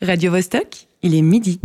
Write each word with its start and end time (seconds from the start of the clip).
Radio 0.00 0.30
Vostok, 0.30 0.86
il 1.02 1.12
est 1.16 1.22
midi. 1.22 1.60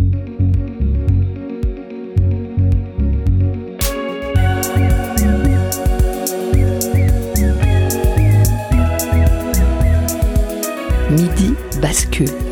Midi 11.11 11.53
bascule. 11.79 12.42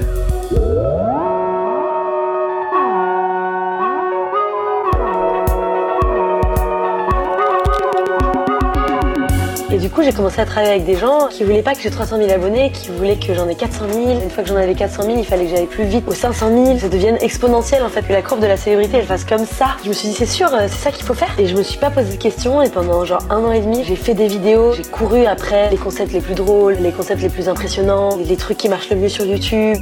Coup, 9.91 10.03
j'ai 10.03 10.13
commencé 10.13 10.39
à 10.39 10.45
travailler 10.45 10.71
avec 10.71 10.85
des 10.85 10.95
gens 10.95 11.27
qui 11.29 11.43
voulaient 11.43 11.61
pas 11.61 11.73
que 11.73 11.81
j'ai 11.81 11.89
300 11.89 12.17
000 12.17 12.31
abonnés, 12.31 12.71
qui 12.71 12.89
voulaient 12.89 13.17
que 13.17 13.33
j'en 13.33 13.47
ai 13.47 13.55
400 13.55 13.85
000. 13.91 14.21
Une 14.23 14.29
fois 14.29 14.43
que 14.43 14.49
j'en 14.49 14.55
avais 14.55 14.73
400 14.73 15.03
000, 15.03 15.17
il 15.17 15.25
fallait 15.25 15.45
que 15.45 15.51
j'aille 15.51 15.65
plus 15.65 15.83
vite 15.83 16.05
aux 16.07 16.13
500 16.13 16.49
000. 16.65 16.79
Ça 16.79 16.89
devienne 16.89 17.17
exponentiel 17.21 17.83
en 17.83 17.89
fait, 17.89 18.03
que 18.03 18.13
la 18.13 18.21
courbe 18.21 18.41
de 18.41 18.47
la 18.47 18.57
célébrité 18.57 18.97
elle 18.97 19.05
fasse 19.05 19.25
comme 19.25 19.45
ça. 19.45 19.75
Je 19.83 19.89
me 19.89 19.93
suis 19.93 20.09
dit, 20.09 20.13
c'est 20.13 20.25
sûr, 20.25 20.53
euh, 20.53 20.67
c'est 20.67 20.83
ça 20.83 20.91
qu'il 20.91 21.05
faut 21.05 21.13
faire. 21.13 21.33
Et 21.37 21.47
je 21.47 21.55
me 21.55 21.63
suis 21.63 21.77
pas 21.77 21.89
posé 21.89 22.15
de 22.15 22.21
questions. 22.21 22.61
Et 22.61 22.69
pendant 22.69 23.05
genre 23.05 23.23
un 23.29 23.43
an 23.43 23.51
et 23.51 23.59
demi, 23.59 23.83
j'ai 23.83 23.95
fait 23.95 24.13
des 24.13 24.27
vidéos. 24.27 24.73
J'ai 24.73 24.83
couru 24.83 25.25
après 25.25 25.69
les 25.69 25.77
concepts 25.77 26.13
les 26.13 26.21
plus 26.21 26.35
drôles, 26.35 26.75
les 26.79 26.91
concepts 26.91 27.21
les 27.21 27.29
plus 27.29 27.49
impressionnants, 27.49 28.17
les 28.17 28.37
trucs 28.37 28.57
qui 28.57 28.69
marchent 28.69 28.89
le 28.89 28.97
mieux 28.97 29.09
sur 29.09 29.25
YouTube. 29.25 29.77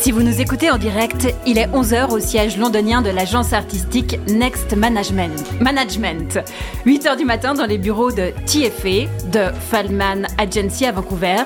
Si 0.00 0.10
vous 0.10 0.22
nous 0.22 0.40
écoutez 0.40 0.70
en 0.70 0.76
direct, 0.76 1.28
il 1.46 1.56
est 1.56 1.66
11h 1.68 2.10
au 2.10 2.18
siège 2.18 2.58
londonien 2.58 3.00
de 3.00 3.08
l'agence 3.08 3.52
artistique 3.54 4.18
Next 4.28 4.76
Management. 4.76 5.42
Management. 5.60 6.40
8h 6.84 7.16
du 7.16 7.24
matin 7.24 7.54
dans 7.54 7.64
les 7.64 7.78
bureaux 7.78 8.10
de 8.10 8.32
TFA, 8.44 9.08
de 9.30 9.52
Feldman 9.70 10.26
Agency 10.36 10.84
à 10.84 10.92
Vancouver, 10.92 11.44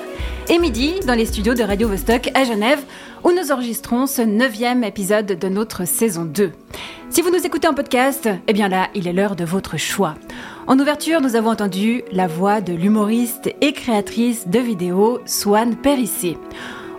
et 0.49 0.59
midi 0.59 0.95
dans 1.07 1.13
les 1.13 1.25
studios 1.25 1.53
de 1.53 1.63
Radio 1.63 1.87
Vostok 1.87 2.31
à 2.33 2.43
Genève, 2.43 2.81
où 3.23 3.31
nous 3.31 3.51
enregistrons 3.51 4.07
ce 4.07 4.21
neuvième 4.21 4.83
épisode 4.83 5.27
de 5.27 5.47
notre 5.47 5.85
saison 5.85 6.25
2. 6.25 6.51
Si 7.09 7.21
vous 7.21 7.31
nous 7.31 7.45
écoutez 7.45 7.67
en 7.67 7.73
podcast, 7.73 8.27
eh 8.47 8.53
bien 8.53 8.67
là, 8.67 8.89
il 8.93 9.07
est 9.07 9.13
l'heure 9.13 9.35
de 9.35 9.45
votre 9.45 9.77
choix. 9.77 10.15
En 10.67 10.77
ouverture, 10.77 11.21
nous 11.21 11.35
avons 11.35 11.51
entendu 11.51 12.03
la 12.11 12.27
voix 12.27 12.61
de 12.61 12.73
l'humoriste 12.73 13.49
et 13.61 13.73
créatrice 13.73 14.47
de 14.47 14.59
vidéos 14.59 15.19
Swan 15.25 15.75
Périssé. 15.75 16.37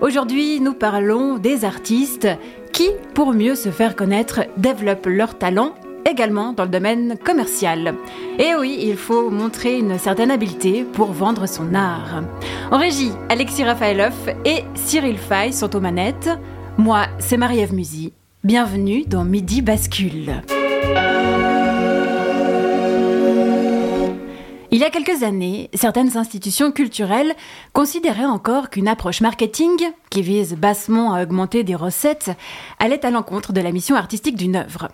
Aujourd'hui, 0.01 0.61
nous 0.61 0.73
parlons 0.73 1.37
des 1.37 1.67
artistes 1.67 2.27
qui, 2.73 2.89
pour 3.13 3.35
mieux 3.35 3.55
se 3.55 3.69
faire 3.69 3.95
connaître, 3.95 4.41
développent 4.57 5.07
leur 5.07 5.37
talent 5.37 5.75
également 6.11 6.55
dans 6.55 6.65
le 6.65 6.71
domaine 6.71 7.19
commercial. 7.23 7.95
Et 8.39 8.55
oui, 8.59 8.79
il 8.81 8.97
faut 8.97 9.29
montrer 9.29 9.79
une 9.79 9.99
certaine 9.99 10.31
habileté 10.31 10.85
pour 10.85 11.13
vendre 11.13 11.47
son 11.47 11.75
art. 11.75 12.23
En 12.71 12.79
régie, 12.79 13.13
Alexis 13.29 13.63
Rafaelov 13.65 14.15
et 14.47 14.65
Cyril 14.75 15.19
Fay 15.19 15.53
sont 15.53 15.77
aux 15.77 15.81
manettes. 15.81 16.31
Moi, 16.79 17.05
c'est 17.19 17.37
Marie-Ève 17.37 17.75
Musy. 17.75 18.15
Bienvenue 18.43 19.05
dans 19.07 19.25
Midi 19.25 19.61
Bascule. 19.61 20.43
Il 24.73 24.79
y 24.79 24.85
a 24.85 24.91
quelques 24.91 25.25
années, 25.25 25.69
certaines 25.75 26.17
institutions 26.17 26.71
culturelles 26.71 27.35
considéraient 27.73 28.25
encore 28.25 28.71
qu'une 28.71 28.87
approche 28.87 29.21
marketing, 29.21 29.77
qui 30.11 30.23
vise 30.23 30.55
bassement 30.55 31.13
à 31.13 31.25
augmenter 31.25 31.65
des 31.65 31.75
recettes, 31.75 32.31
allait 32.79 33.05
à 33.05 33.11
l'encontre 33.11 33.53
de 33.53 33.61
la 33.61 33.73
mission 33.73 33.97
artistique 33.97 34.37
d'une 34.37 34.55
œuvre. 34.55 34.87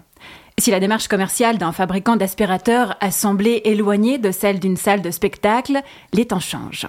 Si 0.59 0.71
la 0.71 0.81
démarche 0.81 1.09
commerciale 1.09 1.59
d'un 1.59 1.73
fabricant 1.73 2.17
d'aspirateurs 2.17 2.97
a 3.03 3.11
semblé 3.11 3.61
éloignée 3.67 4.17
de 4.17 4.31
celle 4.31 4.61
d'une 4.61 4.79
salle 4.79 5.03
de 5.03 5.11
spectacle, 5.11 5.83
les 6.15 6.25
temps 6.25 6.41
changent. 6.41 6.87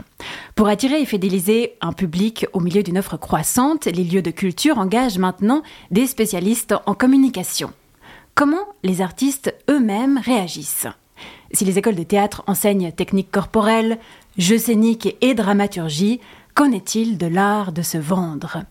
Pour 0.55 0.69
attirer 0.69 1.01
et 1.01 1.05
fidéliser 1.05 1.73
un 1.81 1.91
public 1.91 2.45
au 2.53 2.61
milieu 2.61 2.83
d'une 2.83 2.99
offre 2.99 3.17
croissante, 3.17 3.87
les 3.87 4.05
lieux 4.05 4.21
de 4.21 4.31
culture 4.31 4.77
engagent 4.77 5.19
maintenant 5.19 5.61
des 5.91 6.07
spécialistes 6.07 6.73
en 6.85 6.93
communication. 6.93 7.73
Comment 8.33 8.65
les 8.83 9.01
artistes 9.01 9.53
eux-mêmes 9.69 10.21
réagissent? 10.23 10.87
Si 11.53 11.65
les 11.65 11.77
écoles 11.77 11.95
de 11.95 12.03
théâtre 12.03 12.43
enseignent 12.47 12.91
technique 12.91 13.31
corporelle, 13.31 13.97
jeux 14.37 14.57
scéniques 14.57 15.15
et 15.21 15.33
dramaturgie, 15.33 16.19
qu'en 16.55 16.71
est-il 16.71 17.17
de 17.17 17.27
l'art 17.27 17.71
de 17.71 17.81
se 17.81 17.97
vendre? 17.97 18.63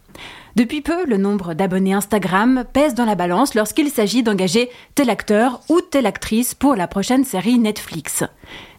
Depuis 0.56 0.81
peu, 0.81 1.04
le 1.04 1.19
nombre 1.19 1.53
d'abonnés 1.53 1.92
Instagram 1.92 2.64
pèse 2.72 2.94
dans 2.94 3.04
la 3.04 3.14
balance 3.14 3.54
lorsqu'il 3.54 3.91
s'agit 3.91 4.22
d'engager 4.22 4.70
tel 4.94 5.10
acteur 5.10 5.60
ou 5.69 5.82
telle 5.82 6.06
actrice 6.06 6.54
pour 6.54 6.75
la 6.76 6.88
prochaine 6.88 7.25
série 7.25 7.59
Netflix. 7.59 8.25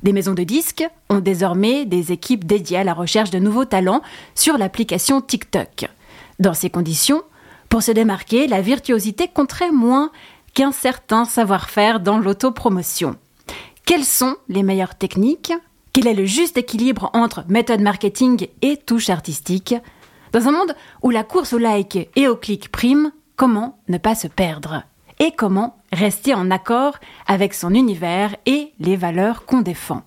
Des 0.02 0.12
maisons 0.12 0.34
de 0.34 0.44
disques 0.44 0.88
ont 1.09 1.19
désormais 1.19 1.85
des 1.85 2.12
équipes 2.12 2.46
dédiées 2.46 2.79
à 2.79 2.84
la 2.84 2.96
recherche 2.96 3.29
de 3.29 3.38
nouveaux 3.38 3.66
talents 3.66 4.02
sur 4.34 4.58
l'application 4.58 5.22
TikTok. 5.22 5.88
Dans 6.40 6.56
ces 6.56 6.72
conditions, 6.72 7.22
pour 7.69 7.84
se 7.84 7.91
démarquer, 7.91 8.47
la 8.47 8.62
virtuosité 8.62 9.28
compterait 9.28 9.72
moins 9.72 10.12
qu'un 10.56 10.72
certain 10.72 11.25
savoir-faire 11.25 12.00
dans 12.00 12.18
l'autopromotion. 12.18 13.16
Quelles 13.88 14.03
sont 14.03 14.36
les 14.50 14.64
meilleures 14.64 14.96
techniques? 14.96 15.53
Quel 15.94 16.08
est 16.08 16.14
le 16.14 16.25
juste 16.25 16.58
équilibre 16.58 17.09
entre 17.14 17.46
méthode 17.48 17.80
marketing 17.80 18.48
et 18.62 18.75
touche 18.75 19.09
artistique? 19.09 19.75
Dans 20.34 20.46
un 20.50 20.52
monde 20.52 20.75
où 21.03 21.09
la 21.09 21.24
course 21.24 21.53
au 21.53 21.58
like 21.58 22.09
et 22.18 22.28
au 22.28 22.36
clic 22.36 22.70
prime, 22.70 23.14
comment 23.38 23.80
ne 23.88 23.97
pas 23.97 24.14
se 24.14 24.28
perdre? 24.28 24.84
Et 25.20 25.31
comment 25.31 25.78
rester 25.94 26.34
en 26.34 26.52
accord 26.52 26.97
avec 27.28 27.53
son 27.53 27.74
univers 27.74 28.36
et 28.46 28.74
les 28.81 28.97
valeurs 28.97 29.46
qu'on 29.46 29.62
défend? 29.62 30.02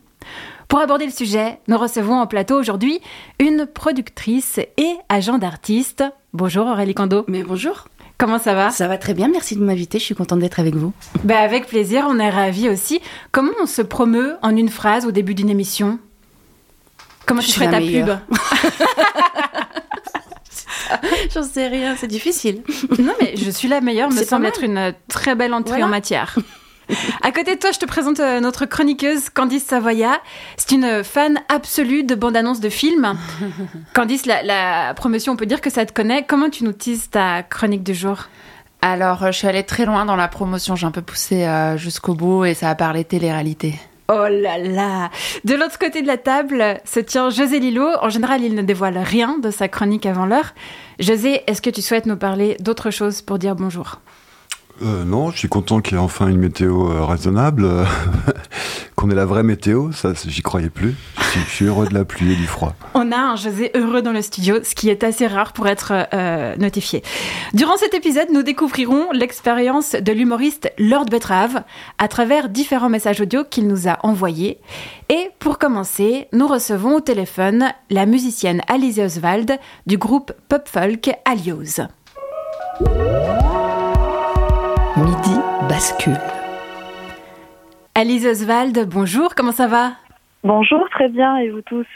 Pour 0.68 0.80
aborder 0.80 1.06
le 1.06 1.10
sujet, 1.10 1.58
nous 1.66 1.78
recevons 1.78 2.20
en 2.20 2.26
plateau 2.26 2.60
aujourd'hui 2.60 3.00
une 3.38 3.64
productrice 3.64 4.58
et 4.58 4.96
agent 5.08 5.38
d'artiste. 5.38 6.04
Bonjour 6.34 6.66
Aurélie 6.66 6.94
Kando. 6.94 7.24
Mais 7.28 7.42
bonjour. 7.42 7.88
Comment 8.20 8.38
ça 8.38 8.54
va? 8.54 8.68
Ça 8.68 8.86
va 8.86 8.98
très 8.98 9.14
bien, 9.14 9.28
merci 9.28 9.56
de 9.56 9.64
m'inviter, 9.64 9.98
je 9.98 10.04
suis 10.04 10.14
contente 10.14 10.40
d'être 10.40 10.60
avec 10.60 10.74
vous. 10.74 10.92
Bah 11.24 11.38
avec 11.38 11.66
plaisir, 11.66 12.04
on 12.06 12.18
est 12.18 12.28
ravis 12.28 12.68
aussi. 12.68 13.00
Comment 13.32 13.52
on 13.62 13.66
se 13.66 13.80
promeut 13.80 14.36
en 14.42 14.54
une 14.54 14.68
phrase 14.68 15.06
au 15.06 15.10
début 15.10 15.34
d'une 15.34 15.48
émission? 15.48 15.98
Comment 17.24 17.40
tu 17.40 17.50
ferais 17.50 17.70
ta 17.70 17.80
pub 17.80 18.10
J'en 21.32 21.44
sais 21.44 21.68
rien, 21.68 21.96
c'est 21.96 22.08
difficile. 22.08 22.62
Non 22.98 23.14
mais 23.22 23.36
je 23.36 23.50
suis 23.50 23.68
la 23.68 23.80
meilleure, 23.80 24.10
me 24.10 24.22
semble 24.22 24.44
être 24.44 24.64
une 24.64 24.92
très 25.08 25.34
belle 25.34 25.54
entrée 25.54 25.78
voilà. 25.78 25.86
en 25.86 25.88
matière. 25.88 26.36
À 27.22 27.32
côté 27.32 27.54
de 27.54 27.60
toi, 27.60 27.70
je 27.72 27.78
te 27.78 27.86
présente 27.86 28.20
euh, 28.20 28.40
notre 28.40 28.66
chroniqueuse 28.66 29.30
Candice 29.30 29.64
Savoya. 29.64 30.20
C'est 30.56 30.72
une 30.72 31.04
fan 31.04 31.40
absolue 31.48 32.04
de 32.04 32.14
bandes-annonces 32.14 32.60
de 32.60 32.68
films. 32.68 33.16
Candice, 33.94 34.26
la, 34.26 34.42
la, 34.42 34.94
promotion, 34.94 35.32
on 35.32 35.36
peut 35.36 35.46
dire 35.46 35.60
que 35.60 35.70
ça 35.70 35.86
te 35.86 35.92
connaît. 35.92 36.24
Comment 36.26 36.50
tu 36.50 36.64
nous 36.64 36.72
tises 36.72 37.10
ta 37.10 37.42
chronique 37.42 37.82
du 37.82 37.94
jour? 37.94 38.28
Alors, 38.82 39.26
je 39.26 39.32
suis 39.32 39.46
allée 39.46 39.64
très 39.64 39.84
loin 39.84 40.04
dans 40.04 40.16
la 40.16 40.28
promotion. 40.28 40.74
J'ai 40.74 40.86
un 40.86 40.90
peu 40.90 41.02
poussé 41.02 41.44
euh, 41.44 41.76
jusqu'au 41.76 42.14
bout 42.14 42.44
et 42.44 42.54
ça 42.54 42.70
a 42.70 42.74
parlé 42.74 43.04
télé-réalité. 43.04 43.74
Oh 44.12 44.26
là 44.28 44.58
là 44.58 45.10
De 45.44 45.54
l'autre 45.54 45.78
côté 45.78 46.02
de 46.02 46.06
la 46.08 46.16
table 46.16 46.80
se 46.84 46.98
tient 46.98 47.30
José 47.30 47.60
Lillo. 47.60 47.86
En 48.00 48.08
général, 48.08 48.42
il 48.42 48.54
ne 48.54 48.62
dévoile 48.62 48.98
rien 48.98 49.38
de 49.38 49.50
sa 49.50 49.68
chronique 49.68 50.06
avant 50.06 50.26
l'heure. 50.26 50.54
José, 50.98 51.42
est-ce 51.46 51.62
que 51.62 51.70
tu 51.70 51.80
souhaites 51.80 52.06
nous 52.06 52.16
parler 52.16 52.56
d'autre 52.58 52.90
chose 52.90 53.22
pour 53.22 53.38
dire 53.38 53.54
bonjour? 53.54 54.00
Euh, 54.82 55.04
non, 55.04 55.30
je 55.30 55.38
suis 55.38 55.48
content 55.48 55.80
qu'il 55.80 55.96
y 55.96 56.00
ait 56.00 56.02
enfin 56.02 56.28
une 56.28 56.38
météo 56.38 56.90
euh, 56.90 57.04
raisonnable, 57.04 57.68
qu'on 58.96 59.10
ait 59.10 59.14
la 59.14 59.26
vraie 59.26 59.42
météo, 59.42 59.92
ça 59.92 60.12
j'y 60.26 60.42
croyais 60.42 60.70
plus. 60.70 60.94
Je 61.34 61.38
suis, 61.48 61.66
heureux 61.66 61.86
de 61.86 61.94
la 61.94 62.04
pluie 62.04 62.32
et 62.32 62.36
du 62.36 62.46
froid. 62.46 62.74
On 62.94 63.12
a 63.12 63.16
un 63.16 63.36
José 63.36 63.70
heureux 63.74 64.02
dans 64.02 64.12
le 64.12 64.22
studio, 64.22 64.56
ce 64.64 64.74
qui 64.74 64.88
est 64.88 65.04
assez 65.04 65.26
rare 65.26 65.52
pour 65.52 65.68
être 65.68 65.92
euh, 66.12 66.56
notifié. 66.56 67.02
Durant 67.54 67.76
cet 67.76 67.94
épisode, 67.94 68.28
nous 68.32 68.42
découvrirons 68.42 69.12
l'expérience 69.12 69.92
de 69.92 70.12
l'humoriste 70.12 70.72
Lord 70.78 71.06
Betrave 71.06 71.62
à 71.98 72.08
travers 72.08 72.48
différents 72.48 72.88
messages 72.88 73.20
audio 73.20 73.44
qu'il 73.48 73.68
nous 73.68 73.88
a 73.88 73.98
envoyés. 74.02 74.58
Et 75.08 75.30
pour 75.38 75.58
commencer, 75.58 76.26
nous 76.32 76.48
recevons 76.48 76.96
au 76.96 77.00
téléphone 77.00 77.72
la 77.90 78.06
musicienne 78.06 78.62
Alice 78.66 78.98
Oswald 78.98 79.58
du 79.86 79.98
groupe 79.98 80.32
pop 80.48 80.68
folk 80.68 81.10
Alios. 81.24 81.80
Bascule. 85.80 86.18
Alice 87.94 88.26
Oswald, 88.26 88.86
bonjour, 88.86 89.34
comment 89.34 89.50
ça 89.50 89.66
va? 89.66 89.92
Bonjour, 90.44 90.86
très 90.90 91.08
bien, 91.08 91.38
et 91.38 91.48
vous 91.48 91.62
tous? 91.62 91.86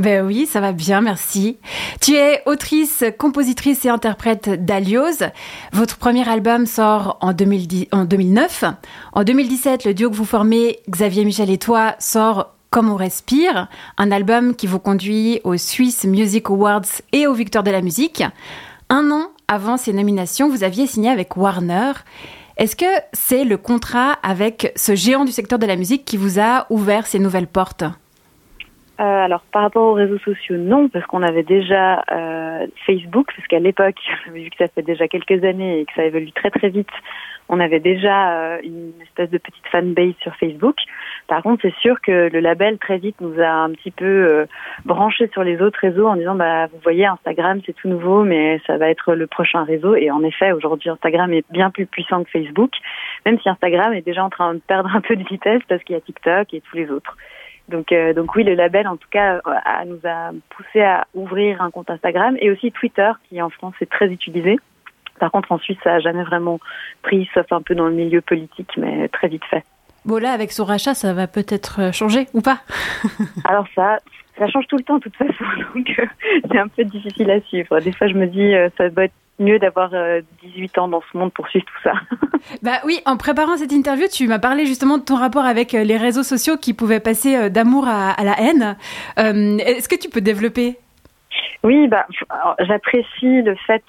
Ben 0.00 0.26
oui, 0.26 0.46
ça 0.46 0.60
va 0.60 0.72
bien, 0.72 1.00
merci. 1.00 1.56
Tu 2.00 2.16
es 2.16 2.42
autrice, 2.46 3.04
compositrice 3.20 3.84
et 3.84 3.88
interprète 3.88 4.64
d'Alios. 4.64 5.22
Votre 5.72 5.96
premier 5.96 6.28
album 6.28 6.66
sort 6.66 7.18
en, 7.20 7.32
2010, 7.32 7.86
en 7.92 8.04
2009. 8.04 8.64
En 9.12 9.22
2017, 9.22 9.84
le 9.84 9.94
duo 9.94 10.10
que 10.10 10.16
vous 10.16 10.24
formez, 10.24 10.80
Xavier 10.88 11.24
Michel 11.24 11.50
et 11.50 11.58
toi, 11.58 11.94
sort 12.00 12.56
Comme 12.70 12.90
on 12.90 12.96
respire, 12.96 13.68
un 13.96 14.10
album 14.10 14.56
qui 14.56 14.66
vous 14.66 14.80
conduit 14.80 15.40
aux 15.44 15.56
Swiss 15.56 16.04
Music 16.04 16.50
Awards 16.50 16.82
et 17.12 17.28
aux 17.28 17.34
Victoires 17.34 17.62
de 17.62 17.70
la 17.70 17.80
musique. 17.80 18.24
Un 18.88 19.08
an 19.12 19.28
avant 19.46 19.76
ces 19.76 19.92
nominations, 19.92 20.48
vous 20.48 20.64
aviez 20.64 20.88
signé 20.88 21.10
avec 21.10 21.36
Warner. 21.36 21.92
Est-ce 22.60 22.76
que 22.76 22.84
c'est 23.14 23.46
le 23.46 23.56
contrat 23.56 24.18
avec 24.22 24.74
ce 24.76 24.94
géant 24.94 25.24
du 25.24 25.32
secteur 25.32 25.58
de 25.58 25.64
la 25.64 25.76
musique 25.76 26.04
qui 26.04 26.18
vous 26.18 26.38
a 26.38 26.66
ouvert 26.68 27.06
ces 27.06 27.18
nouvelles 27.18 27.46
portes 27.46 27.84
Euh, 29.00 29.02
alors 29.02 29.40
par 29.50 29.62
rapport 29.62 29.84
aux 29.84 29.94
réseaux 29.94 30.18
sociaux, 30.18 30.58
non, 30.58 30.90
parce 30.90 31.06
qu'on 31.06 31.22
avait 31.22 31.42
déjà 31.42 32.04
euh, 32.12 32.66
Facebook, 32.84 33.32
parce 33.34 33.48
qu'à 33.48 33.60
l'époque, 33.60 33.96
vu 34.34 34.50
que 34.50 34.56
ça 34.58 34.68
fait 34.68 34.82
déjà 34.82 35.08
quelques 35.08 35.42
années 35.42 35.80
et 35.80 35.84
que 35.86 35.92
ça 35.96 36.04
évolue 36.04 36.32
très 36.32 36.50
très 36.50 36.68
vite, 36.68 36.90
on 37.48 37.60
avait 37.60 37.80
déjà 37.80 38.32
euh, 38.34 38.58
une 38.62 38.92
espèce 39.00 39.30
de 39.30 39.38
petite 39.38 39.66
fanbase 39.72 40.12
sur 40.20 40.36
Facebook. 40.36 40.76
Par 41.30 41.44
contre, 41.44 41.62
c'est 41.62 41.74
sûr 41.76 42.00
que 42.00 42.28
le 42.28 42.40
label 42.40 42.76
très 42.78 42.98
vite 42.98 43.20
nous 43.20 43.40
a 43.40 43.48
un 43.48 43.70
petit 43.70 43.92
peu 43.92 44.04
euh, 44.04 44.46
branché 44.84 45.30
sur 45.32 45.44
les 45.44 45.62
autres 45.62 45.78
réseaux 45.78 46.08
en 46.08 46.16
disant 46.16 46.34
bah 46.34 46.66
vous 46.66 46.80
voyez 46.82 47.06
Instagram 47.06 47.60
c'est 47.64 47.72
tout 47.72 47.86
nouveau 47.86 48.24
mais 48.24 48.60
ça 48.66 48.78
va 48.78 48.90
être 48.90 49.14
le 49.14 49.28
prochain 49.28 49.62
réseau 49.62 49.94
et 49.94 50.10
en 50.10 50.24
effet 50.24 50.50
aujourd'hui 50.50 50.90
Instagram 50.90 51.32
est 51.32 51.44
bien 51.52 51.70
plus 51.70 51.86
puissant 51.86 52.24
que 52.24 52.30
Facebook 52.30 52.72
même 53.24 53.38
si 53.38 53.48
Instagram 53.48 53.92
est 53.94 54.02
déjà 54.02 54.24
en 54.24 54.28
train 54.28 54.54
de 54.54 54.58
perdre 54.58 54.90
un 54.92 55.00
peu 55.00 55.14
de 55.14 55.22
vitesse 55.22 55.62
parce 55.68 55.84
qu'il 55.84 55.94
y 55.94 55.98
a 55.98 56.00
TikTok 56.00 56.52
et 56.52 56.62
tous 56.62 56.76
les 56.76 56.90
autres. 56.90 57.16
Donc, 57.68 57.92
euh, 57.92 58.12
oui, 58.34 58.42
le 58.42 58.54
label, 58.54 58.88
en 58.88 58.96
tout 58.96 59.08
cas, 59.12 59.40
a, 59.44 59.84
nous 59.84 60.00
a 60.02 60.32
poussé 60.48 60.80
à 60.80 61.06
ouvrir 61.14 61.62
un 61.62 61.70
compte 61.70 61.88
Instagram 61.88 62.36
et 62.40 62.50
aussi 62.50 62.72
Twitter, 62.72 63.12
qui 63.28 63.40
en 63.40 63.48
France 63.48 63.74
est 63.80 63.88
très 63.88 64.08
utilisé. 64.08 64.58
Par 65.20 65.30
contre, 65.30 65.52
en 65.52 65.58
Suisse, 65.58 65.78
ça 65.84 65.90
n'a 65.90 66.00
jamais 66.00 66.24
vraiment 66.24 66.58
pris, 67.02 67.30
sauf 67.32 67.46
un 67.52 67.62
peu 67.62 67.76
dans 67.76 67.86
le 67.86 67.94
milieu 67.94 68.22
politique, 68.22 68.72
mais 68.76 69.06
très 69.06 69.28
vite 69.28 69.44
fait. 69.44 69.62
Bon, 70.04 70.16
là, 70.16 70.32
avec 70.32 70.52
son 70.52 70.64
rachat, 70.64 70.94
ça 70.94 71.12
va 71.12 71.26
peut-être 71.26 71.80
euh, 71.80 71.92
changer 71.92 72.26
ou 72.32 72.40
pas? 72.40 72.60
Alors 73.44 73.66
ça, 73.74 73.98
ça 74.38 74.48
change 74.48 74.66
tout 74.66 74.76
le 74.76 74.82
temps 74.82 74.96
de 74.96 75.02
toute 75.02 75.16
façon, 75.16 75.44
donc 75.74 75.86
euh, 75.98 76.06
c'est 76.50 76.58
un 76.58 76.68
peu 76.68 76.84
difficile 76.84 77.30
à 77.30 77.40
suivre. 77.42 77.80
Des 77.80 77.92
fois, 77.92 78.08
je 78.08 78.14
me 78.14 78.26
dis, 78.26 78.54
euh, 78.54 78.68
ça 78.78 78.88
doit 78.88 79.04
être 79.04 79.14
mieux 79.38 79.58
d'avoir 79.58 79.90
18 80.42 80.76
ans 80.76 80.88
dans 80.88 81.00
ce 81.10 81.16
monde 81.16 81.32
pour 81.32 81.48
suivre 81.48 81.64
tout 81.64 81.88
ça. 81.88 81.94
bah 82.62 82.80
oui, 82.84 83.00
en 83.06 83.16
préparant 83.16 83.56
cette 83.56 83.72
interview, 83.72 84.06
tu 84.12 84.28
m'as 84.28 84.38
parlé 84.38 84.66
justement 84.66 84.98
de 84.98 85.02
ton 85.02 85.16
rapport 85.16 85.46
avec 85.46 85.72
les 85.72 85.96
réseaux 85.96 86.22
sociaux 86.22 86.58
qui 86.58 86.74
pouvaient 86.74 87.00
passer 87.00 87.48
d'amour 87.48 87.88
à, 87.88 88.10
à, 88.10 88.22
la 88.22 88.38
haine. 88.38 88.76
Est-ce 89.16 89.88
que 89.88 89.96
tu 89.96 90.10
peux 90.10 90.20
développer? 90.20 90.76
Oui, 91.62 91.88
bah, 91.88 92.06
j'apprécie 92.58 93.42
le 93.42 93.54
fait 93.54 93.84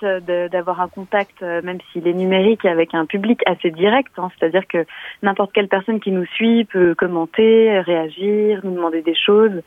d'avoir 0.52 0.82
un 0.82 0.88
contact, 0.88 1.42
euh, 1.42 1.62
même 1.64 1.78
s'il 1.92 2.08
est 2.08 2.14
numérique, 2.14 2.66
avec 2.66 2.94
un 2.94 3.06
public 3.06 3.42
assez 3.46 3.72
direct. 3.72 4.12
Hein, 4.18 4.30
C'est-à-dire 4.38 4.68
que 4.68 4.86
n'importe 5.24 5.54
quelle 5.54 5.68
personne 5.68 6.00
qui 6.00 6.12
nous 6.12 6.26
suit 6.26 6.66
peut 6.66 6.96
commenter, 6.96 7.80
réagir, 7.80 8.62
nous 8.64 8.76
demander 8.76 9.02
des 9.02 9.16
choses. 9.16 9.62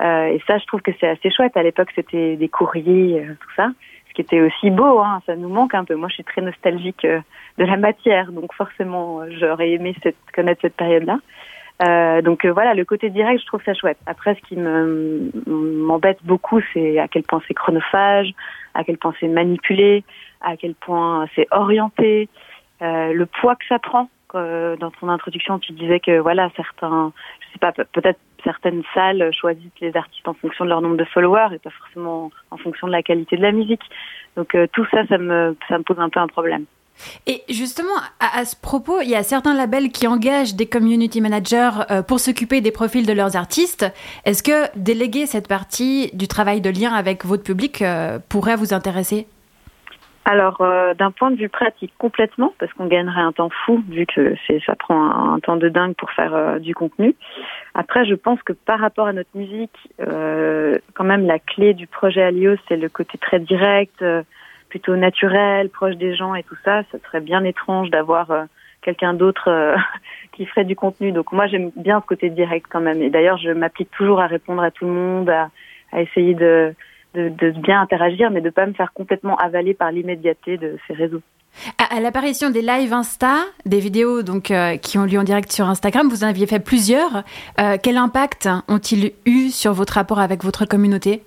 Euh, 0.00 0.26
et 0.26 0.40
ça, 0.46 0.58
je 0.58 0.66
trouve 0.66 0.82
que 0.82 0.92
c'est 1.00 1.08
assez 1.08 1.30
chouette. 1.30 1.56
À 1.56 1.62
l'époque, 1.62 1.90
c'était 1.94 2.36
des 2.36 2.48
courriers, 2.48 3.20
euh, 3.20 3.34
tout 3.40 3.54
ça, 3.56 3.70
ce 4.08 4.14
qui 4.14 4.20
était 4.20 4.40
aussi 4.40 4.70
beau. 4.70 5.00
Hein, 5.00 5.20
ça 5.26 5.34
nous 5.34 5.48
manque 5.48 5.74
un 5.74 5.84
peu. 5.84 5.96
Moi, 5.96 6.08
je 6.08 6.14
suis 6.14 6.24
très 6.24 6.42
nostalgique 6.42 7.04
euh, 7.04 7.20
de 7.58 7.64
la 7.64 7.76
matière, 7.76 8.30
donc 8.30 8.54
forcément, 8.54 9.22
j'aurais 9.38 9.70
aimé 9.70 9.96
cette, 10.02 10.16
connaître 10.32 10.60
cette 10.62 10.76
période-là. 10.76 11.18
Euh, 11.80 12.22
donc 12.22 12.44
euh, 12.44 12.52
voilà, 12.52 12.74
le 12.74 12.84
côté 12.84 13.08
direct, 13.10 13.40
je 13.40 13.46
trouve 13.46 13.62
ça 13.64 13.74
chouette. 13.74 13.98
Après, 14.06 14.34
ce 14.34 14.40
qui 14.48 14.56
m'embête 14.56 16.18
beaucoup, 16.24 16.60
c'est 16.72 16.98
à 16.98 17.08
quel 17.08 17.22
point 17.22 17.40
c'est 17.46 17.54
chronophage, 17.54 18.32
à 18.74 18.84
quel 18.84 18.98
point 18.98 19.14
c'est 19.20 19.28
manipulé, 19.28 20.04
à 20.40 20.56
quel 20.56 20.74
point 20.74 21.26
c'est 21.34 21.46
orienté, 21.50 22.28
euh, 22.82 23.12
le 23.12 23.26
poids 23.26 23.56
que 23.56 23.66
ça 23.68 23.78
prend. 23.78 24.08
dans 24.34 24.90
ton 25.00 25.08
introduction, 25.08 25.58
tu 25.58 25.72
disais 25.72 26.00
que 26.00 26.18
voilà, 26.18 26.50
certains, 26.56 27.12
je 27.40 27.52
sais 27.52 27.58
pas, 27.58 27.72
peut-être 27.72 28.20
certaines 28.44 28.82
salles 28.92 29.30
choisissent 29.32 29.80
les 29.80 29.96
artistes 29.96 30.28
en 30.28 30.34
fonction 30.34 30.64
de 30.64 30.70
leur 30.70 30.82
nombre 30.82 30.96
de 30.96 31.04
followers 31.04 31.54
et 31.54 31.58
pas 31.58 31.70
forcément 31.70 32.30
en 32.50 32.56
fonction 32.56 32.86
de 32.86 32.92
la 32.92 33.02
qualité 33.02 33.36
de 33.36 33.42
la 33.42 33.52
musique. 33.52 33.82
Donc 34.36 34.56
tout 34.72 34.86
ça, 34.90 35.06
ça 35.06 35.18
me, 35.18 35.56
ça 35.68 35.78
me 35.78 35.82
pose 35.82 35.98
un 35.98 36.10
peu 36.10 36.20
un 36.20 36.26
problème. 36.26 36.66
Et 37.26 37.42
justement, 37.48 37.94
à, 38.20 38.44
ce 38.44 38.56
propos, 38.56 39.00
il 39.00 39.08
y 39.08 39.14
a 39.14 39.22
certains 39.22 39.54
labels 39.54 39.90
qui 39.90 40.06
engagent 40.06 40.54
des 40.54 40.66
community 40.66 41.20
managers 41.20 41.70
euh, 41.90 42.02
pour 42.02 42.20
s'occuper 42.20 42.60
des 42.60 42.72
profils 42.72 43.06
de 43.06 43.12
leurs 43.12 43.36
artistes. 43.36 43.86
Est-ce 44.24 44.42
que 44.42 44.76
déléguer 44.76 45.26
cette 45.26 45.48
partie 45.48 46.10
du 46.14 46.28
travail 46.28 46.60
de 46.60 46.70
lien 46.70 46.92
avec 46.92 47.24
votre 47.24 47.42
public 47.42 47.82
euh, 47.82 48.18
pourrait 48.28 48.56
vous 48.56 48.74
intéresser? 48.74 49.26
Alors, 50.24 50.60
euh, 50.60 50.92
d'un 50.92 51.10
point 51.10 51.30
de 51.30 51.36
vue 51.36 51.48
pratique, 51.48 51.92
complètement, 51.96 52.52
parce 52.58 52.70
qu'on 52.74 52.86
gagnerait 52.86 53.22
un 53.22 53.32
temps 53.32 53.48
fou, 53.64 53.82
vu 53.88 54.04
que 54.04 54.34
ça 54.66 54.74
prend 54.74 55.32
un, 55.34 55.40
temps 55.40 55.56
de 55.56 55.70
dingue 55.70 55.94
pour 55.94 56.10
faire 56.10 56.60
du 56.60 56.74
contenu. 56.74 57.14
Après, 57.74 58.04
je 58.04 58.14
pense 58.14 58.42
que 58.42 58.52
par 58.52 58.78
rapport 58.78 59.06
à 59.06 59.14
notre 59.14 59.30
musique, 59.34 59.72
quand 59.98 61.04
même, 61.04 61.26
la 61.26 61.38
clé 61.38 61.72
du 61.72 61.86
projet 61.86 62.22
Alios, 62.22 62.56
c'est 62.68 62.76
le 62.76 62.90
côté 62.90 63.16
très 63.16 63.40
direct, 63.40 64.04
plutôt 64.68 64.96
naturel, 64.96 65.68
proche 65.70 65.96
des 65.96 66.14
gens 66.14 66.34
et 66.34 66.42
tout 66.42 66.56
ça, 66.64 66.82
ça 66.92 66.98
serait 67.06 67.20
bien 67.20 67.44
étrange 67.44 67.90
d'avoir 67.90 68.30
euh, 68.30 68.44
quelqu'un 68.82 69.14
d'autre 69.14 69.48
euh, 69.48 69.76
qui 70.32 70.46
ferait 70.46 70.64
du 70.64 70.76
contenu. 70.76 71.12
Donc 71.12 71.32
moi 71.32 71.46
j'aime 71.46 71.70
bien 71.76 72.00
ce 72.00 72.06
côté 72.06 72.30
direct 72.30 72.66
quand 72.70 72.80
même. 72.80 73.02
Et 73.02 73.10
d'ailleurs 73.10 73.38
je 73.38 73.50
m'applique 73.50 73.90
toujours 73.90 74.20
à 74.20 74.26
répondre 74.26 74.62
à 74.62 74.70
tout 74.70 74.84
le 74.84 74.92
monde, 74.92 75.30
à, 75.30 75.50
essayer 76.00 76.34
de, 76.34 76.74
bien 77.14 77.80
interagir, 77.80 78.30
mais 78.30 78.40
de 78.40 78.50
pas 78.50 78.66
me 78.66 78.74
faire 78.74 78.92
complètement 78.92 79.36
avaler 79.36 79.74
par 79.74 79.90
l'immédiateté 79.90 80.58
de 80.58 80.76
ces 80.86 80.92
réseaux. 80.92 81.22
À, 81.78 81.98
l'apparition 82.00 82.50
des 82.50 82.60
lives 82.60 82.92
Insta, 82.92 83.38
des 83.64 83.80
vidéos 83.80 84.22
donc 84.22 84.50
euh, 84.50 84.76
qui 84.76 84.98
ont 84.98 85.04
lieu 85.06 85.18
en 85.18 85.24
direct 85.24 85.50
sur 85.50 85.66
Instagram, 85.66 86.08
vous 86.08 86.22
en 86.22 86.28
aviez 86.28 86.46
fait 86.46 86.60
plusieurs. 86.60 87.24
quel 87.82 87.96
impact 87.96 88.48
ont-ils 88.68 89.12
eu 89.24 89.48
sur 89.48 89.72
votre 89.72 89.94
rapport 89.94 90.20
avec 90.20 90.44
votre 90.44 90.66
communauté? 90.66 91.22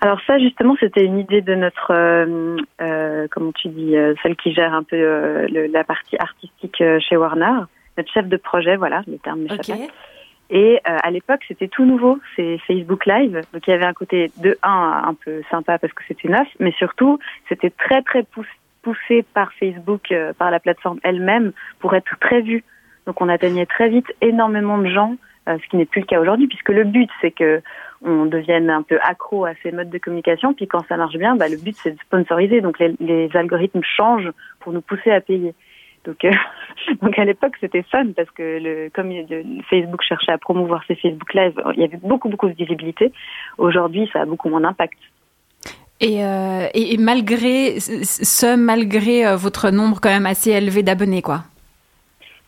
Alors 0.00 0.20
ça 0.26 0.38
justement 0.38 0.76
c'était 0.80 1.04
une 1.04 1.18
idée 1.18 1.40
de 1.40 1.54
notre 1.54 1.92
euh, 1.92 2.56
euh 2.80 3.28
comment 3.30 3.52
tu 3.52 3.68
dis 3.68 3.96
euh, 3.96 4.14
celle 4.22 4.36
qui 4.36 4.52
gère 4.52 4.74
un 4.74 4.82
peu 4.82 4.96
euh, 4.96 5.46
le, 5.48 5.66
la 5.66 5.84
partie 5.84 6.16
artistique 6.18 6.82
chez 7.00 7.16
Warner. 7.16 7.60
Notre 7.96 8.12
chef 8.12 8.26
de 8.26 8.36
projet 8.36 8.76
voilà 8.76 9.02
le 9.06 9.18
terme 9.18 9.40
m'échappait 9.40 9.88
et 10.50 10.80
à 10.84 11.10
l'époque 11.10 11.40
c'était 11.46 11.68
tout 11.68 11.84
nouveau 11.84 12.18
c'est 12.34 12.58
Facebook 12.66 13.06
Live. 13.06 13.40
Donc 13.52 13.66
il 13.66 13.70
y 13.70 13.72
avait 13.72 13.86
un 13.86 13.92
côté 13.92 14.30
de 14.42 14.58
un 14.62 15.04
un 15.06 15.14
peu 15.14 15.42
sympa 15.50 15.78
parce 15.78 15.92
que 15.92 16.02
c'était 16.08 16.28
neuf 16.28 16.48
mais 16.58 16.72
surtout 16.72 17.18
c'était 17.48 17.70
très 17.70 18.02
très 18.02 18.24
poussé 18.82 19.24
par 19.32 19.52
Facebook 19.54 20.12
par 20.38 20.50
la 20.50 20.58
plateforme 20.58 20.98
elle-même 21.02 21.52
pour 21.78 21.94
être 21.94 22.18
très 22.20 22.40
vu. 22.40 22.64
Donc 23.06 23.20
on 23.20 23.28
atteignait 23.28 23.66
très 23.66 23.88
vite 23.88 24.12
énormément 24.20 24.76
de 24.78 24.88
gens 24.88 25.16
ce 25.46 25.68
qui 25.68 25.76
n'est 25.76 25.86
plus 25.86 26.00
le 26.00 26.06
cas 26.06 26.20
aujourd'hui 26.20 26.48
puisque 26.48 26.70
le 26.70 26.84
but 26.84 27.08
c'est 27.20 27.30
que 27.30 27.62
on 28.04 28.26
devienne 28.26 28.70
un 28.70 28.82
peu 28.82 28.98
accro 29.02 29.44
à 29.44 29.52
ces 29.62 29.72
modes 29.72 29.90
de 29.90 29.98
communication. 29.98 30.54
Puis 30.54 30.68
quand 30.68 30.84
ça 30.88 30.96
marche 30.96 31.16
bien, 31.16 31.36
bah, 31.36 31.48
le 31.48 31.56
but 31.56 31.76
c'est 31.82 31.92
de 31.92 32.00
sponsoriser. 32.00 32.60
Donc 32.60 32.78
les, 32.78 33.28
algorithmes 33.34 33.82
changent 33.82 34.30
pour 34.60 34.72
nous 34.72 34.82
pousser 34.82 35.10
à 35.10 35.20
payer. 35.20 35.54
Donc, 36.04 36.22
euh, 36.24 36.30
donc 37.02 37.18
à 37.18 37.24
l'époque 37.24 37.54
c'était 37.60 37.82
fun 37.82 38.06
parce 38.14 38.30
que 38.30 38.58
le, 38.60 38.90
comme 38.90 39.10
Facebook 39.70 40.02
cherchait 40.02 40.32
à 40.32 40.38
promouvoir 40.38 40.84
ses 40.86 40.94
Facebook 40.96 41.32
Live, 41.34 41.54
il 41.74 41.80
y 41.80 41.84
avait 41.84 42.00
beaucoup 42.02 42.28
beaucoup 42.28 42.48
de 42.48 42.54
visibilité. 42.54 43.12
Aujourd'hui, 43.58 44.08
ça 44.12 44.20
a 44.20 44.24
beaucoup 44.26 44.48
moins 44.48 44.60
d'impact. 44.60 44.98
Et, 46.00 46.24
euh, 46.24 46.66
et, 46.74 46.96
malgré 46.98 47.78
ce, 47.80 48.56
malgré 48.56 49.26
euh, 49.26 49.36
votre 49.36 49.70
nombre 49.70 50.00
quand 50.02 50.10
même 50.10 50.26
assez 50.26 50.50
élevé 50.50 50.82
d'abonnés, 50.82 51.22
quoi. 51.22 51.44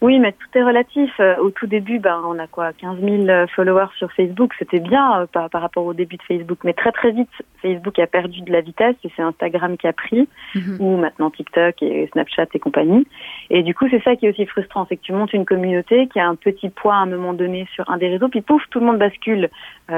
Oui, 0.02 0.18
mais 0.18 0.32
tout 0.32 0.58
est 0.58 0.62
relatif. 0.62 1.10
Euh, 1.20 1.36
au 1.38 1.50
tout 1.50 1.66
début, 1.66 1.98
ben, 1.98 2.20
on 2.26 2.38
a 2.38 2.46
quoi 2.46 2.74
15 2.74 3.00
000 3.00 3.28
euh, 3.28 3.46
followers 3.46 3.88
sur 3.96 4.12
Facebook. 4.12 4.52
C'était 4.58 4.78
bien 4.78 5.22
euh, 5.22 5.26
par, 5.26 5.48
par, 5.48 5.62
rapport 5.62 5.86
au 5.86 5.94
début 5.94 6.16
de 6.16 6.22
Facebook. 6.22 6.58
Mais 6.64 6.74
très 6.74 6.92
très 6.92 7.12
vite, 7.12 7.30
Facebook 7.62 7.98
a 7.98 8.06
perdu 8.06 8.42
de 8.42 8.52
la 8.52 8.60
vitesse 8.60 8.96
et 9.04 9.10
c'est 9.16 9.22
Instagram 9.22 9.78
qui 9.78 9.86
a 9.86 9.94
pris, 9.94 10.28
mhm. 10.54 10.76
ou 10.80 10.98
maintenant 10.98 11.30
TikTok 11.30 11.82
et 11.82 12.10
Snapchat 12.12 12.48
et 12.52 12.58
compagnie. 12.58 13.06
Et 13.48 13.62
du 13.62 13.74
coup, 13.74 13.86
c'est 13.90 14.02
ça 14.02 14.16
qui 14.16 14.26
est 14.26 14.30
aussi 14.30 14.44
frustrant. 14.44 14.84
C'est 14.86 14.98
que 14.98 15.02
tu 15.02 15.14
montes 15.14 15.32
une 15.32 15.46
communauté 15.46 16.08
qui 16.08 16.20
a 16.20 16.28
un 16.28 16.34
petit 16.34 16.68
poids 16.68 16.96
à 16.96 16.98
un 16.98 17.06
moment 17.06 17.32
donné 17.32 17.66
sur 17.74 17.88
un 17.88 17.96
des 17.96 18.08
réseaux, 18.08 18.28
puis 18.28 18.42
pouf, 18.42 18.62
tout 18.70 18.80
le 18.80 18.86
monde 18.86 18.98
bascule 18.98 19.48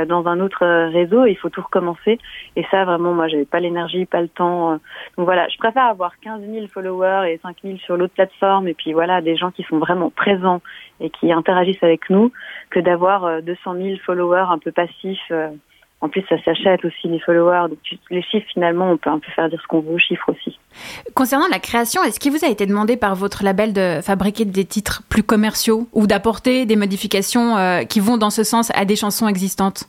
dans 0.06 0.26
un 0.26 0.38
autre 0.40 0.66
réseau 0.92 1.24
et 1.24 1.30
il 1.30 1.36
faut 1.36 1.48
tout 1.48 1.62
recommencer. 1.62 2.18
Et 2.56 2.64
ça, 2.70 2.84
vraiment, 2.84 3.14
moi, 3.14 3.26
j'avais 3.26 3.46
pas 3.46 3.58
l'énergie, 3.58 4.04
pas 4.04 4.20
le 4.20 4.28
temps. 4.28 4.72
Donc 5.16 5.24
voilà, 5.24 5.48
je 5.48 5.56
préfère 5.56 5.86
avoir 5.86 6.18
15 6.20 6.42
000 6.42 6.66
followers 6.68 7.32
et 7.32 7.40
5 7.42 7.56
000 7.64 7.78
sur 7.78 7.96
l'autre 7.96 8.14
plateforme 8.14 8.68
et 8.68 8.74
puis 8.74 8.92
voilà, 8.92 9.22
des 9.22 9.36
gens 9.36 9.50
qui 9.50 9.62
sont 9.64 9.78
vraiment 9.78 9.87
présents 10.14 10.60
et 11.00 11.10
qui 11.10 11.32
interagissent 11.32 11.82
avec 11.82 12.10
nous 12.10 12.32
que 12.70 12.80
d'avoir 12.80 13.42
200 13.42 13.74
euh, 13.74 13.82
000 13.82 13.96
followers 14.04 14.46
un 14.50 14.58
peu 14.58 14.72
passifs. 14.72 15.18
Euh. 15.30 15.48
En 16.00 16.08
plus, 16.08 16.22
ça 16.28 16.36
s'achète 16.44 16.84
aussi 16.84 17.08
les 17.08 17.18
followers. 17.18 17.70
Donc, 17.70 17.78
les 18.10 18.22
chiffres, 18.22 18.46
finalement, 18.52 18.92
on 18.92 18.96
peut 18.96 19.10
un 19.10 19.18
peu 19.18 19.30
faire 19.32 19.48
dire 19.48 19.60
ce 19.60 19.66
qu'on 19.66 19.80
veut 19.80 19.94
aux 19.94 19.98
chiffres 19.98 20.30
aussi. 20.30 20.56
Concernant 21.14 21.48
la 21.50 21.58
création, 21.58 22.04
est-ce 22.04 22.20
qu'il 22.20 22.30
vous 22.30 22.44
a 22.44 22.48
été 22.48 22.66
demandé 22.66 22.96
par 22.96 23.16
votre 23.16 23.42
label 23.42 23.72
de 23.72 24.00
fabriquer 24.00 24.44
des 24.44 24.64
titres 24.64 25.02
plus 25.08 25.24
commerciaux 25.24 25.88
ou 25.92 26.06
d'apporter 26.06 26.66
des 26.66 26.76
modifications 26.76 27.56
euh, 27.56 27.82
qui 27.82 27.98
vont 27.98 28.16
dans 28.16 28.30
ce 28.30 28.44
sens 28.44 28.70
à 28.76 28.84
des 28.84 28.94
chansons 28.94 29.26
existantes? 29.26 29.88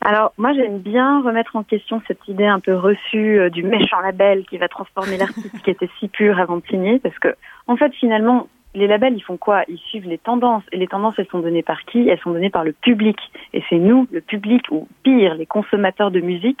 Alors 0.00 0.32
moi 0.38 0.52
j'aime 0.52 0.78
bien 0.78 1.22
remettre 1.22 1.56
en 1.56 1.64
question 1.64 2.00
cette 2.06 2.28
idée 2.28 2.46
un 2.46 2.60
peu 2.60 2.76
reçue 2.76 3.50
du 3.50 3.64
méchant 3.64 3.98
label 3.98 4.46
qui 4.46 4.56
va 4.56 4.68
transformer 4.68 5.16
l'artiste 5.16 5.60
qui 5.64 5.70
était 5.70 5.90
si 5.98 6.06
pur 6.06 6.38
avant 6.38 6.58
de 6.58 6.62
signer 6.70 7.00
parce 7.00 7.18
que 7.18 7.34
en 7.66 7.76
fait 7.76 7.92
finalement 7.94 8.46
les 8.74 8.86
labels, 8.86 9.14
ils 9.16 9.22
font 9.22 9.36
quoi? 9.36 9.64
Ils 9.68 9.78
suivent 9.78 10.08
les 10.08 10.18
tendances. 10.18 10.62
Et 10.72 10.76
les 10.76 10.86
tendances, 10.86 11.14
elles 11.18 11.28
sont 11.30 11.40
données 11.40 11.62
par 11.62 11.84
qui? 11.84 12.08
Elles 12.08 12.18
sont 12.20 12.32
données 12.32 12.50
par 12.50 12.64
le 12.64 12.72
public. 12.72 13.16
Et 13.52 13.62
c'est 13.68 13.78
nous, 13.78 14.06
le 14.12 14.20
public, 14.20 14.62
ou 14.70 14.86
pire, 15.02 15.34
les 15.34 15.46
consommateurs 15.46 16.10
de 16.10 16.20
musique, 16.20 16.60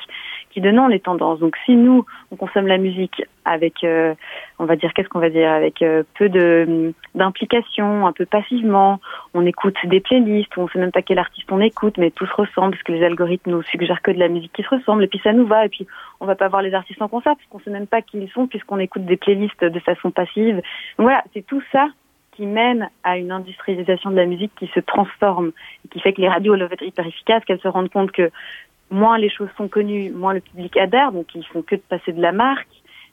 qui 0.50 0.60
donnons 0.60 0.88
les 0.88 1.00
tendances. 1.00 1.38
Donc 1.40 1.56
si 1.64 1.76
nous, 1.76 2.04
on 2.30 2.36
consomme 2.36 2.66
la 2.66 2.78
musique 2.78 3.22
avec, 3.48 3.82
euh, 3.84 4.14
on 4.58 4.64
va 4.64 4.76
dire, 4.76 4.92
qu'est-ce 4.92 5.08
qu'on 5.08 5.18
va 5.18 5.30
dire, 5.30 5.50
avec 5.50 5.82
euh, 5.82 6.02
peu 6.18 6.28
de 6.28 6.92
d'implication, 7.14 8.06
un 8.06 8.12
peu 8.12 8.26
passivement. 8.26 9.00
On 9.34 9.44
écoute 9.46 9.76
des 9.84 10.00
playlists, 10.00 10.56
on 10.56 10.68
sait 10.68 10.78
même 10.78 10.92
pas 10.92 11.02
quel 11.02 11.18
artiste 11.18 11.50
on 11.50 11.60
écoute, 11.60 11.96
mais 11.98 12.10
tout 12.10 12.26
se 12.26 12.34
ressemble 12.34 12.72
parce 12.72 12.82
que 12.82 12.92
les 12.92 13.04
algorithmes 13.04 13.50
nous 13.50 13.62
suggèrent 13.62 14.02
que 14.02 14.10
de 14.10 14.18
la 14.18 14.28
musique 14.28 14.52
qui 14.52 14.62
se 14.62 14.68
ressemble, 14.68 15.04
et 15.04 15.08
puis 15.08 15.20
ça 15.24 15.32
nous 15.32 15.46
va. 15.46 15.64
Et 15.64 15.68
puis 15.68 15.86
on 16.20 16.26
va 16.26 16.36
pas 16.36 16.48
voir 16.48 16.62
les 16.62 16.74
artistes 16.74 17.02
en 17.02 17.08
concert 17.08 17.34
parce 17.34 17.48
qu'on 17.48 17.60
sait 17.60 17.70
même 17.70 17.86
pas 17.86 18.02
qui 18.02 18.18
ils 18.18 18.30
sont 18.30 18.46
puisqu'on 18.46 18.78
écoute 18.78 19.04
des 19.04 19.16
playlists 19.16 19.64
de 19.64 19.80
façon 19.80 20.10
passive. 20.10 20.60
Voilà, 20.98 21.24
c'est 21.34 21.46
tout 21.46 21.62
ça 21.72 21.88
qui 22.32 22.46
mène 22.46 22.88
à 23.02 23.18
une 23.18 23.32
industrialisation 23.32 24.10
de 24.10 24.16
la 24.16 24.26
musique 24.26 24.52
qui 24.56 24.68
se 24.68 24.78
transforme 24.78 25.50
et 25.84 25.88
qui 25.88 25.98
fait 25.98 26.12
que 26.12 26.20
les 26.20 26.28
radios 26.28 26.56
doivent 26.56 26.72
être 26.72 26.84
hyper 26.84 27.04
efficaces, 27.04 27.44
qu'elles 27.44 27.60
se 27.60 27.66
rendent 27.66 27.90
compte 27.90 28.12
que 28.12 28.30
moins 28.90 29.18
les 29.18 29.28
choses 29.28 29.48
sont 29.56 29.68
connues, 29.68 30.10
moins 30.10 30.34
le 30.34 30.40
public 30.40 30.76
adhère, 30.76 31.12
donc 31.12 31.34
ils 31.34 31.46
font 31.46 31.62
que 31.62 31.74
de 31.74 31.80
passer 31.80 32.12
de 32.12 32.22
la 32.22 32.32
marque. 32.32 32.68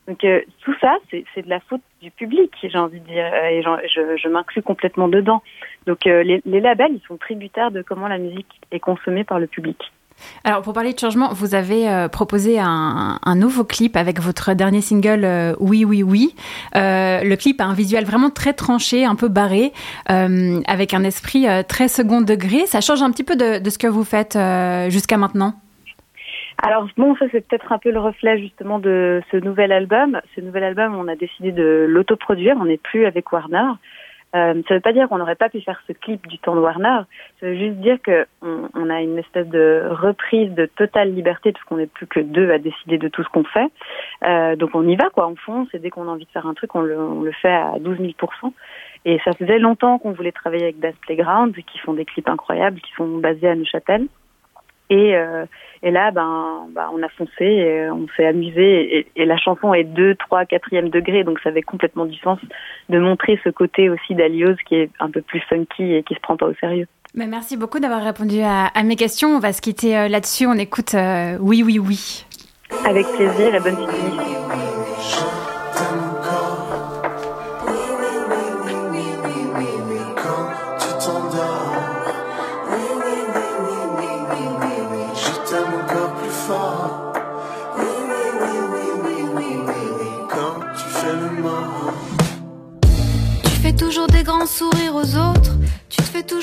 Donc 0.07 0.23
euh, 0.23 0.41
tout 0.61 0.75
ça, 0.79 0.97
c'est 1.09 1.41
de 1.41 1.49
la 1.49 1.59
faute 1.61 1.81
du 2.01 2.11
public, 2.11 2.51
j'ai 2.61 2.77
envie 2.77 2.99
de 2.99 3.05
dire, 3.05 3.25
et 3.25 3.63
je, 3.63 4.17
je 4.17 4.27
m'inclus 4.27 4.61
complètement 4.61 5.07
dedans. 5.07 5.41
Donc 5.87 6.05
euh, 6.05 6.23
les, 6.23 6.41
les 6.45 6.59
labels, 6.59 6.93
ils 6.93 7.07
sont 7.07 7.17
tributaires 7.17 7.71
de 7.71 7.81
comment 7.81 8.07
la 8.07 8.17
musique 8.17 8.61
est 8.71 8.79
consommée 8.79 9.23
par 9.23 9.39
le 9.39 9.47
public. 9.47 9.91
Alors, 10.43 10.61
pour 10.61 10.73
parler 10.73 10.93
de 10.93 10.99
changement, 10.99 11.33
vous 11.33 11.55
avez 11.55 11.89
euh, 11.89 12.07
proposé 12.07 12.59
un, 12.59 13.19
un, 13.21 13.35
nouveau 13.35 13.63
clip 13.63 13.97
avec 13.97 14.21
votre 14.21 14.53
dernier 14.53 14.81
single 14.81 15.25
euh, 15.25 15.55
Oui, 15.59 15.83
oui, 15.85 16.03
oui. 16.03 16.35
Euh, 16.75 17.21
le 17.23 17.35
clip 17.35 17.59
a 17.59 17.65
un 17.65 17.73
visuel 17.73 18.05
vraiment 18.05 18.29
très 18.29 18.53
tranché, 18.53 19.05
un 19.05 19.15
peu 19.15 19.27
barré, 19.27 19.73
avec 20.07 20.93
un 20.93 21.03
esprit 21.03 21.45
très 21.67 21.87
second 21.87 22.21
degré. 22.21 22.65
Ça 22.67 22.81
change 22.81 23.01
un 23.01 23.11
petit 23.11 23.23
peu 23.23 23.35
de, 23.35 23.59
de 23.59 23.69
ce 23.69 23.77
que 23.77 23.87
vous 23.87 24.03
faites 24.03 24.37
jusqu'à 24.89 25.17
maintenant? 25.17 25.53
Alors 26.63 26.87
bon, 26.97 27.15
ça 27.17 27.25
c'est 27.31 27.47
peut-être 27.47 27.71
un 27.71 27.77
peu 27.77 27.91
le 27.91 27.99
reflet 27.99 28.39
justement 28.39 28.79
de 28.79 29.21
ce 29.31 29.37
nouvel 29.37 29.71
album. 29.71 30.19
Ce 30.35 30.41
nouvel 30.41 30.63
album, 30.63 30.95
on 30.95 31.07
a 31.07 31.15
décidé 31.15 31.51
de 31.51 31.85
l'autoproduire. 31.87 32.55
On 32.59 32.65
n'est 32.65 32.77
plus 32.77 33.05
avec 33.05 33.31
Warner. 33.31 33.73
Euh, 34.35 34.61
ça 34.67 34.73
ne 34.73 34.79
veut 34.79 34.81
pas 34.81 34.91
dire 34.91 35.07
qu'on 35.07 35.17
n'aurait 35.17 35.35
pas 35.35 35.49
pu 35.49 35.61
faire 35.61 35.81
ce 35.87 35.93
clip 35.93 36.27
du 36.27 36.39
temps 36.39 36.55
de 36.55 36.59
Warner. 36.59 37.01
Ça 37.39 37.47
veut 37.47 37.55
juste 37.55 37.77
dire 37.77 38.01
que 38.01 38.25
on, 38.41 38.89
a 38.89 39.01
une 39.01 39.17
espèce 39.17 39.47
de 39.47 39.83
reprise 39.89 40.51
de 40.53 40.65
totale 40.65 41.13
liberté 41.13 41.53
parce 41.53 41.63
qu'on 41.65 41.77
n'est 41.77 41.87
plus 41.87 42.07
que 42.07 42.19
deux 42.19 42.51
à 42.51 42.57
décider 42.57 42.97
de 42.97 43.07
tout 43.07 43.23
ce 43.23 43.29
qu'on 43.29 43.45
fait. 43.45 43.67
Euh, 44.23 44.55
donc 44.57 44.71
on 44.73 44.85
y 44.87 44.95
va 44.95 45.09
quoi, 45.09 45.27
on 45.27 45.35
fonce. 45.35 45.69
Et 45.73 45.79
dès 45.79 45.89
qu'on 45.89 46.07
a 46.09 46.11
envie 46.11 46.25
de 46.25 46.31
faire 46.31 46.47
un 46.47 46.53
truc, 46.53 46.75
on 46.75 46.81
le, 46.81 46.99
on 46.99 47.21
le 47.21 47.31
fait 47.31 47.53
à 47.53 47.75
12 47.79 47.97
000 47.97 48.11
Et 49.05 49.19
ça 49.23 49.31
faisait 49.33 49.59
longtemps 49.59 49.99
qu'on 49.99 50.11
voulait 50.11 50.33
travailler 50.33 50.63
avec 50.63 50.79
Das 50.79 50.95
Playground, 51.01 51.55
qui 51.55 51.77
font 51.79 51.93
des 51.93 52.05
clips 52.05 52.29
incroyables, 52.29 52.81
qui 52.81 52.91
sont 52.93 53.19
basés 53.19 53.47
à 53.47 53.55
Neuchâtel. 53.55 54.07
Et, 54.89 55.15
euh, 55.15 55.45
et 55.81 55.91
là, 55.91 56.11
ben, 56.11 56.67
ben, 56.69 56.89
on 56.93 57.01
a 57.01 57.09
foncé, 57.09 57.43
et 57.43 57.89
on 57.89 58.07
s'est 58.15 58.25
amusé, 58.25 58.99
et, 58.99 59.07
et, 59.15 59.25
la 59.25 59.37
chanson 59.37 59.73
est 59.73 59.83
2, 59.83 60.15
3, 60.15 60.43
4e 60.43 60.89
degré, 60.89 61.23
donc 61.23 61.39
ça 61.39 61.49
avait 61.49 61.63
complètement 61.63 62.05
du 62.05 62.17
sens 62.19 62.39
de 62.89 62.99
montrer 62.99 63.39
ce 63.43 63.49
côté 63.49 63.89
aussi 63.89 64.13
d'Aliose 64.13 64.57
qui 64.67 64.75
est 64.75 64.89
un 64.99 65.09
peu 65.09 65.21
plus 65.21 65.39
funky 65.41 65.95
et 65.95 66.03
qui 66.03 66.13
se 66.13 66.19
prend 66.19 66.37
pas 66.37 66.47
au 66.47 66.53
sérieux. 66.55 66.87
Mais 67.15 67.27
merci 67.27 67.55
beaucoup 67.55 67.79
d'avoir 67.79 68.03
répondu 68.03 68.41
à, 68.41 68.65
à, 68.65 68.83
mes 68.83 68.97
questions. 68.97 69.29
On 69.29 69.39
va 69.39 69.53
se 69.53 69.61
quitter 69.61 69.97
euh, 69.97 70.07
là-dessus. 70.09 70.47
On 70.47 70.53
écoute 70.53 70.93
euh, 70.95 71.37
Oui, 71.39 71.63
oui, 71.65 71.79
oui. 71.79 72.25
Avec 72.85 73.05
plaisir 73.15 73.55
et 73.55 73.59
bonne 73.59 73.77
suite. 73.77 74.44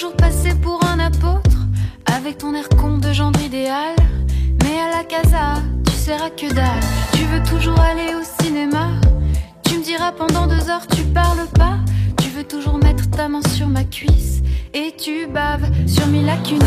Toujours 0.02 0.16
passer 0.16 0.52
pour 0.56 0.84
un 0.84 0.98
apôtre. 0.98 1.58
Avec 2.06 2.38
ton 2.38 2.54
air 2.54 2.68
con 2.70 2.98
de 2.98 3.12
gendre 3.12 3.40
idéal. 3.40 3.94
Mais 4.64 4.80
à 4.80 4.96
la 4.96 5.04
casa, 5.04 5.62
tu 5.86 5.92
seras 5.92 6.30
que 6.30 6.52
dalle. 6.52 6.80
Tu 7.12 7.24
veux 7.26 7.42
toujours 7.44 7.78
aller 7.78 8.12
au 8.16 8.42
cinéma? 8.42 8.88
Tu 9.62 9.78
me 9.78 9.84
diras 9.84 10.10
pendant 10.10 10.48
deux 10.48 10.68
heures, 10.68 10.88
tu 10.88 11.02
parles 11.02 11.46
pas. 11.54 11.76
Tu 12.20 12.30
veux 12.30 12.42
toujours 12.42 12.78
mettre 12.78 13.08
ta 13.10 13.28
main 13.28 13.42
sur 13.54 13.68
ma 13.68 13.84
cuisse. 13.84 14.42
Et 14.74 14.92
tu 14.98 15.28
baves 15.28 15.70
sur 15.86 16.08
mes 16.08 16.22
lacunes. 16.22 16.58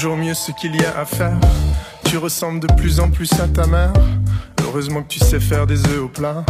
Toujours 0.00 0.16
mieux 0.16 0.32
ce 0.32 0.50
qu'il 0.52 0.74
y 0.76 0.84
a 0.86 0.98
à 0.98 1.04
faire. 1.04 1.36
Tu 2.06 2.16
ressembles 2.16 2.60
de 2.60 2.72
plus 2.72 3.00
en 3.00 3.10
plus 3.10 3.30
à 3.34 3.46
ta 3.46 3.66
mère. 3.66 3.92
Heureusement 4.64 5.02
que 5.02 5.08
tu 5.08 5.18
sais 5.18 5.38
faire 5.38 5.66
des 5.66 5.78
œufs 5.88 6.00
au 6.02 6.08
plat. 6.08 6.42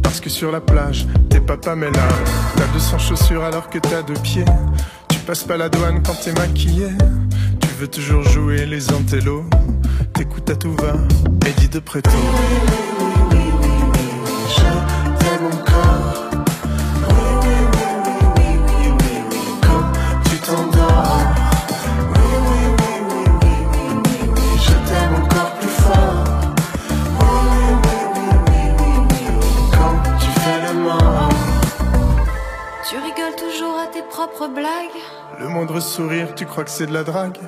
Parce 0.00 0.20
que 0.20 0.30
sur 0.30 0.52
la 0.52 0.60
plage, 0.60 1.04
t'es 1.28 1.40
papa 1.40 1.74
mais 1.74 1.90
là, 1.90 2.08
t'as 2.54 2.68
200 2.72 2.98
chaussures 3.00 3.42
alors 3.42 3.68
que 3.68 3.78
t'as 3.80 4.02
deux 4.02 4.20
pieds. 4.22 4.44
Tu 5.08 5.18
passes 5.18 5.42
pas 5.42 5.56
la 5.56 5.68
douane 5.68 6.04
quand 6.04 6.14
t'es 6.22 6.34
maquillé. 6.34 6.86
Tu 7.60 7.68
veux 7.80 7.88
toujours 7.88 8.22
jouer 8.22 8.64
les 8.64 8.92
antellos. 8.92 9.44
T'écoutes 10.12 10.50
à 10.50 10.54
tout 10.54 10.76
va, 10.76 10.92
et 11.48 11.52
dis 11.58 11.68
de 11.68 11.80
près 11.80 12.00
Le 35.40 35.48
moindre 35.48 35.80
sourire, 35.80 36.34
tu 36.34 36.44
crois 36.44 36.64
que 36.64 36.70
c'est 36.70 36.84
de 36.86 36.92
la 36.92 37.02
drague? 37.02 37.38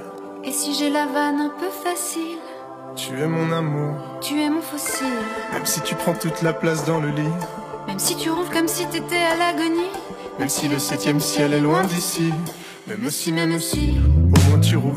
Et 0.44 0.50
si 0.50 0.74
j'ai 0.74 0.88
la 0.88 1.04
vanne 1.04 1.40
un 1.40 1.50
peu 1.50 1.68
facile? 1.68 2.38
Tu 2.94 3.20
es 3.20 3.26
mon 3.26 3.52
amour. 3.52 3.96
Tu 4.22 4.40
es 4.40 4.48
mon 4.48 4.62
fossile. 4.62 5.06
Même 5.52 5.66
si 5.66 5.82
tu 5.82 5.94
prends 5.94 6.14
toute 6.14 6.40
la 6.40 6.54
place 6.54 6.86
dans 6.86 6.98
le 6.98 7.08
lit. 7.08 7.28
Même 7.86 7.98
si 7.98 8.16
tu 8.16 8.30
roules 8.30 8.48
comme 8.50 8.66
si 8.66 8.86
t'étais 8.86 9.16
à 9.16 9.36
l'agonie. 9.36 9.90
Même 10.38 10.48
si 10.48 10.68
le 10.68 10.78
septième 10.78 11.20
ciel 11.20 11.52
est 11.52 11.60
loin 11.60 11.84
d'ici. 11.84 12.32
Même 12.86 13.10
si, 13.10 13.30
même 13.30 13.60
si, 13.60 13.96
au 13.98 14.50
moins 14.50 14.60
tu 14.60 14.76
roules. 14.78 14.96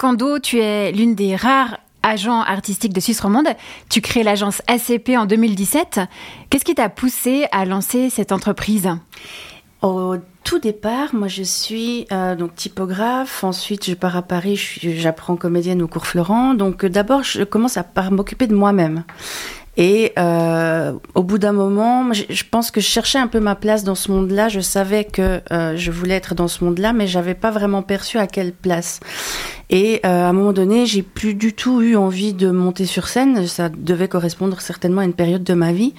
Kondo, 0.00 0.38
tu 0.38 0.58
es 0.58 0.92
l'une 0.92 1.14
des 1.14 1.36
rares 1.36 1.76
agents 2.02 2.40
artistiques 2.40 2.94
de 2.94 3.00
Suisse 3.00 3.20
romande. 3.20 3.48
Tu 3.90 4.00
crées 4.00 4.22
l'agence 4.22 4.62
ACP 4.66 5.10
en 5.10 5.26
2017. 5.26 6.00
Qu'est-ce 6.48 6.64
qui 6.64 6.74
t'a 6.74 6.88
poussé 6.88 7.44
à 7.52 7.66
lancer 7.66 8.08
cette 8.08 8.32
entreprise? 8.32 8.88
Au 9.82 10.14
tout 10.42 10.58
départ, 10.58 11.14
moi 11.14 11.28
je 11.28 11.42
suis 11.42 12.06
euh, 12.12 12.34
donc 12.34 12.54
typographe, 12.54 13.44
ensuite 13.44 13.84
je 13.84 13.92
pars 13.92 14.16
à 14.16 14.22
Paris, 14.22 14.56
j'apprends 14.56 15.36
comédienne 15.36 15.82
au 15.82 15.86
cours 15.86 16.06
Florent. 16.06 16.54
Donc 16.54 16.82
euh, 16.84 16.88
d'abord 16.88 17.22
je 17.22 17.44
commence 17.44 17.76
à 17.76 17.84
m'occuper 18.10 18.46
de 18.46 18.54
moi-même. 18.54 19.04
Et 19.76 20.12
euh, 20.18 20.94
au 21.14 21.22
bout 21.22 21.36
d'un 21.36 21.52
moment, 21.52 22.10
je, 22.12 22.44
pense 22.50 22.70
que 22.70 22.80
je 22.80 22.86
cherchais 22.86 23.18
un 23.18 23.28
peu 23.28 23.38
ma 23.38 23.54
place 23.54 23.84
dans 23.84 23.94
ce 23.94 24.10
monde-là. 24.10 24.48
Je 24.48 24.60
savais 24.60 25.04
que 25.04 25.40
je 25.50 25.90
voulais 25.90 26.14
être 26.14 26.34
dans 26.34 26.48
ce 26.48 26.64
monde-là, 26.64 26.92
mais 26.92 27.06
j'avais 27.06 27.34
pas 27.34 27.50
vraiment 27.50 27.82
perçu 27.82 28.18
à 28.18 28.26
quelle 28.26 28.52
place. 28.52 29.00
Et 29.70 30.00
euh, 30.04 30.24
à 30.24 30.28
un 30.28 30.32
moment 30.32 30.52
donné, 30.52 30.84
j'ai 30.84 31.02
plus 31.02 31.34
du 31.34 31.52
tout 31.52 31.80
eu 31.80 31.94
envie 31.96 32.34
de 32.34 32.50
monter 32.50 32.86
sur 32.86 33.06
scène. 33.06 33.46
Ça 33.46 33.68
devait 33.68 34.08
correspondre 34.08 34.60
certainement 34.60 35.00
à 35.00 35.04
une 35.04 35.14
période 35.14 35.44
de 35.44 35.54
ma 35.54 35.72
vie. 35.72 35.94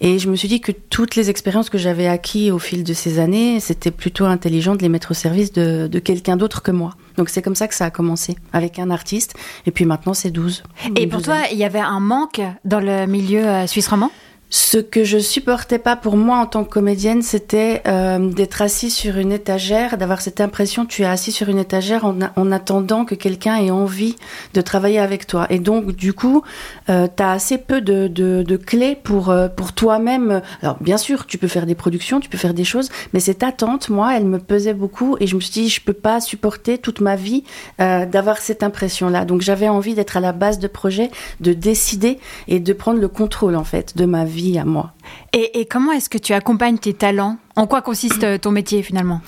Et 0.00 0.20
je 0.20 0.30
me 0.30 0.36
suis 0.36 0.46
dit 0.46 0.60
que 0.60 0.70
toutes 0.70 1.16
les 1.16 1.28
expériences 1.28 1.68
que 1.68 1.78
j'avais 1.78 2.06
acquises 2.06 2.52
au 2.52 2.60
fil 2.60 2.84
de 2.84 2.94
ces 2.94 3.18
années, 3.18 3.58
c'était 3.58 3.90
plutôt 3.90 4.24
intelligent 4.24 4.76
de 4.76 4.82
les 4.82 4.88
mettre 4.88 5.10
au 5.10 5.14
service 5.14 5.52
de, 5.52 5.88
de 5.88 5.98
quelqu'un 5.98 6.36
d'autre 6.36 6.62
que 6.62 6.70
moi. 6.70 6.94
Donc 7.16 7.28
c'est 7.28 7.42
comme 7.42 7.56
ça 7.56 7.66
que 7.66 7.74
ça 7.74 7.86
a 7.86 7.90
commencé, 7.90 8.36
avec 8.52 8.78
un 8.78 8.90
artiste. 8.90 9.34
Et 9.66 9.72
puis 9.72 9.84
maintenant, 9.84 10.14
c'est 10.14 10.30
12. 10.30 10.62
Et 10.94 11.08
pour 11.08 11.20
toi, 11.20 11.38
il 11.50 11.58
y 11.58 11.64
avait 11.64 11.80
un 11.80 11.98
manque 11.98 12.40
dans 12.64 12.80
le 12.80 13.06
milieu 13.06 13.44
euh, 13.44 13.66
suisse 13.66 13.88
romand 13.88 14.12
ce 14.50 14.78
que 14.78 15.04
je 15.04 15.18
supportais 15.18 15.78
pas 15.78 15.94
pour 15.94 16.16
moi 16.16 16.38
en 16.38 16.46
tant 16.46 16.64
que 16.64 16.70
comédienne, 16.70 17.20
c'était 17.20 17.82
euh, 17.86 18.30
d'être 18.30 18.62
assis 18.62 18.90
sur 18.90 19.18
une 19.18 19.30
étagère, 19.30 19.98
d'avoir 19.98 20.22
cette 20.22 20.40
impression 20.40 20.86
tu 20.86 21.02
es 21.02 21.04
assis 21.04 21.32
sur 21.32 21.50
une 21.50 21.58
étagère 21.58 22.06
en, 22.06 22.16
en 22.34 22.52
attendant 22.52 23.04
que 23.04 23.14
quelqu'un 23.14 23.56
ait 23.56 23.70
envie 23.70 24.16
de 24.54 24.60
travailler 24.62 25.00
avec 25.00 25.26
toi. 25.26 25.46
Et 25.50 25.58
donc 25.58 25.92
du 25.92 26.14
coup, 26.14 26.42
euh, 26.88 27.08
tu 27.14 27.22
as 27.22 27.32
assez 27.32 27.58
peu 27.58 27.82
de, 27.82 28.08
de, 28.08 28.42
de 28.42 28.56
clés 28.56 28.96
pour 28.96 29.28
euh, 29.28 29.48
pour 29.48 29.74
toi-même. 29.74 30.40
Alors 30.62 30.78
bien 30.80 30.96
sûr, 30.96 31.26
tu 31.26 31.36
peux 31.36 31.48
faire 31.48 31.66
des 31.66 31.74
productions, 31.74 32.18
tu 32.18 32.30
peux 32.30 32.38
faire 32.38 32.54
des 32.54 32.64
choses, 32.64 32.88
mais 33.12 33.20
cette 33.20 33.42
attente, 33.42 33.90
moi, 33.90 34.16
elle 34.16 34.24
me 34.24 34.38
pesait 34.38 34.72
beaucoup 34.72 35.18
et 35.20 35.26
je 35.26 35.36
me 35.36 35.40
suis 35.40 35.52
dit 35.52 35.68
je 35.68 35.82
peux 35.82 35.92
pas 35.92 36.22
supporter 36.22 36.78
toute 36.78 37.02
ma 37.02 37.16
vie 37.16 37.44
euh, 37.82 38.06
d'avoir 38.06 38.38
cette 38.38 38.62
impression-là. 38.62 39.26
Donc 39.26 39.42
j'avais 39.42 39.68
envie 39.68 39.94
d'être 39.94 40.16
à 40.16 40.20
la 40.20 40.32
base 40.32 40.58
de 40.58 40.68
projet, 40.68 41.10
de 41.40 41.52
décider 41.52 42.18
et 42.46 42.60
de 42.60 42.72
prendre 42.72 42.98
le 42.98 43.08
contrôle 43.08 43.54
en 43.54 43.64
fait 43.64 43.94
de 43.94 44.06
ma 44.06 44.24
vie 44.24 44.37
à 44.58 44.64
moi. 44.64 44.92
Et, 45.32 45.60
et 45.60 45.66
comment 45.66 45.92
est-ce 45.92 46.08
que 46.08 46.18
tu 46.18 46.32
accompagnes 46.32 46.78
tes 46.78 46.94
talents? 46.94 47.36
En 47.56 47.66
quoi 47.66 47.82
consiste 47.82 48.40
ton 48.40 48.50
métier 48.50 48.82
finalement? 48.82 49.20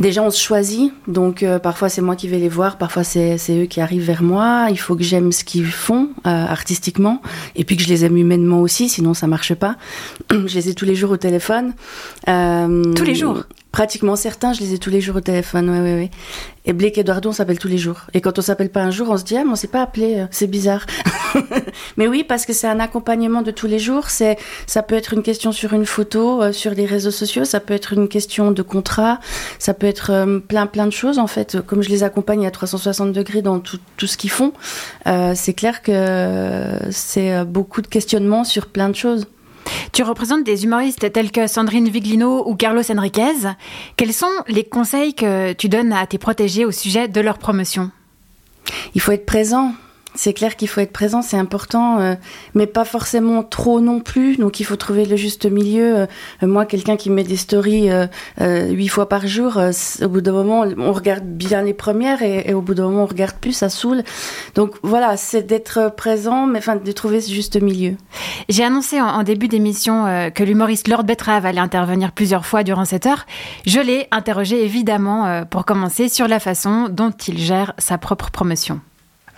Déjà, 0.00 0.22
on 0.22 0.30
se 0.30 0.40
choisit, 0.40 0.92
donc 1.08 1.42
euh, 1.42 1.58
parfois 1.58 1.88
c'est 1.88 2.02
moi 2.02 2.14
qui 2.14 2.28
vais 2.28 2.38
les 2.38 2.48
voir, 2.48 2.78
parfois 2.78 3.02
c'est 3.02 3.36
eux 3.50 3.66
qui 3.66 3.80
arrivent 3.80 4.04
vers 4.04 4.22
moi. 4.22 4.68
Il 4.70 4.78
faut 4.78 4.94
que 4.94 5.02
j'aime 5.02 5.32
ce 5.32 5.42
qu'ils 5.42 5.66
font 5.66 6.10
euh, 6.26 6.30
artistiquement, 6.46 7.20
et 7.56 7.64
puis 7.64 7.76
que 7.76 7.82
je 7.82 7.88
les 7.88 8.04
aime 8.04 8.16
humainement 8.16 8.60
aussi, 8.60 8.88
sinon 8.88 9.12
ça 9.12 9.26
marche 9.26 9.54
pas. 9.54 9.76
je 10.30 10.54
les 10.54 10.68
ai 10.68 10.74
tous 10.74 10.84
les 10.84 10.94
jours 10.94 11.10
au 11.10 11.16
téléphone. 11.16 11.74
Euh, 12.28 12.84
tous 12.94 13.04
les 13.04 13.16
jours? 13.16 13.42
Pratiquement 13.72 14.16
certains, 14.16 14.54
je 14.54 14.60
les 14.60 14.74
ai 14.74 14.78
tous 14.78 14.90
les 14.90 15.00
jours 15.00 15.16
au 15.16 15.20
téléphone, 15.20 15.68
ouais, 15.68 15.80
ouais, 15.80 15.94
ouais. 15.94 16.10
Et 16.64 16.72
Blake 16.72 16.98
Eduardo, 16.98 17.28
on 17.28 17.32
s'appelle 17.32 17.58
tous 17.58 17.68
les 17.68 17.78
jours. 17.78 18.02
Et 18.14 18.20
quand 18.20 18.38
on 18.38 18.42
s'appelle 18.42 18.70
pas 18.70 18.82
un 18.82 18.90
jour, 18.90 19.08
on 19.10 19.16
se 19.16 19.24
dit, 19.24 19.36
ah, 19.36 19.44
mais 19.44 19.52
on 19.52 19.56
s'est 19.56 19.68
pas 19.68 19.82
appelé, 19.82 20.26
c'est 20.30 20.46
bizarre. 20.46 20.86
mais 21.96 22.06
oui, 22.06 22.24
parce 22.24 22.46
que 22.46 22.52
c'est 22.52 22.66
un 22.66 22.80
accompagnement 22.80 23.42
de 23.42 23.50
tous 23.50 23.66
les 23.66 23.78
jours. 23.78 24.08
C'est, 24.10 24.38
ça 24.66 24.82
peut 24.82 24.94
être 24.94 25.12
une 25.12 25.22
question 25.22 25.52
sur 25.52 25.72
une 25.72 25.86
photo, 25.86 26.42
euh, 26.42 26.52
sur 26.52 26.72
les 26.72 26.86
réseaux 26.86 27.10
sociaux, 27.10 27.44
ça 27.44 27.60
peut 27.60 27.74
être 27.74 27.92
une 27.92 28.08
question 28.08 28.50
de 28.52 28.62
contrat, 28.62 29.20
ça 29.58 29.74
peut 29.74 29.86
être 29.86 30.10
euh, 30.12 30.38
plein, 30.38 30.66
plein 30.66 30.86
de 30.86 30.92
choses, 30.92 31.18
en 31.18 31.26
fait. 31.26 31.60
Comme 31.60 31.82
je 31.82 31.88
les 31.88 32.02
accompagne 32.02 32.46
à 32.46 32.50
360 32.50 33.12
degrés 33.12 33.42
dans 33.42 33.60
tout, 33.60 33.78
tout 33.96 34.06
ce 34.06 34.16
qu'ils 34.16 34.30
font, 34.30 34.52
euh, 35.06 35.32
c'est 35.34 35.54
clair 35.54 35.82
que 35.82 36.78
c'est 36.90 37.44
beaucoup 37.44 37.82
de 37.82 37.86
questionnements 37.86 38.44
sur 38.44 38.66
plein 38.66 38.88
de 38.88 38.96
choses. 38.96 39.26
Tu 39.92 40.02
représentes 40.02 40.44
des 40.44 40.64
humoristes 40.64 41.12
tels 41.12 41.30
que 41.30 41.46
Sandrine 41.46 41.88
Viglino 41.88 42.48
ou 42.48 42.54
Carlos 42.54 42.82
Enriquez. 42.90 43.52
Quels 43.96 44.12
sont 44.12 44.26
les 44.46 44.64
conseils 44.64 45.14
que 45.14 45.52
tu 45.52 45.68
donnes 45.68 45.92
à 45.92 46.06
tes 46.06 46.18
protégés 46.18 46.64
au 46.64 46.70
sujet 46.70 47.08
de 47.08 47.20
leur 47.20 47.38
promotion? 47.38 47.90
Il 48.94 49.00
faut 49.00 49.12
être 49.12 49.26
présent. 49.26 49.72
C'est 50.18 50.32
clair 50.32 50.56
qu'il 50.56 50.66
faut 50.66 50.80
être 50.80 50.92
présent, 50.92 51.22
c'est 51.22 51.36
important, 51.36 52.00
euh, 52.00 52.16
mais 52.52 52.66
pas 52.66 52.84
forcément 52.84 53.44
trop 53.44 53.80
non 53.80 54.00
plus. 54.00 54.36
Donc 54.36 54.58
il 54.58 54.64
faut 54.64 54.74
trouver 54.74 55.04
le 55.04 55.14
juste 55.14 55.46
milieu. 55.46 55.96
Euh, 55.96 56.06
moi, 56.42 56.66
quelqu'un 56.66 56.96
qui 56.96 57.08
met 57.08 57.22
des 57.22 57.36
stories 57.36 57.88
euh, 57.88 58.08
huit 58.66 58.88
fois 58.88 59.08
par 59.08 59.28
jour, 59.28 59.60
au 60.02 60.08
bout 60.08 60.20
d'un 60.20 60.32
moment, 60.32 60.64
on 60.76 60.92
regarde 60.92 61.22
bien 61.22 61.62
les 61.62 61.72
premières 61.72 62.20
et, 62.22 62.52
au 62.52 62.60
bout 62.60 62.74
d'un 62.74 62.88
moment, 62.88 63.04
on 63.04 63.06
regarde 63.06 63.36
plus, 63.36 63.52
ça 63.52 63.68
saoule. 63.68 64.02
Donc 64.56 64.74
voilà, 64.82 65.16
c'est 65.16 65.46
d'être 65.46 65.94
présent, 65.96 66.48
mais 66.48 66.58
enfin 66.58 66.74
de 66.74 66.92
trouver 66.92 67.20
ce 67.20 67.32
juste 67.32 67.62
milieu. 67.62 67.94
J'ai 68.48 68.64
annoncé 68.64 69.00
en, 69.00 69.06
en 69.06 69.22
début 69.22 69.46
d'émission 69.46 70.30
que 70.34 70.42
l'humoriste 70.42 70.88
Lord 70.88 71.04
Betrave 71.04 71.46
allait 71.46 71.60
intervenir 71.60 72.10
plusieurs 72.10 72.44
fois 72.44 72.64
durant 72.64 72.84
cette 72.84 73.06
heure. 73.06 73.24
Je 73.66 73.78
l'ai 73.78 74.08
interrogé 74.10 74.64
évidemment 74.64 75.44
pour 75.48 75.64
commencer 75.64 76.08
sur 76.08 76.26
la 76.26 76.40
façon 76.40 76.88
dont 76.90 77.12
il 77.28 77.38
gère 77.38 77.72
sa 77.78 77.98
propre 77.98 78.32
promotion. 78.32 78.80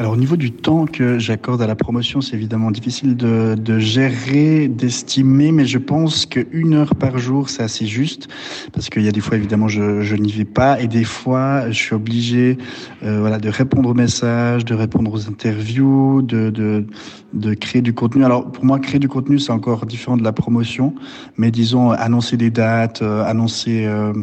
Alors 0.01 0.15
au 0.15 0.17
niveau 0.17 0.39
du 0.39 0.51
temps 0.51 0.87
que 0.87 1.19
j'accorde 1.19 1.61
à 1.61 1.67
la 1.67 1.77
promotion, 1.77 2.23
c'est 2.23 2.35
évidemment 2.35 2.71
difficile 2.71 3.19
de, 3.19 3.55
de 3.55 3.79
gérer, 3.79 4.67
d'estimer, 4.67 5.53
mais 5.53 5.67
je 5.67 5.77
pense 5.77 6.25
qu'une 6.25 6.73
heure 6.73 6.95
par 6.95 7.19
jour, 7.19 7.51
c'est 7.51 7.63
assez 7.63 7.85
juste, 7.85 8.27
parce 8.73 8.89
qu'il 8.89 9.03
y 9.03 9.09
a 9.09 9.13
des 9.13 9.21
fois, 9.21 9.37
évidemment, 9.37 9.69
je, 9.69 10.01
je 10.01 10.17
n'y 10.17 10.33
vais 10.33 10.47
pas, 10.47 10.81
et 10.81 10.89
des 10.89 11.05
fois, 11.05 11.71
je 11.71 11.77
suis 11.77 11.95
obligé 11.95 12.57
euh, 13.03 13.21
voilà, 13.21 13.39
de 13.39 13.51
répondre 13.51 13.91
aux 13.91 13.95
messages, 13.95 14.65
de 14.65 14.73
répondre 14.73 15.13
aux 15.13 15.29
interviews, 15.29 16.23
de, 16.23 16.49
de, 16.49 16.87
de 17.35 17.53
créer 17.53 17.83
du 17.83 17.93
contenu. 17.93 18.25
Alors 18.25 18.51
pour 18.51 18.65
moi, 18.65 18.79
créer 18.79 19.01
du 19.01 19.09
contenu, 19.09 19.39
c'est 19.39 19.53
encore 19.53 19.85
différent 19.85 20.17
de 20.17 20.25
la 20.25 20.33
promotion, 20.33 20.95
mais 21.37 21.51
disons, 21.51 21.91
annoncer 21.91 22.39
des 22.39 22.51
dates, 22.51 23.03
euh, 23.03 23.23
annoncer... 23.25 23.85
Euh, 23.85 24.15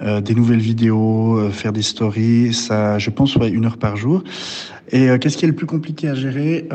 euh, 0.00 0.20
des 0.20 0.36
nouvelles 0.36 0.60
vidéos, 0.60 1.38
euh, 1.38 1.50
faire 1.50 1.72
des 1.72 1.82
stories, 1.82 2.54
ça, 2.54 3.00
je 3.00 3.10
pense, 3.10 3.34
ouais, 3.34 3.50
une 3.50 3.64
heure 3.64 3.78
par 3.78 3.96
jour. 3.96 4.22
Et 4.90 5.10
euh, 5.10 5.18
qu'est-ce 5.18 5.36
qui 5.36 5.44
est 5.44 5.48
le 5.48 5.54
plus 5.54 5.66
compliqué 5.66 6.08
à 6.08 6.14
gérer 6.14 6.68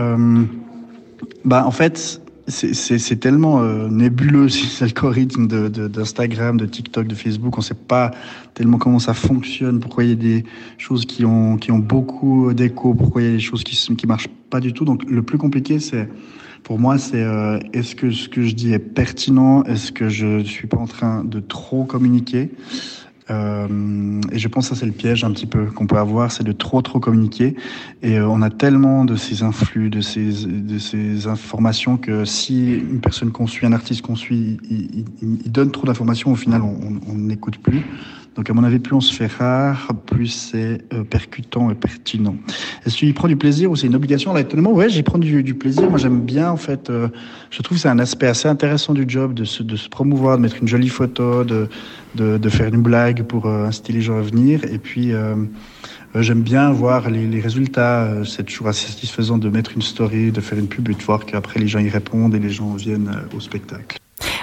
Bah, 1.46 1.66
en 1.66 1.72
fait, 1.72 2.22
c'est 2.48 3.20
tellement 3.20 3.62
euh, 3.62 3.88
nébuleux 3.88 4.50
ces 4.50 4.84
algorithmes 4.84 5.48
d'Instagram, 5.48 6.58
de, 6.58 6.66
de, 6.66 6.66
de, 6.68 6.72
TikTok, 6.72 7.08
de 7.08 7.16
Facebook. 7.16 7.58
On 7.58 7.62
ne 7.62 7.66
sait 7.66 7.74
pas 7.74 8.12
tellement 8.54 8.78
comment 8.78 9.00
ça 9.00 9.14
fonctionne, 9.14 9.80
pourquoi 9.80 10.04
il 10.04 10.10
y 10.10 10.14
a 10.14 10.16
des 10.16 10.44
choses 10.78 11.06
qui 11.06 11.26
ont, 11.26 11.58
qui 11.58 11.72
ont 11.72 11.80
beaucoup 11.80 12.54
d'écho, 12.54 12.94
pourquoi 12.94 13.22
il 13.22 13.26
y 13.26 13.30
a 13.30 13.34
des 13.34 13.40
choses 13.40 13.64
qui 13.64 13.78
ne 13.90 14.08
marchent 14.08 14.30
pas 14.50 14.60
du 14.60 14.74
tout. 14.74 14.86
Donc 14.86 15.04
le 15.10 15.24
plus 15.24 15.38
compliqué, 15.38 15.80
c'est 15.80 16.08
pour 16.64 16.80
moi, 16.80 16.98
c'est 16.98 17.22
euh, 17.22 17.60
est-ce 17.74 17.96
que 17.96 18.12
ce 18.12 18.30
que 18.30 18.42
je 18.42 18.56
dis 18.56 18.74
est 18.74 18.80
pertinent? 18.80 19.64
Est-ce 19.64 19.92
que 19.92 20.08
je 20.08 20.44
suis 20.44 20.68
pas 20.68 20.78
en 20.78 20.88
train 20.88 21.24
de 21.24 21.42
trop 21.42 21.84
communiquer? 21.84 22.52
Euh, 23.30 24.22
et 24.32 24.40
je 24.40 24.48
pense 24.48 24.70
que 24.70 24.76
ça 24.76 24.80
c'est 24.80 24.86
le 24.86 24.92
piège 24.92 25.24
un 25.24 25.32
petit 25.32 25.46
peu 25.46 25.66
qu'on 25.66 25.88
peut 25.88 25.98
avoir, 25.98 26.32
c'est 26.32 26.44
de 26.44 26.52
trop 26.52 26.82
trop 26.82 27.00
communiquer. 27.00 27.56
Et 28.02 28.18
euh, 28.18 28.28
on 28.28 28.42
a 28.42 28.50
tellement 28.50 29.06
de 29.06 29.16
ces 29.16 29.44
influx, 29.44 29.90
de 29.90 30.02
ces, 30.02 30.46
de 30.46 30.78
ces 30.78 31.28
informations 31.28 31.98
que 31.98 32.26
si 32.26 32.74
une 32.74 33.00
personne 33.00 33.32
qu'on 33.32 33.48
suit, 33.48 33.66
un 33.66 33.74
artiste 33.74 34.02
qu'on 34.02 34.16
suit, 34.16 34.58
il, 34.70 35.06
il, 35.22 35.38
il, 35.46 35.52
donne 35.52 35.72
trop 35.72 35.86
d'informations, 35.86 36.32
au 36.32 36.36
final 36.36 36.62
on 36.62 37.14
n'écoute 37.16 37.58
plus. 37.58 37.84
Donc 38.36 38.50
à 38.50 38.54
mon 38.54 38.64
avis, 38.64 38.80
plus 38.80 38.96
on 38.96 39.02
se 39.02 39.14
fait 39.14 39.32
rare, 39.32 39.90
plus 40.06 40.28
c'est 40.28 40.82
euh, 40.94 41.04
percutant 41.04 41.70
et 41.70 41.76
pertinent. 41.76 42.36
Est-ce 42.86 42.98
qu'il 42.98 43.14
prend 43.14 43.28
du 43.28 43.36
plaisir 43.36 43.70
ou 43.70 43.76
c'est 43.76 43.88
une 43.88 43.96
obligation 43.96 44.34
Là, 44.34 44.42
étonnamment, 44.42 44.72
ouais, 44.72 44.90
j'y 44.90 45.04
prends 45.04 45.20
du, 45.20 45.44
du, 45.44 45.54
plaisir. 45.54 45.90
Moi, 45.90 46.00
j'aime 46.00 46.22
bien, 46.22 46.50
en 46.50 46.58
fait. 46.58 46.90
Euh, 46.90 47.08
je 47.52 47.62
trouve 47.62 47.78
que 47.78 47.82
c'est 47.82 47.90
un 47.90 48.00
aspect 48.00 48.28
assez 48.28 48.48
intéressant 48.48 48.94
du 48.94 49.06
job 49.08 49.34
de 49.34 49.44
se, 49.44 49.62
de 49.64 49.76
se 49.76 49.88
promouvoir, 49.88 50.38
de 50.38 50.42
mettre 50.42 50.58
une 50.62 50.68
jolie 50.68 50.90
photo, 50.90 51.44
de, 51.44 51.70
de, 52.16 52.38
de 52.38 52.50
faire 52.50 52.68
une 52.68 52.82
blague 52.82 53.24
pour 53.24 53.46
euh, 53.46 53.68
inciter 53.68 53.94
les 53.94 54.02
gens 54.02 54.18
à 54.18 54.22
venir. 54.22 54.64
Et 54.66 54.80
puis, 54.80 55.14
euh, 55.14 55.36
j'aime 56.16 56.42
bien 56.42 56.72
voir 56.72 57.10
les, 57.10 57.28
les 57.28 57.40
résultats. 57.40 58.24
C'est 58.26 58.44
toujours 58.44 58.68
assez 58.68 58.88
satisfaisant 58.88 59.38
de 59.38 59.50
mettre 59.50 59.74
une 59.76 59.82
story, 59.82 60.32
de 60.32 60.42
faire 60.42 60.58
une 60.58 60.68
pub 60.68 60.90
et 60.90 60.94
de 60.94 61.04
voir 61.04 61.26
qu'après 61.26 61.60
les 61.60 61.68
gens 61.68 61.80
y 61.80 61.90
répondent 61.90 62.34
et 62.34 62.40
les 62.40 62.50
gens 62.50 62.74
viennent 62.74 63.12
au 63.36 63.40
spectacle. 63.40 63.98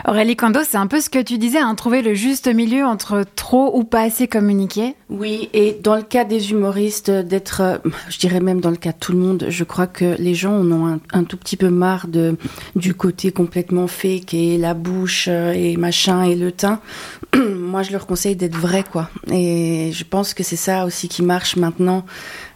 Aurélie 0.06 0.36
Kondo, 0.36 0.60
c'est 0.64 0.76
un 0.76 0.86
peu 0.86 1.00
ce 1.00 1.10
que 1.10 1.20
tu 1.20 1.38
disais, 1.38 1.58
hein, 1.58 1.74
trouver 1.74 2.02
le 2.02 2.14
juste 2.14 2.52
milieu 2.52 2.84
entre 2.84 3.24
trop 3.36 3.76
ou 3.76 3.84
pas 3.84 4.02
assez 4.02 4.28
communiquer. 4.28 4.94
Oui, 5.08 5.48
et 5.52 5.76
dans 5.82 5.96
le 5.96 6.02
cas 6.02 6.24
des 6.24 6.50
humoristes, 6.50 7.10
d'être, 7.10 7.80
je 8.08 8.18
dirais 8.18 8.40
même 8.40 8.60
dans 8.60 8.70
le 8.70 8.76
cas 8.76 8.92
de 8.92 8.98
tout 8.98 9.12
le 9.12 9.18
monde, 9.18 9.46
je 9.48 9.64
crois 9.64 9.86
que 9.86 10.16
les 10.18 10.34
gens 10.34 10.54
en 10.54 10.72
ont 10.72 11.00
un, 11.12 11.24
tout 11.24 11.36
petit 11.36 11.56
peu 11.56 11.70
marre 11.70 12.08
de, 12.08 12.36
du 12.76 12.94
côté 12.94 13.30
complètement 13.32 13.86
fake 13.86 14.34
et 14.34 14.58
la 14.58 14.74
bouche 14.74 15.28
et 15.28 15.76
machin 15.76 16.22
et 16.22 16.34
le 16.34 16.52
teint. 16.52 16.80
Moi, 17.70 17.84
je 17.84 17.92
leur 17.92 18.08
conseille 18.08 18.34
d'être 18.34 18.56
vrai, 18.56 18.82
quoi. 18.82 19.08
Et 19.30 19.92
je 19.92 20.02
pense 20.02 20.34
que 20.34 20.42
c'est 20.42 20.56
ça 20.56 20.84
aussi 20.86 21.08
qui 21.08 21.22
marche 21.22 21.54
maintenant. 21.54 22.04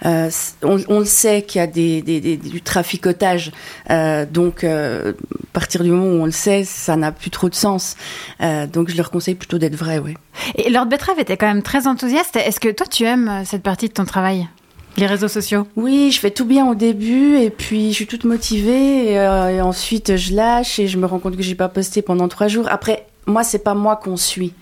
Euh, 0.04 0.28
on, 0.62 0.80
on, 0.88 0.98
le 0.98 1.04
sait 1.04 1.42
qu'il 1.42 1.60
y 1.60 1.62
a 1.62 1.68
des, 1.68 2.02
des, 2.02 2.20
des, 2.20 2.36
du 2.36 2.60
traficotage. 2.60 3.52
Euh, 3.90 4.26
donc, 4.26 4.64
euh, 4.64 5.12
à 5.12 5.52
partir 5.52 5.84
du 5.84 5.90
moment 5.90 6.06
où 6.06 6.22
on 6.22 6.24
le 6.24 6.32
sait, 6.32 6.64
ça 6.64 6.96
n'a 6.96 7.12
plus 7.12 7.30
trop 7.30 7.48
de 7.48 7.54
sens. 7.54 7.94
Euh, 8.40 8.66
donc 8.66 8.90
je 8.90 8.96
leur 8.96 9.12
conseille 9.12 9.36
plutôt 9.36 9.58
d'être 9.58 9.76
vrai, 9.76 10.00
oui. 10.00 10.14
Et 10.56 10.68
Lord 10.68 10.86
Betrave 10.86 11.20
était 11.20 11.36
quand 11.36 11.46
même 11.46 11.62
très 11.62 11.86
enthousiaste. 11.86 12.34
Est-ce 12.34 12.58
que 12.58 12.70
toi 12.70 12.86
tu 12.90 13.04
aimes 13.04 13.44
cette 13.44 13.62
partie 13.62 13.86
de 13.86 13.92
ton 13.92 14.04
travail? 14.04 14.48
Les 14.96 15.06
réseaux 15.06 15.28
sociaux? 15.28 15.68
Oui, 15.76 16.10
je 16.12 16.18
fais 16.18 16.32
tout 16.32 16.44
bien 16.44 16.66
au 16.66 16.74
début 16.74 17.36
et 17.36 17.50
puis 17.50 17.90
je 17.90 17.94
suis 17.94 18.06
toute 18.08 18.24
motivée 18.24 19.12
et, 19.12 19.18
euh, 19.20 19.48
et 19.48 19.60
ensuite 19.60 20.16
je 20.16 20.34
lâche 20.34 20.80
et 20.80 20.88
je 20.88 20.98
me 20.98 21.06
rends 21.06 21.20
compte 21.20 21.36
que 21.36 21.42
j'ai 21.42 21.54
pas 21.54 21.68
posté 21.68 22.02
pendant 22.02 22.26
trois 22.26 22.48
jours. 22.48 22.66
Après, 22.68 23.06
moi, 23.26 23.42
c'est 23.42 23.58
pas 23.58 23.74
moi 23.74 23.96
qu'on 23.96 24.16
suit, 24.16 24.52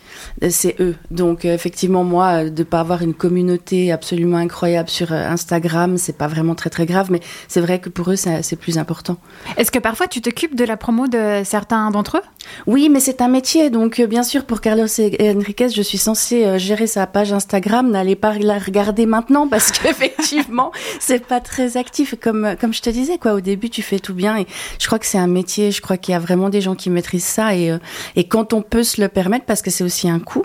c'est 0.48 0.76
eux. 0.80 0.94
Donc, 1.10 1.44
euh, 1.44 1.54
effectivement, 1.54 2.04
moi, 2.04 2.44
de 2.44 2.62
pas 2.62 2.80
avoir 2.80 3.02
une 3.02 3.14
communauté 3.14 3.90
absolument 3.90 4.36
incroyable 4.36 4.88
sur 4.88 5.12
euh, 5.12 5.28
Instagram, 5.28 5.96
c'est 5.98 6.16
pas 6.16 6.28
vraiment 6.28 6.54
très 6.54 6.70
très 6.70 6.86
grave, 6.86 7.08
mais 7.10 7.20
c'est 7.48 7.60
vrai 7.60 7.80
que 7.80 7.88
pour 7.88 8.10
eux, 8.10 8.16
c'est 8.16 8.56
plus 8.56 8.78
important. 8.78 9.16
Est-ce 9.56 9.70
que 9.70 9.78
parfois 9.78 10.06
tu 10.06 10.20
t'occupes 10.20 10.54
de 10.54 10.64
la 10.64 10.76
promo 10.76 11.08
de 11.08 11.42
certains 11.44 11.90
d'entre 11.90 12.18
eux? 12.18 12.22
Oui, 12.66 12.88
mais 12.88 13.00
c'est 13.00 13.20
un 13.20 13.28
métier, 13.28 13.70
donc 13.70 13.98
euh, 13.98 14.06
bien 14.06 14.22
sûr, 14.22 14.44
pour 14.44 14.60
Carlos 14.60 14.86
Enriquez, 15.20 15.70
je 15.70 15.82
suis 15.82 15.98
censée 15.98 16.58
gérer 16.58 16.86
sa 16.86 17.06
page 17.06 17.32
Instagram. 17.32 17.90
N'allez 17.90 18.16
pas 18.16 18.38
la 18.38 18.58
regarder 18.58 19.06
maintenant 19.06 19.48
parce 19.48 19.72
qu'effectivement, 19.72 20.72
c'est 21.00 21.26
pas 21.26 21.40
très 21.40 21.76
actif. 21.76 22.14
Comme 22.20 22.54
comme 22.60 22.72
je 22.72 22.82
te 22.82 22.90
disais, 22.90 23.18
quoi, 23.18 23.34
au 23.34 23.40
début, 23.40 23.70
tu 23.70 23.82
fais 23.82 23.98
tout 23.98 24.14
bien, 24.14 24.38
et 24.38 24.46
je 24.78 24.86
crois 24.86 24.98
que 24.98 25.06
c'est 25.06 25.18
un 25.18 25.26
métier. 25.26 25.70
Je 25.70 25.80
crois 25.80 25.96
qu'il 25.96 26.12
y 26.12 26.16
a 26.16 26.20
vraiment 26.20 26.48
des 26.48 26.60
gens 26.60 26.74
qui 26.74 26.90
maîtrisent 26.90 27.24
ça, 27.24 27.56
et 27.56 27.76
et 28.16 28.24
quand 28.24 28.51
on 28.52 28.62
peut 28.62 28.84
se 28.84 29.00
le 29.00 29.08
permettre, 29.08 29.44
parce 29.44 29.62
que 29.62 29.70
c'est 29.70 29.84
aussi 29.84 30.08
un 30.08 30.18
coût, 30.18 30.44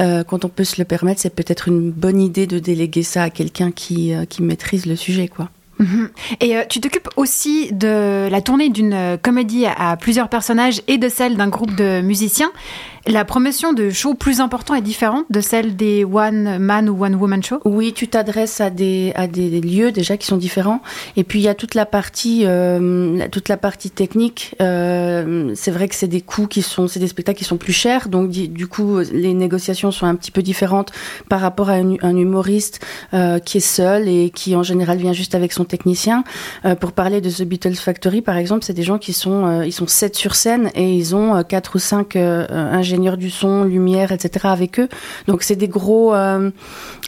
euh, 0.00 0.24
quand 0.24 0.44
on 0.44 0.48
peut 0.48 0.64
se 0.64 0.80
le 0.80 0.84
permettre, 0.84 1.20
c'est 1.20 1.34
peut-être 1.34 1.68
une 1.68 1.90
bonne 1.90 2.20
idée 2.20 2.46
de 2.46 2.58
déléguer 2.58 3.02
ça 3.02 3.24
à 3.24 3.30
quelqu'un 3.30 3.70
qui, 3.70 4.14
euh, 4.14 4.24
qui 4.24 4.42
maîtrise 4.42 4.86
le 4.86 4.96
sujet, 4.96 5.28
quoi. 5.28 5.50
Mhm. 5.78 6.10
Et 6.40 6.56
euh, 6.56 6.62
tu 6.68 6.80
t'occupes 6.80 7.08
aussi 7.16 7.72
de 7.72 8.28
la 8.30 8.40
tournée 8.40 8.68
d'une 8.68 9.18
comédie 9.20 9.66
à 9.66 9.96
plusieurs 9.96 10.28
personnages 10.28 10.82
et 10.86 10.98
de 10.98 11.08
celle 11.08 11.36
d'un 11.36 11.48
groupe 11.48 11.74
de 11.74 12.00
musiciens. 12.02 12.52
La 13.08 13.24
promotion 13.24 13.72
de 13.72 13.90
shows 13.90 14.14
plus 14.14 14.38
importants 14.38 14.76
est 14.76 14.82
différente 14.82 15.24
de 15.28 15.40
celle 15.40 15.74
des 15.74 16.04
one 16.04 16.58
man 16.58 16.88
ou 16.88 17.04
one 17.04 17.16
woman 17.16 17.42
shows 17.42 17.58
Oui, 17.64 17.92
tu 17.92 18.06
t'adresses 18.06 18.60
à 18.60 18.70
des, 18.70 19.12
à 19.16 19.26
des 19.26 19.60
lieux 19.60 19.90
déjà 19.90 20.16
qui 20.16 20.28
sont 20.28 20.36
différents. 20.36 20.80
Et 21.16 21.24
puis 21.24 21.40
il 21.40 21.42
y 21.42 21.48
a 21.48 21.54
toute 21.56 21.74
la 21.74 21.84
partie, 21.84 22.42
euh, 22.44 23.26
toute 23.32 23.48
la 23.48 23.56
partie 23.56 23.90
technique. 23.90 24.54
Euh, 24.60 25.50
c'est 25.56 25.72
vrai 25.72 25.88
que 25.88 25.96
c'est 25.96 26.06
des 26.06 26.20
coûts 26.20 26.46
qui 26.46 26.62
sont, 26.62 26.86
c'est 26.86 27.00
des 27.00 27.08
spectacles 27.08 27.38
qui 27.38 27.44
sont 27.44 27.56
plus 27.56 27.72
chers. 27.72 28.08
Donc 28.08 28.30
du 28.30 28.68
coup, 28.68 29.00
les 29.12 29.34
négociations 29.34 29.90
sont 29.90 30.06
un 30.06 30.14
petit 30.14 30.30
peu 30.30 30.42
différentes 30.42 30.92
par 31.28 31.40
rapport 31.40 31.70
à 31.70 31.74
un, 31.74 32.16
humoriste 32.16 32.78
euh, 33.14 33.40
qui 33.40 33.56
est 33.56 33.60
seul 33.60 34.06
et 34.06 34.30
qui 34.30 34.54
en 34.54 34.62
général 34.62 34.98
vient 34.98 35.12
juste 35.12 35.34
avec 35.34 35.52
son 35.52 35.64
technicien. 35.64 36.22
Euh, 36.64 36.76
pour 36.76 36.92
parler 36.92 37.20
de 37.20 37.30
The 37.30 37.42
Beatles 37.42 37.74
Factory, 37.74 38.22
par 38.22 38.36
exemple, 38.36 38.64
c'est 38.64 38.74
des 38.74 38.84
gens 38.84 38.98
qui 38.98 39.12
sont, 39.12 39.44
euh, 39.44 39.66
ils 39.66 39.72
sont 39.72 39.88
sept 39.88 40.14
sur 40.14 40.36
scène 40.36 40.70
et 40.76 40.94
ils 40.94 41.16
ont 41.16 41.42
quatre 41.42 41.74
ou 41.74 41.78
cinq 41.80 42.14
ingénieurs 42.14 42.91
ingénieurs 42.92 43.16
du 43.16 43.30
son, 43.30 43.64
lumière, 43.64 44.12
etc. 44.12 44.46
avec 44.48 44.78
eux. 44.78 44.88
Donc 45.26 45.42
c'est 45.42 45.56
des 45.56 45.68
gros, 45.68 46.14
euh, 46.14 46.50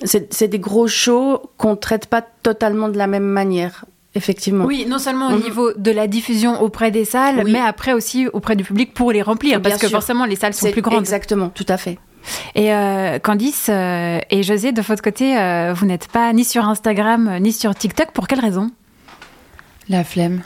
c'est 0.04 0.48
des 0.48 0.58
gros 0.58 0.88
shows 0.88 1.42
qu'on 1.58 1.76
traite 1.76 2.06
pas 2.06 2.22
totalement 2.22 2.88
de 2.88 2.98
la 2.98 3.06
même 3.06 3.24
manière. 3.24 3.84
Effectivement. 4.16 4.64
Oui, 4.64 4.86
non 4.88 5.00
seulement 5.00 5.28
au 5.28 5.36
mhm. 5.36 5.42
niveau 5.42 5.72
de 5.72 5.90
la 5.90 6.06
diffusion 6.06 6.62
auprès 6.62 6.92
des 6.92 7.04
salles, 7.04 7.42
mais 7.46 7.58
après 7.58 7.92
aussi 7.92 8.28
auprès 8.28 8.54
du 8.54 8.62
public 8.62 8.94
pour 8.94 9.10
les 9.10 9.22
remplir, 9.22 9.60
parce 9.60 9.78
que 9.78 9.88
forcément 9.88 10.24
les 10.24 10.36
salles 10.36 10.54
sont 10.54 10.70
plus 10.70 10.82
grandes. 10.82 11.00
Exactement, 11.00 11.48
tout 11.48 11.66
à 11.68 11.76
fait. 11.76 11.98
Et 12.54 12.72
euh, 12.72 13.18
Candice 13.18 13.66
euh, 13.68 14.20
et 14.30 14.44
José, 14.44 14.70
de 14.70 14.80
votre 14.82 15.02
côté, 15.02 15.34
vous 15.74 15.84
n'êtes 15.84 16.06
pas 16.06 16.32
ni 16.32 16.44
sur 16.44 16.64
Instagram 16.68 17.38
ni 17.40 17.52
sur 17.52 17.74
TikTok. 17.74 18.12
Pour 18.12 18.28
quelle 18.28 18.40
raison? 18.40 18.70
La 19.88 20.04
flemme. 20.04 20.42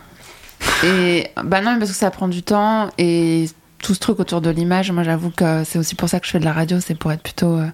Et 0.84 1.26
bah 1.44 1.60
non, 1.60 1.78
parce 1.78 1.90
que 1.90 1.96
ça 1.96 2.10
prend 2.10 2.28
du 2.28 2.42
temps 2.42 2.88
et 2.98 3.46
tout 3.82 3.94
ce 3.94 4.00
truc 4.00 4.20
autour 4.20 4.40
de 4.40 4.50
l'image, 4.50 4.90
moi 4.90 5.02
j'avoue 5.02 5.30
que 5.30 5.64
c'est 5.64 5.78
aussi 5.78 5.94
pour 5.94 6.08
ça 6.08 6.20
que 6.20 6.26
je 6.26 6.32
fais 6.32 6.40
de 6.40 6.44
la 6.44 6.52
radio, 6.52 6.78
c'est 6.80 6.94
pour 6.94 7.12
être 7.12 7.22
plutôt 7.22 7.56
euh, 7.56 7.66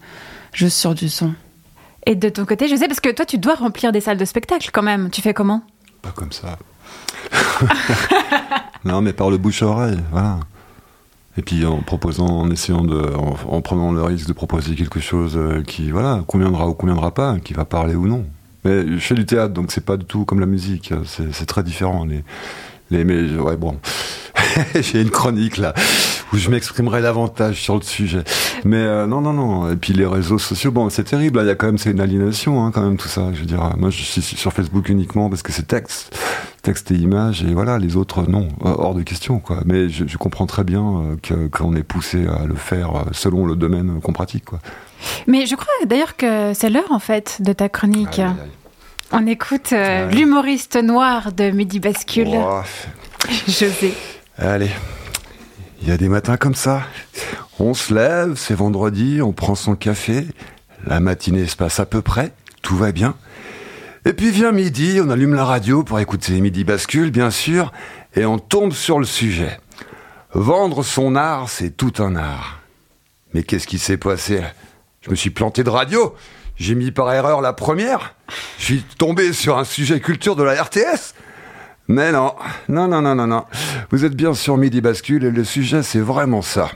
juste 0.53 0.77
sur 0.77 0.95
du 0.95 1.09
son. 1.09 1.35
Et 2.07 2.14
de 2.14 2.29
ton 2.29 2.45
côté, 2.45 2.69
je 2.69 2.77
sais, 2.77 2.87
parce 2.87 3.01
que 3.01 3.11
toi 3.11 3.25
tu 3.25 3.38
dois 3.38 3.55
remplir 3.55 3.93
des 3.93 4.01
salles 4.01 4.19
de 4.19 4.25
spectacle 4.25 4.71
quand 4.73 4.83
même. 4.83 5.11
Tu 5.11 5.23
fais 5.23 5.35
comment? 5.35 5.62
Pas 6.03 6.12
comme 6.12 6.33
ça. 6.33 6.59
non, 8.85 9.01
mais 9.01 9.12
par 9.12 9.31
le 9.31 9.38
bouche 9.38 9.62
à 9.62 9.67
oreille, 9.67 9.99
voilà. 10.11 10.40
Et 11.37 11.43
puis 11.43 11.64
en 11.64 11.81
proposant, 11.81 12.27
en 12.27 12.51
essayant 12.51 12.85
de, 12.85 13.03
en, 13.49 13.61
prenant 13.61 13.90
le 13.90 14.03
risque 14.03 14.29
de 14.29 14.33
proposer 14.33 14.75
quelque 14.77 15.01
chose 15.01 15.35
euh, 15.37 15.62
qui, 15.62 15.90
voilà, 15.90 16.23
conviendra 16.29 16.69
ou 16.69 16.75
conviendra 16.75 17.12
pas, 17.12 17.38
qui 17.40 17.55
va 17.55 17.64
parler 17.64 17.95
ou 17.95 18.07
non. 18.07 18.25
Mais 18.64 18.87
je 18.87 18.99
fais 18.99 19.14
du 19.14 19.27
théâtre, 19.27 19.53
donc 19.53 19.73
c'est 19.73 19.85
pas 19.85 19.97
du 19.97 20.05
tout 20.05 20.25
comme 20.25 20.40
la 20.40 20.47
musique, 20.47 20.93
c'est 21.05 21.47
très 21.47 21.62
différent. 21.62 22.05
Les, 22.07 22.25
les, 22.96 23.04
mais 23.04 23.38
ouais, 23.38 23.57
bon. 23.57 23.76
j'ai 24.80 25.00
une 25.00 25.11
chronique 25.11 25.57
là 25.57 25.74
où 26.33 26.37
je 26.37 26.50
m'exprimerai 26.50 27.02
davantage 27.02 27.61
sur 27.62 27.76
le 27.76 27.83
sujet. 27.83 28.24
Mais 28.64 28.78
euh, 28.78 29.07
non, 29.07 29.20
non, 29.20 29.33
non. 29.33 29.70
Et 29.70 29.76
puis 29.76 29.92
les 29.92 30.07
réseaux 30.07 30.38
sociaux, 30.38 30.72
bon, 30.72 30.90
c'est 30.90 31.04
terrible. 31.04 31.40
Il 31.42 31.46
y 31.46 31.50
a 31.50 31.54
quand 31.54 31.66
même 31.66 31.78
c'est 31.78 31.90
une 31.90 32.00
aliénation, 32.00 32.64
hein, 32.64 32.70
quand 32.72 32.83
même 32.83 32.96
tout 32.96 33.09
ça. 33.09 33.30
Je 33.33 33.40
veux 33.40 33.46
dire, 33.46 33.74
moi, 33.78 33.90
je 33.90 34.02
suis 34.02 34.20
sur 34.20 34.52
Facebook 34.52 34.88
uniquement 34.88 35.28
parce 35.28 35.42
que 35.42 35.52
c'est 35.52 35.66
texte, 35.66 36.18
texte 36.62 36.90
et 36.90 36.96
images, 36.96 37.42
et 37.42 37.54
voilà. 37.54 37.78
Les 37.78 37.96
autres, 37.96 38.28
non, 38.28 38.48
hors 38.61 38.94
de 38.94 39.02
question, 39.02 39.38
quoi. 39.38 39.61
Mais 39.64 39.88
je, 39.88 40.07
je 40.07 40.16
comprends 40.16 40.46
très 40.46 40.64
bien 40.64 41.16
euh, 41.30 41.48
qu'on 41.48 41.74
est 41.76 41.83
poussé 41.83 42.26
à 42.26 42.46
le 42.46 42.54
faire 42.54 42.96
euh, 42.96 43.02
selon 43.12 43.46
le 43.46 43.57
domaine 43.57 44.00
qu'on 44.00 44.12
pratique, 44.12 44.44
quoi. 44.44 44.59
Mais 45.26 45.46
je 45.46 45.54
crois 45.54 45.72
d'ailleurs 45.87 46.16
que 46.16 46.52
c'est 46.54 46.70
l'heure 46.70 46.90
en 46.90 46.98
fait 46.98 47.37
de 47.40 47.52
ta 47.52 47.68
chronique. 47.68 48.20
On 49.16 49.29
écoute 49.29 49.72
l'humoriste 50.11 50.74
noir 50.74 51.31
de 51.31 51.53
Midi 51.53 51.79
Bascule. 51.79 52.33
Oh. 52.35 52.62
José. 53.46 53.94
Allez, 54.37 54.72
il 55.81 55.88
y 55.88 55.92
a 55.92 55.96
des 55.96 56.09
matins 56.09 56.37
comme 56.37 56.57
ça. 56.57 56.83
On 57.61 57.74
se 57.74 57.94
lève, 57.94 58.35
c'est 58.35 58.57
vendredi, 58.57 59.22
on 59.22 59.33
prend 59.33 59.55
son 59.55 59.77
café, 59.77 60.27
la 60.85 60.98
matinée 60.98 61.46
se 61.46 61.55
passe 61.55 61.79
à 61.79 61.87
peu 61.87 62.03
près, 62.03 62.33
tout 62.61 62.74
va 62.74 62.90
bien. 62.90 63.14
Et 64.05 64.14
puis 64.14 64.33
vient 64.33 64.50
midi, 64.50 64.98
on 65.00 65.09
allume 65.11 65.35
la 65.35 65.44
radio 65.44 65.85
pour 65.85 66.00
écouter 66.00 66.40
Midi 66.40 66.64
Bascule, 66.64 67.12
bien 67.12 67.31
sûr, 67.31 67.72
et 68.16 68.24
on 68.24 68.40
tombe 68.40 68.72
sur 68.72 68.98
le 68.98 69.07
sujet. 69.07 69.61
Vendre 70.33 70.83
son 70.83 71.14
art, 71.14 71.48
c'est 71.50 71.70
tout 71.70 71.92
un 71.98 72.16
art. 72.16 72.59
Mais 73.33 73.44
qu'est-ce 73.44 73.68
qui 73.68 73.79
s'est 73.79 73.96
passé? 73.96 74.40
Je 75.03 75.11
me 75.11 75.14
suis 75.14 75.31
planté 75.31 75.62
de 75.62 75.70
radio 75.70 76.16
J'ai 76.57 76.75
mis 76.75 76.90
par 76.90 77.12
erreur 77.12 77.40
la 77.40 77.53
première 77.53 78.14
Je 78.59 78.64
suis 78.64 78.83
tombé 78.99 79.33
sur 79.33 79.59
un 79.59 79.64
sujet 79.64 80.01
culture 80.01 80.37
de 80.37 80.43
la 80.43 80.62
RTS 80.62 81.14
mais 81.87 82.12
non, 82.12 82.33
non, 82.71 82.88
non, 82.88 83.03
non, 83.03 83.14
non, 83.14 83.27
non. 83.27 83.45
Vous 83.90 84.07
êtes 84.07 84.14
bien 84.14 84.33
sur 84.33 84.57
Midi 84.57 84.81
Bascule 84.81 85.25
et 85.25 85.31
le 85.31 85.45
sujet 85.45 85.83
c'est 85.83 86.01
vraiment 86.01 86.40
ça. 86.40 86.71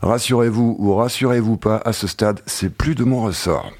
Rassurez-vous 0.00 0.76
ou 0.78 0.94
rassurez-vous 0.94 1.56
pas, 1.56 1.82
à 1.84 1.92
ce 1.92 2.06
stade, 2.06 2.40
c'est 2.46 2.70
plus 2.70 2.94
de 2.94 3.04
mon 3.04 3.22
ressort. 3.22 3.70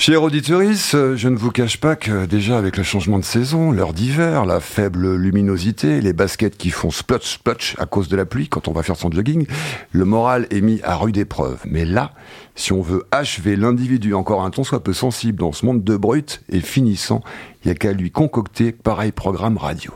Chers 0.00 0.22
auditeurs, 0.22 0.62
je 0.62 1.28
ne 1.28 1.36
vous 1.36 1.50
cache 1.50 1.76
pas 1.80 1.96
que 1.96 2.24
déjà 2.24 2.56
avec 2.56 2.76
le 2.76 2.84
changement 2.84 3.18
de 3.18 3.24
saison, 3.24 3.72
l'heure 3.72 3.92
d'hiver, 3.92 4.46
la 4.46 4.60
faible 4.60 5.16
luminosité, 5.16 6.00
les 6.00 6.12
baskets 6.12 6.56
qui 6.56 6.70
font 6.70 6.92
splotch 6.92 7.34
splotch 7.34 7.74
à 7.78 7.84
cause 7.84 8.06
de 8.06 8.16
la 8.16 8.24
pluie 8.24 8.48
quand 8.48 8.68
on 8.68 8.72
va 8.72 8.84
faire 8.84 8.94
son 8.94 9.10
jogging, 9.10 9.48
le 9.90 10.04
moral 10.04 10.46
est 10.50 10.60
mis 10.60 10.80
à 10.84 10.94
rude 10.94 11.16
épreuve. 11.16 11.62
Mais 11.64 11.84
là, 11.84 12.12
si 12.54 12.72
on 12.72 12.80
veut 12.80 13.06
achever 13.10 13.56
l'individu 13.56 14.14
encore 14.14 14.44
un 14.44 14.50
ton 14.50 14.62
soit 14.62 14.84
peu 14.84 14.92
sensible 14.92 15.40
dans 15.40 15.50
ce 15.50 15.66
monde 15.66 15.82
de 15.82 15.96
brut 15.96 16.42
et 16.48 16.60
finissant, 16.60 17.20
il 17.64 17.68
n'y 17.68 17.72
a 17.72 17.74
qu'à 17.74 17.92
lui 17.92 18.12
concocter 18.12 18.70
pareil 18.70 19.10
programme 19.10 19.56
radio. 19.56 19.92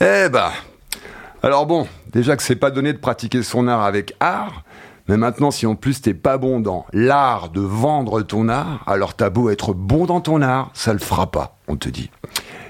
Eh 0.00 0.28
ben, 0.28 0.52
alors 1.42 1.66
bon, 1.66 1.88
déjà 2.12 2.36
que 2.36 2.42
c'est 2.44 2.54
pas 2.54 2.70
donné 2.70 2.92
de 2.92 2.98
pratiquer 2.98 3.42
son 3.42 3.66
art 3.66 3.82
avec 3.82 4.14
art, 4.20 4.62
mais 5.08 5.16
maintenant 5.16 5.50
si 5.50 5.66
en 5.66 5.74
plus 5.74 6.00
t'es 6.02 6.14
pas 6.14 6.38
bon 6.38 6.60
dans 6.60 6.86
l'art 6.92 7.50
de 7.50 7.60
vendre 7.60 8.22
ton 8.22 8.48
art, 8.48 8.82
alors 8.86 9.14
t'as 9.14 9.30
beau 9.30 9.50
être 9.50 9.72
bon 9.74 10.06
dans 10.06 10.20
ton 10.20 10.42
art, 10.42 10.70
ça 10.74 10.92
le 10.92 10.98
fera 10.98 11.30
pas, 11.30 11.56
on 11.66 11.76
te 11.76 11.88
dit. 11.88 12.10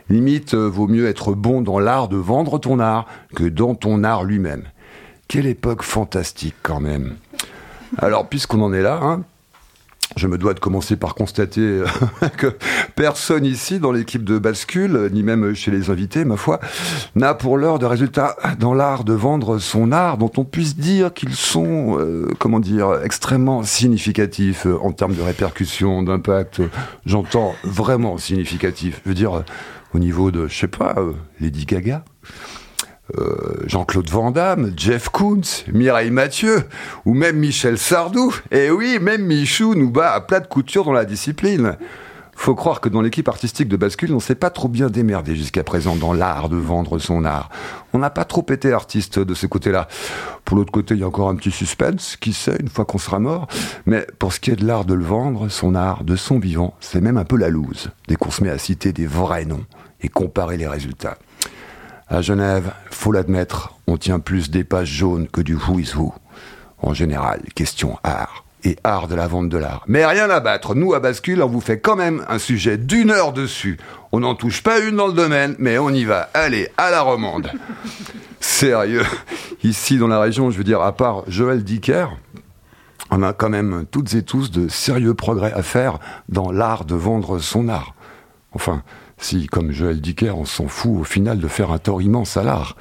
Limite, 0.08 0.54
euh, 0.54 0.68
vaut 0.68 0.86
mieux 0.86 1.06
être 1.06 1.34
bon 1.34 1.60
dans 1.60 1.78
l'art 1.78 2.08
de 2.08 2.16
vendre 2.16 2.58
ton 2.58 2.78
art 2.78 3.06
que 3.34 3.44
dans 3.44 3.74
ton 3.74 4.04
art 4.04 4.24
lui-même. 4.24 4.64
Quelle 5.28 5.46
époque 5.46 5.82
fantastique 5.82 6.54
quand 6.62 6.80
même. 6.80 7.16
Alors, 7.98 8.26
puisqu'on 8.28 8.62
en 8.62 8.72
est 8.72 8.80
là, 8.80 8.98
hein, 9.02 9.24
je 10.16 10.26
me 10.26 10.38
dois 10.38 10.54
de 10.54 10.60
commencer 10.60 10.96
par 10.96 11.14
constater 11.14 11.60
euh, 11.60 11.86
que 12.36 12.56
personne 12.94 13.44
ici 13.44 13.78
dans 13.78 13.92
l'équipe 13.92 14.24
de 14.24 14.38
bascule, 14.38 15.10
ni 15.12 15.22
même 15.22 15.54
chez 15.54 15.70
les 15.70 15.90
invités, 15.90 16.24
ma 16.24 16.36
foi, 16.36 16.60
n'a 17.14 17.34
pour 17.34 17.58
l'heure 17.58 17.78
de 17.78 17.86
résultats 17.86 18.36
dans 18.58 18.74
l'art 18.74 19.04
de 19.04 19.12
vendre 19.12 19.58
son 19.58 19.92
art, 19.92 20.18
dont 20.18 20.32
on 20.36 20.44
puisse 20.44 20.76
dire 20.76 21.12
qu'ils 21.12 21.34
sont, 21.34 21.98
euh, 21.98 22.28
comment 22.38 22.60
dire, 22.60 23.00
extrêmement 23.04 23.62
significatifs 23.62 24.66
euh, 24.66 24.78
en 24.82 24.92
termes 24.92 25.14
de 25.14 25.22
répercussion, 25.22 26.02
d'impact. 26.02 26.62
J'entends 27.06 27.54
vraiment 27.64 28.18
significatif. 28.18 29.00
Je 29.04 29.10
veux 29.10 29.14
dire, 29.14 29.44
au 29.94 29.98
niveau 29.98 30.30
de, 30.30 30.48
je 30.48 30.56
sais 30.56 30.68
pas, 30.68 30.96
Lady 31.40 31.66
Gaga. 31.66 32.04
Euh, 33.16 33.64
Jean-Claude 33.66 34.10
Van 34.10 34.30
Damme, 34.30 34.72
Jeff 34.76 35.08
Koons, 35.08 35.64
Mireille 35.72 36.10
Mathieu, 36.10 36.64
ou 37.06 37.14
même 37.14 37.38
Michel 37.38 37.78
Sardou. 37.78 38.34
Et 38.50 38.70
oui, 38.70 38.98
même 39.00 39.24
Michou 39.24 39.74
nous 39.74 39.90
bat 39.90 40.12
à 40.12 40.20
plat 40.20 40.40
de 40.40 40.46
couture 40.46 40.84
dans 40.84 40.92
la 40.92 41.06
discipline. 41.06 41.76
Faut 42.34 42.54
croire 42.54 42.80
que 42.80 42.88
dans 42.88 43.00
l'équipe 43.00 43.28
artistique 43.28 43.66
de 43.66 43.76
Bascule, 43.76 44.14
on 44.14 44.20
s'est 44.20 44.36
pas 44.36 44.50
trop 44.50 44.68
bien 44.68 44.88
démerdé 44.88 45.34
jusqu'à 45.34 45.64
présent 45.64 45.96
dans 45.96 46.12
l'art 46.12 46.48
de 46.48 46.56
vendre 46.56 46.98
son 46.98 47.24
art. 47.24 47.48
On 47.92 47.98
n'a 47.98 48.10
pas 48.10 48.24
trop 48.24 48.46
été 48.50 48.72
artiste 48.72 49.18
de 49.18 49.34
ce 49.34 49.46
côté-là. 49.46 49.88
Pour 50.44 50.56
l'autre 50.56 50.70
côté, 50.70 50.94
il 50.94 51.00
y 51.00 51.02
a 51.02 51.08
encore 51.08 51.30
un 51.30 51.34
petit 51.34 51.50
suspense, 51.50 52.16
qui 52.16 52.32
sait, 52.32 52.56
une 52.60 52.68
fois 52.68 52.84
qu'on 52.84 52.98
sera 52.98 53.18
mort. 53.18 53.48
Mais 53.86 54.06
pour 54.20 54.32
ce 54.32 54.38
qui 54.38 54.52
est 54.52 54.56
de 54.56 54.66
l'art 54.66 54.84
de 54.84 54.94
le 54.94 55.04
vendre, 55.04 55.48
son 55.48 55.74
art, 55.74 56.04
de 56.04 56.14
son 56.14 56.38
vivant, 56.38 56.74
c'est 56.78 57.00
même 57.00 57.16
un 57.16 57.24
peu 57.24 57.36
la 57.36 57.48
loose, 57.48 57.90
dès 58.06 58.14
qu'on 58.14 58.30
se 58.30 58.44
met 58.44 58.50
à 58.50 58.58
citer 58.58 58.92
des 58.92 59.06
vrais 59.06 59.46
noms 59.46 59.64
et 60.00 60.08
comparer 60.08 60.58
les 60.58 60.68
résultats. 60.68 61.18
À 62.10 62.22
Genève, 62.22 62.72
faut 62.90 63.12
l'admettre, 63.12 63.74
on 63.86 63.98
tient 63.98 64.18
plus 64.18 64.50
des 64.50 64.64
pages 64.64 64.90
jaunes 64.90 65.28
que 65.28 65.42
du 65.42 65.54
who 65.54 65.78
is 65.78 65.92
who. 65.94 66.14
En 66.80 66.94
général, 66.94 67.42
question 67.54 67.98
art 68.02 68.46
et 68.64 68.76
art 68.82 69.08
de 69.08 69.14
la 69.14 69.26
vente 69.26 69.50
de 69.50 69.58
l'art. 69.58 69.84
Mais 69.88 70.06
rien 70.06 70.30
à 70.30 70.40
battre, 70.40 70.74
nous 70.74 70.94
à 70.94 71.00
Bascule, 71.00 71.42
on 71.42 71.48
vous 71.48 71.60
fait 71.60 71.80
quand 71.80 71.96
même 71.96 72.24
un 72.28 72.38
sujet 72.38 72.78
d'une 72.78 73.10
heure 73.10 73.34
dessus. 73.34 73.78
On 74.10 74.20
n'en 74.20 74.34
touche 74.34 74.62
pas 74.62 74.80
une 74.80 74.96
dans 74.96 75.06
le 75.06 75.12
domaine, 75.12 75.54
mais 75.58 75.78
on 75.78 75.90
y 75.90 76.04
va. 76.04 76.30
Allez, 76.32 76.70
à 76.78 76.90
la 76.90 77.02
romande. 77.02 77.52
Sérieux. 78.40 79.04
Ici, 79.62 79.98
dans 79.98 80.08
la 80.08 80.18
région, 80.18 80.50
je 80.50 80.56
veux 80.56 80.64
dire, 80.64 80.80
à 80.80 80.96
part 80.96 81.24
Joël 81.28 81.62
Dicker, 81.62 82.06
on 83.10 83.22
a 83.22 83.34
quand 83.34 83.50
même 83.50 83.84
toutes 83.90 84.14
et 84.14 84.22
tous 84.22 84.50
de 84.50 84.68
sérieux 84.68 85.14
progrès 85.14 85.52
à 85.52 85.62
faire 85.62 85.98
dans 86.30 86.50
l'art 86.52 86.86
de 86.86 86.94
vendre 86.94 87.38
son 87.38 87.68
art. 87.68 87.94
Enfin, 88.52 88.82
si, 89.20 89.46
comme 89.46 89.72
Joël 89.72 90.00
Dicker, 90.00 90.36
on 90.36 90.44
s'en 90.44 90.68
fout 90.68 91.00
au 91.00 91.04
final 91.04 91.38
de 91.38 91.48
faire 91.48 91.72
un 91.72 91.78
tort 91.78 92.00
immense 92.00 92.36
à 92.36 92.42
l'art. 92.42 92.76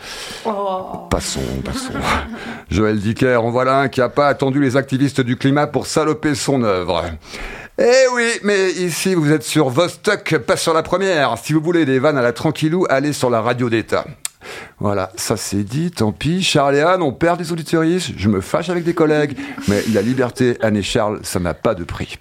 Passons, 1.10 1.42
passons. 1.64 1.94
Joël 2.72 3.00
Dicker, 3.00 3.44
en 3.44 3.50
voilà 3.50 3.80
un 3.80 3.88
qui 3.90 4.00
n'a 4.00 4.10
pas 4.10 4.28
attendu 4.28 4.62
les 4.62 4.78
activistes 4.78 5.22
du 5.22 5.36
climat 5.36 5.68
pour 5.68 5.88
saloper 5.88 6.36
son 6.36 6.64
œuvre. 6.64 7.04
Eh 7.80 8.06
oui, 8.14 8.28
mais 8.44 8.72
ici 8.72 9.14
vous 9.14 9.32
êtes 9.32 9.44
sur 9.44 9.70
Vostok, 9.70 10.38
pas 10.40 10.58
sur 10.58 10.74
la 10.74 10.84
première. 10.84 11.38
Si 11.38 11.54
vous 11.54 11.62
voulez 11.62 11.86
des 11.86 12.00
vannes 12.00 12.18
à 12.18 12.24
la 12.24 12.34
tranquillou, 12.34 12.86
allez 12.90 13.14
sur 13.14 13.30
la 13.30 13.42
radio 13.42 13.70
d'État. 13.70 14.06
Voilà, 14.80 15.12
ça 15.16 15.38
c'est 15.38 15.64
dit, 15.64 15.92
tant 15.92 16.12
pis. 16.12 16.44
Charles 16.44 16.76
et 16.76 16.82
Anne, 16.82 17.02
on 17.02 17.12
perd 17.12 17.40
des 17.40 17.52
auditoristes, 17.52 18.12
je 18.18 18.30
me 18.30 18.42
fâche 18.42 18.70
avec 18.70 18.84
des 18.84 18.94
collègues, 18.94 19.38
mais 19.68 19.84
la 19.94 20.02
liberté, 20.02 20.58
Anne 20.62 20.78
et 20.78 20.84
Charles, 20.84 21.20
ça 21.24 21.40
n'a 21.40 21.54
pas 21.54 21.76
de 21.76 21.84
prix. 21.84 22.18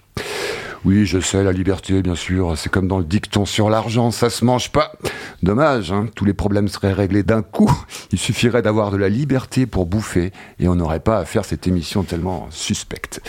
Oui, 0.87 1.05
je 1.05 1.19
sais, 1.19 1.43
la 1.43 1.51
liberté, 1.51 2.01
bien 2.01 2.15
sûr, 2.15 2.57
c'est 2.57 2.69
comme 2.69 2.87
dans 2.87 2.99
le 2.99 3.03
dicton 3.03 3.45
sur 3.45 3.69
l'argent, 3.69 4.09
ça 4.09 4.29
se 4.29 4.45
mange 4.45 4.71
pas. 4.71 4.93
Dommage, 5.43 5.91
hein, 5.91 6.05
tous 6.15 6.23
les 6.23 6.33
problèmes 6.33 6.69
seraient 6.69 6.93
réglés 6.93 7.23
d'un 7.23 7.41
coup. 7.41 7.69
Il 8.13 8.17
suffirait 8.17 8.61
d'avoir 8.61 8.89
de 8.89 8.95
la 8.95 9.09
liberté 9.09 9.65
pour 9.65 9.85
bouffer 9.85 10.31
et 10.59 10.69
on 10.69 10.75
n'aurait 10.75 11.01
pas 11.01 11.17
à 11.17 11.25
faire 11.25 11.43
cette 11.43 11.67
émission 11.67 12.03
tellement 12.03 12.47
suspecte. 12.51 13.19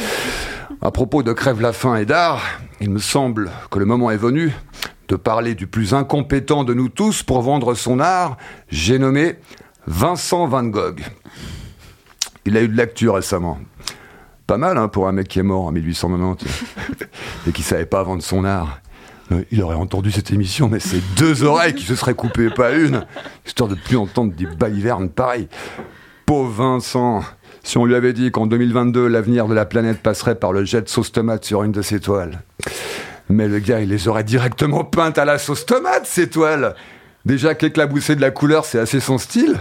À 0.80 0.92
propos 0.92 1.24
de 1.24 1.32
Crève 1.32 1.60
la 1.60 1.72
faim 1.72 1.96
et 1.96 2.06
d'art, 2.06 2.44
il 2.80 2.90
me 2.90 3.00
semble 3.00 3.50
que 3.72 3.80
le 3.80 3.86
moment 3.86 4.12
est 4.12 4.16
venu 4.16 4.54
de 5.08 5.16
parler 5.16 5.56
du 5.56 5.66
plus 5.66 5.94
incompétent 5.94 6.62
de 6.62 6.74
nous 6.74 6.88
tous 6.88 7.24
pour 7.24 7.42
vendre 7.42 7.74
son 7.74 7.98
art. 7.98 8.36
J'ai 8.68 9.00
nommé 9.00 9.34
Vincent 9.88 10.46
Van 10.46 10.62
Gogh. 10.62 11.00
Il 12.44 12.56
a 12.56 12.62
eu 12.62 12.68
de 12.68 12.76
l'actu 12.76 13.10
récemment. 13.10 13.58
Pas 14.48 14.56
mal 14.56 14.78
hein, 14.78 14.88
pour 14.88 15.06
un 15.08 15.12
mec 15.12 15.28
qui 15.28 15.40
est 15.40 15.42
mort 15.42 15.66
en 15.66 15.72
1890 15.72 16.64
et 17.46 17.52
qui 17.52 17.62
savait 17.62 17.84
pas 17.84 18.02
vendre 18.02 18.22
son 18.22 18.46
art. 18.46 18.80
Euh, 19.30 19.42
Il 19.52 19.62
aurait 19.62 19.76
entendu 19.76 20.10
cette 20.10 20.30
émission, 20.30 20.70
mais 20.70 20.80
c'est 20.80 21.02
deux 21.16 21.44
oreilles 21.44 21.74
qui 21.74 21.84
se 21.84 21.94
seraient 21.94 22.14
coupées, 22.14 22.48
pas 22.48 22.72
une, 22.72 23.04
histoire 23.46 23.68
de 23.68 23.74
plus 23.74 23.98
entendre 23.98 24.32
des 24.32 24.46
balivernes 24.46 25.10
pareil. 25.10 25.48
Pauvre 26.24 26.50
Vincent, 26.50 27.22
si 27.62 27.76
on 27.76 27.84
lui 27.84 27.94
avait 27.94 28.14
dit 28.14 28.30
qu'en 28.30 28.46
2022, 28.46 29.06
l'avenir 29.06 29.48
de 29.48 29.54
la 29.54 29.66
planète 29.66 29.98
passerait 29.98 30.36
par 30.36 30.54
le 30.54 30.64
jet 30.64 30.80
de 30.80 30.88
sauce 30.88 31.12
tomate 31.12 31.44
sur 31.44 31.62
une 31.62 31.72
de 31.72 31.82
ses 31.82 32.00
toiles. 32.00 32.40
Mais 33.28 33.48
le 33.48 33.58
gars, 33.58 33.80
il 33.80 33.90
les 33.90 34.08
aurait 34.08 34.24
directement 34.24 34.82
peintes 34.82 35.18
à 35.18 35.26
la 35.26 35.36
sauce 35.36 35.66
tomate, 35.66 36.06
ces 36.06 36.30
toiles. 36.30 36.74
Déjà 37.26 37.54
qu'éclabousser 37.54 38.16
de 38.16 38.22
la 38.22 38.30
couleur, 38.30 38.64
c'est 38.64 38.78
assez 38.78 39.00
son 39.00 39.18
style. 39.18 39.58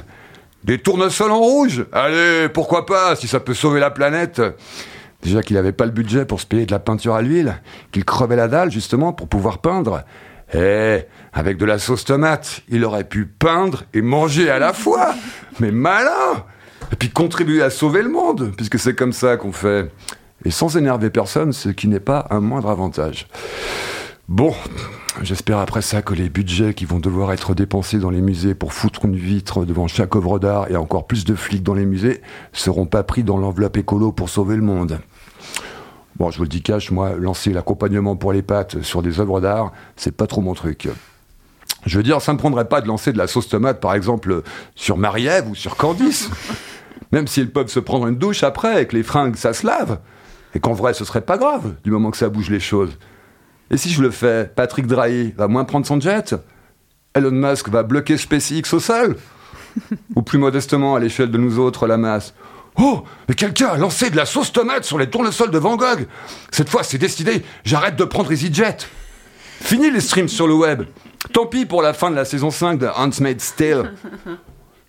Des 0.67 0.77
tournesols 0.77 1.31
en 1.31 1.39
rouge 1.39 1.85
Allez, 1.93 2.49
pourquoi 2.49 2.85
pas, 2.85 3.15
si 3.15 3.25
ça 3.27 3.39
peut 3.39 3.53
sauver 3.53 3.79
la 3.79 3.89
planète 3.89 4.41
Déjà 5.23 5.41
qu'il 5.41 5.55
n'avait 5.55 5.71
pas 5.71 5.85
le 5.85 5.91
budget 5.91 6.25
pour 6.25 6.41
se 6.41 6.45
payer 6.45 6.65
de 6.65 6.71
la 6.71 6.79
peinture 6.79 7.15
à 7.15 7.21
l'huile, 7.21 7.61
qu'il 7.93 8.03
crevait 8.03 8.35
la 8.35 8.49
dalle 8.49 8.69
justement 8.69 9.13
pour 9.13 9.29
pouvoir 9.29 9.59
peindre. 9.59 10.03
Eh, 10.53 10.99
avec 11.33 11.57
de 11.57 11.65
la 11.65 11.79
sauce 11.79 12.03
tomate, 12.03 12.61
il 12.67 12.83
aurait 12.83 13.05
pu 13.05 13.25
peindre 13.25 13.85
et 13.93 14.01
manger 14.01 14.49
à 14.49 14.59
la 14.59 14.73
fois. 14.73 15.15
Mais 15.61 15.71
malin 15.71 16.45
Et 16.91 16.97
puis 16.97 17.09
contribuer 17.09 17.63
à 17.63 17.69
sauver 17.69 18.01
le 18.01 18.09
monde, 18.09 18.51
puisque 18.57 18.77
c'est 18.77 18.93
comme 18.93 19.13
ça 19.13 19.37
qu'on 19.37 19.53
fait. 19.53 19.89
Et 20.43 20.51
sans 20.51 20.75
énerver 20.77 21.09
personne, 21.09 21.53
ce 21.53 21.69
qui 21.69 21.87
n'est 21.87 22.01
pas 22.01 22.27
un 22.29 22.41
moindre 22.41 22.69
avantage. 22.69 23.27
Bon, 24.27 24.53
j'espère 25.21 25.59
après 25.59 25.81
ça 25.81 26.01
que 26.01 26.13
les 26.13 26.27
budgets 26.27 26.73
qui 26.73 26.83
vont 26.83 26.99
devoir 26.99 27.31
être 27.31 27.55
dépensés 27.55 27.97
dans 27.97 28.09
les 28.09 28.19
musées 28.19 28.55
pour 28.55 28.73
foutre 28.73 29.05
une 29.05 29.15
vitre 29.15 29.63
devant 29.63 29.87
chaque 29.87 30.17
œuvre 30.17 30.37
d'art 30.37 30.69
et 30.69 30.75
encore 30.75 31.07
plus 31.07 31.23
de 31.23 31.33
flics 31.33 31.63
dans 31.63 31.73
les 31.73 31.85
musées 31.85 32.21
seront 32.51 32.87
pas 32.87 33.03
pris 33.03 33.23
dans 33.23 33.37
l'enveloppe 33.37 33.77
écolo 33.77 34.11
pour 34.11 34.27
sauver 34.27 34.57
le 34.57 34.63
monde. 34.63 34.99
Bon, 36.17 36.29
je 36.29 36.39
vous 36.39 36.43
le 36.43 36.49
dis 36.49 36.61
cash, 36.61 36.91
moi, 36.91 37.13
lancer 37.15 37.53
l'accompagnement 37.53 38.17
pour 38.17 38.33
les 38.33 38.41
pattes 38.41 38.81
sur 38.81 39.01
des 39.01 39.21
œuvres 39.21 39.39
d'art, 39.39 39.71
c'est 39.95 40.11
pas 40.11 40.27
trop 40.27 40.41
mon 40.41 40.53
truc. 40.53 40.89
Je 41.85 41.95
veux 41.95 42.03
dire, 42.03 42.21
ça 42.21 42.33
me 42.33 42.37
prendrait 42.37 42.67
pas 42.67 42.81
de 42.81 42.87
lancer 42.87 43.13
de 43.13 43.17
la 43.17 43.27
sauce 43.27 43.47
tomate, 43.47 43.79
par 43.79 43.93
exemple, 43.93 44.41
sur 44.75 44.97
Marie-Ève 44.97 45.47
ou 45.49 45.55
sur 45.55 45.77
Candice. 45.77 46.29
Même 47.13 47.27
si 47.27 47.39
elles 47.39 47.51
peuvent 47.51 47.69
se 47.69 47.79
prendre 47.79 48.07
une 48.07 48.17
douche 48.17 48.43
après 48.43 48.81
et 48.81 48.87
que 48.87 48.95
les 48.97 49.03
fringues, 49.03 49.37
ça 49.37 49.53
se 49.53 49.65
lave. 49.65 49.99
Et 50.53 50.59
qu'en 50.59 50.73
vrai, 50.73 50.93
ce 50.93 51.05
serait 51.05 51.21
pas 51.21 51.37
grave, 51.37 51.75
du 51.85 51.91
moment 51.91 52.11
que 52.11 52.17
ça 52.17 52.27
bouge 52.27 52.49
les 52.49 52.59
choses. 52.59 52.97
Et 53.69 53.77
si 53.77 53.89
je 53.89 54.01
le 54.01 54.11
fais, 54.11 54.49
Patrick 54.55 54.87
Drahi 54.87 55.33
va 55.37 55.47
moins 55.47 55.65
prendre 55.65 55.85
son 55.85 55.99
jet? 55.99 56.35
Elon 57.13 57.31
Musk 57.31 57.69
va 57.69 57.83
bloquer 57.83 58.17
SpaceX 58.17 58.73
au 58.73 58.79
sol? 58.79 59.17
Ou 60.15 60.21
plus 60.21 60.37
modestement, 60.37 60.95
à 60.95 60.99
l'échelle 60.99 61.31
de 61.31 61.37
nous 61.37 61.59
autres, 61.59 61.87
la 61.87 61.97
masse. 61.97 62.33
Oh, 62.79 63.03
mais 63.27 63.35
quelqu'un 63.35 63.69
a 63.69 63.77
lancé 63.77 64.09
de 64.09 64.15
la 64.15 64.25
sauce 64.25 64.53
tomate 64.53 64.83
sur 64.83 64.99
les 64.99 65.09
tournesols 65.09 65.51
de 65.51 65.57
Van 65.57 65.75
Gogh. 65.75 66.07
Cette 66.51 66.69
fois, 66.69 66.83
c'est 66.83 66.97
décidé, 66.97 67.43
j'arrête 67.65 67.95
de 67.95 68.03
prendre 68.03 68.31
EasyJet. 68.31 68.77
Fini 69.61 69.89
les 69.89 70.01
streams 70.01 70.27
sur 70.27 70.47
le 70.47 70.53
web. 70.53 70.83
Tant 71.33 71.47
pis 71.47 71.65
pour 71.65 71.81
la 71.81 71.93
fin 71.93 72.11
de 72.11 72.15
la 72.15 72.25
saison 72.25 72.51
5 72.51 72.77
de 72.77 72.87
Handmaid's 72.87 73.55
Tale 73.55 73.93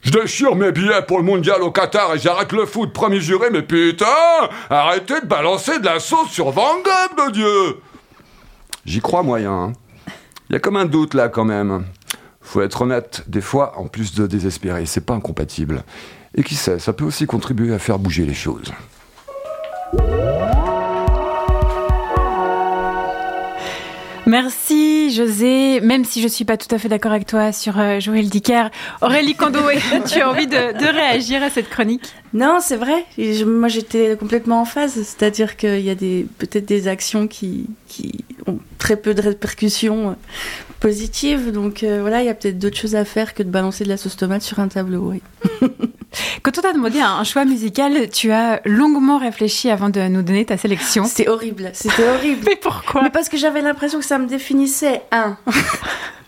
je 0.01 0.11
déchire 0.13 0.55
mes 0.55 0.71
billets 0.71 1.03
pour 1.07 1.19
le 1.19 1.25
mondial 1.25 1.63
au 1.63 1.73
Qatar 1.73 2.15
et 2.15 2.19
j'arrête 2.19 2.53
le 2.53 2.67
foot, 2.67 2.93
premier 2.93 3.21
juré, 3.21 3.49
mais 3.51 3.63
putain 3.63 4.07
Arrêtez 4.71 5.21
de 5.21 5.27
balancer 5.27 5.81
de 5.81 5.85
la 5.85 5.99
sauce 5.99 6.31
sur 6.31 6.51
Van 6.51 6.77
Gogh, 6.85 7.27
de 7.27 7.33
Dieu 7.33 7.81
J'y 8.89 9.01
crois 9.03 9.23
moyen. 9.23 9.53
hein. 9.53 9.73
Il 10.49 10.55
y 10.55 10.57
a 10.57 10.61
comme 10.61 10.79
un 10.79 10.87
doute 10.87 11.13
là 11.13 11.29
quand 11.29 11.45
même. 11.45 11.85
Faut 12.41 12.63
être 12.63 12.81
honnête, 12.81 13.23
des 13.29 13.43
fois, 13.43 13.79
en 13.79 13.87
plus 13.87 14.15
de 14.15 14.27
désespérer, 14.27 14.87
c'est 14.87 15.05
pas 15.05 15.13
incompatible. 15.13 15.85
Et 16.35 16.43
qui 16.43 16.55
sait, 16.55 16.79
ça 16.79 16.95
peut 16.95 17.05
aussi 17.05 17.27
contribuer 17.27 17.75
à 17.75 17.79
faire 17.79 17.99
bouger 17.99 18.25
les 18.25 18.33
choses. 18.33 18.73
Merci 24.29 25.11
José, 25.11 25.81
même 25.81 26.05
si 26.05 26.21
je 26.21 26.29
suis 26.29 26.45
pas 26.45 26.59
tout 26.59 26.73
à 26.75 26.79
fait 26.79 26.91
d'accord 26.91 27.13
avec 27.13 27.27
toi 27.27 27.51
sur 27.51 27.81
euh, 27.81 27.99
Joël 27.99 28.29
Dicker. 28.29 28.69
Aurélie 29.01 29.35
Condoé, 29.35 29.79
tu 30.07 30.21
as 30.21 30.29
envie 30.29 30.47
de, 30.47 30.93
réagir 30.93 31.43
à 31.43 31.49
cette 31.49 31.71
chronique? 31.71 32.13
Non, 32.35 32.59
c'est 32.61 32.77
vrai. 32.77 33.07
Je- 33.17 33.45
moi, 33.45 33.69
j'étais 33.69 34.19
complètement 34.19 34.61
en 34.61 34.65
phase. 34.67 34.93
C'est-à-dire 34.93 35.57
qu'il 35.57 35.81
y 35.81 35.91
a 35.91 35.95
peut-être 35.95 36.67
des 36.67 36.89
actions 36.89 37.27
qui, 37.27 37.71
qui 37.87 38.23
ont 38.47 38.59
très 38.77 38.97
peu 38.97 39.15
de 39.15 39.23
répercussions 39.23 40.11
euh, 40.11 40.13
positives. 40.79 41.51
Donc 41.51 41.83
euh, 41.83 42.03
voilà, 42.03 42.23
il 42.23 42.27
y 42.27 42.31
a 42.31 42.35
peut-être 42.35 42.59
d'autres 42.59 42.77
choses 42.77 42.97
à 42.97 43.07
faire 43.07 43.33
que 43.33 43.43
de 43.43 43.51
balancer 43.51 43.85
de 43.85 43.89
la 43.89 43.97
sauce 43.97 44.17
tomate 44.19 44.43
sur 44.43 44.61
un 44.61 44.69
tableau. 44.69 45.11
Oui. 45.11 45.23
Quand 46.43 46.57
on 46.59 46.63
t'a 46.63 46.73
demandé 46.73 47.01
un 47.01 47.23
choix 47.25 47.45
musical, 47.45 48.09
tu 48.11 48.33
as 48.33 48.61
longuement 48.65 49.19
réfléchi 49.19 49.71
avant 49.71 49.89
de 49.91 50.01
nous 50.09 50.23
donner 50.23 50.45
ta 50.45 50.57
sélection. 50.57 51.05
C'était 51.05 51.29
horrible. 51.29 51.71
C'était 51.75 52.09
horrible. 52.09 52.43
Mais 52.47 52.57
pourquoi 52.57 53.03
Mais 53.03 53.11
parce 53.11 53.29
que 53.29 53.37
j'avais 53.37 53.61
l'impression 53.61 53.99
que 53.99 54.05
ça 54.05 54.19
me 54.19 54.27
définissait. 54.27 55.03
Un. 55.13 55.37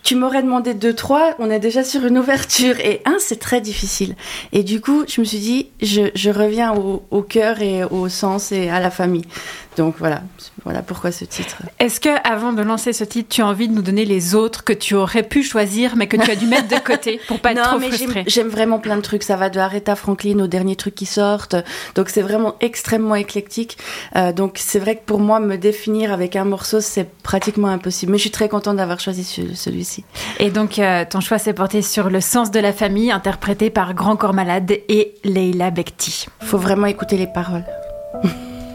Tu 0.03 0.15
m'aurais 0.15 0.43
demandé 0.43 0.73
deux, 0.73 0.95
trois, 0.95 1.35
on 1.39 1.51
est 1.51 1.59
déjà 1.59 1.85
sur 1.85 2.07
une 2.07 2.19
ouverture. 2.19 2.81
Et 2.81 3.03
un, 3.05 3.17
c'est 3.19 3.39
très 3.39 3.61
difficile. 3.61 4.17
Et 4.51 4.63
du 4.63 4.81
coup, 4.81 5.05
je 5.07 5.21
me 5.21 5.27
suis 5.27 5.39
dit, 5.39 5.69
je, 5.83 6.11
je 6.15 6.31
reviens 6.31 6.73
au, 6.75 7.05
au 7.11 7.21
cœur 7.21 7.61
et 7.61 7.85
au 7.85 8.09
sens 8.09 8.51
et 8.51 8.71
à 8.71 8.81
la 8.81 8.91
famille. 8.91 9.27
Donc 9.77 9.95
voilà, 9.99 10.23
voilà 10.65 10.83
pourquoi 10.83 11.13
ce 11.13 11.25
titre. 11.25 11.57
Est-ce 11.79 12.01
que 12.01 12.09
avant 12.29 12.53
de 12.53 12.61
lancer 12.61 12.93
ce 12.93 13.05
titre, 13.05 13.29
tu 13.31 13.41
as 13.41 13.47
envie 13.47 13.69
de 13.69 13.73
nous 13.73 13.83
donner 13.83 14.05
les 14.05 14.35
autres 14.35 14.65
que 14.65 14.73
tu 14.73 14.95
aurais 14.97 15.23
pu 15.23 15.43
choisir, 15.45 15.95
mais 15.97 16.09
que 16.09 16.17
tu 16.17 16.29
as 16.31 16.35
dû 16.35 16.47
mettre 16.47 16.67
de 16.69 16.81
côté 16.85 17.21
pour 17.29 17.39
pas 17.41 17.53
être 17.53 17.59
non, 17.59 17.65
trop 17.65 17.79
mais 17.79 18.25
j'aime- 18.27 18.49
vraiment 18.49 18.79
plein 18.81 18.97
de 18.97 19.01
trucs. 19.01 19.23
Ça 19.23 19.37
va 19.37 19.49
de 19.49 19.59
Aretha 19.61 19.95
Franklin 19.95 20.41
aux 20.41 20.49
derniers 20.49 20.75
trucs 20.77 20.97
qui 20.97 21.07
sortent. 21.07 21.55
Donc 21.95 22.09
c'est 22.09 22.21
vraiment 22.21 22.57
extrêmement 22.61 23.15
éclectique. 23.15 23.79
Euh, 24.17 24.33
donc 24.33 24.57
c'est 24.59 24.81
vrai 24.81 24.97
que 24.97 25.03
pour 25.07 25.21
moi, 25.21 25.39
me 25.41 25.57
définir 25.57 26.13
avec 26.13 26.35
un 26.37 26.45
morceau, 26.45 26.81
c'est 26.81 27.09
pratiquement 27.23 27.69
impossible. 27.69 28.11
Mais 28.13 28.19
je 28.19 28.23
suis 28.23 28.31
très 28.33 28.49
contente 28.49 28.77
d'avoir 28.77 28.99
choisi 28.99 29.23
ce- 29.25 29.55
celui-ci. 29.55 30.05
Et 30.41 30.51
donc, 30.51 30.79
euh, 30.81 31.05
ton 31.09 31.21
choix 31.21 31.39
s'est 31.39 31.55
porté 31.55 31.81
sur 31.81 32.11
Le 32.11 32.21
sens 32.21 32.51
de 32.51 32.59
la 32.59 32.73
famille, 32.73 33.13
interprété 33.13 33.71
par 33.71 33.95
Grand 33.95 34.17
Corps 34.17 34.35
Malade 34.35 34.73
et 34.89 35.15
Leila 35.25 35.71
Bekti. 35.71 36.27
Faut 36.41 36.59
vraiment 36.59 36.87
écouter 36.87 37.17
les 37.17 37.29
paroles. 37.29 37.65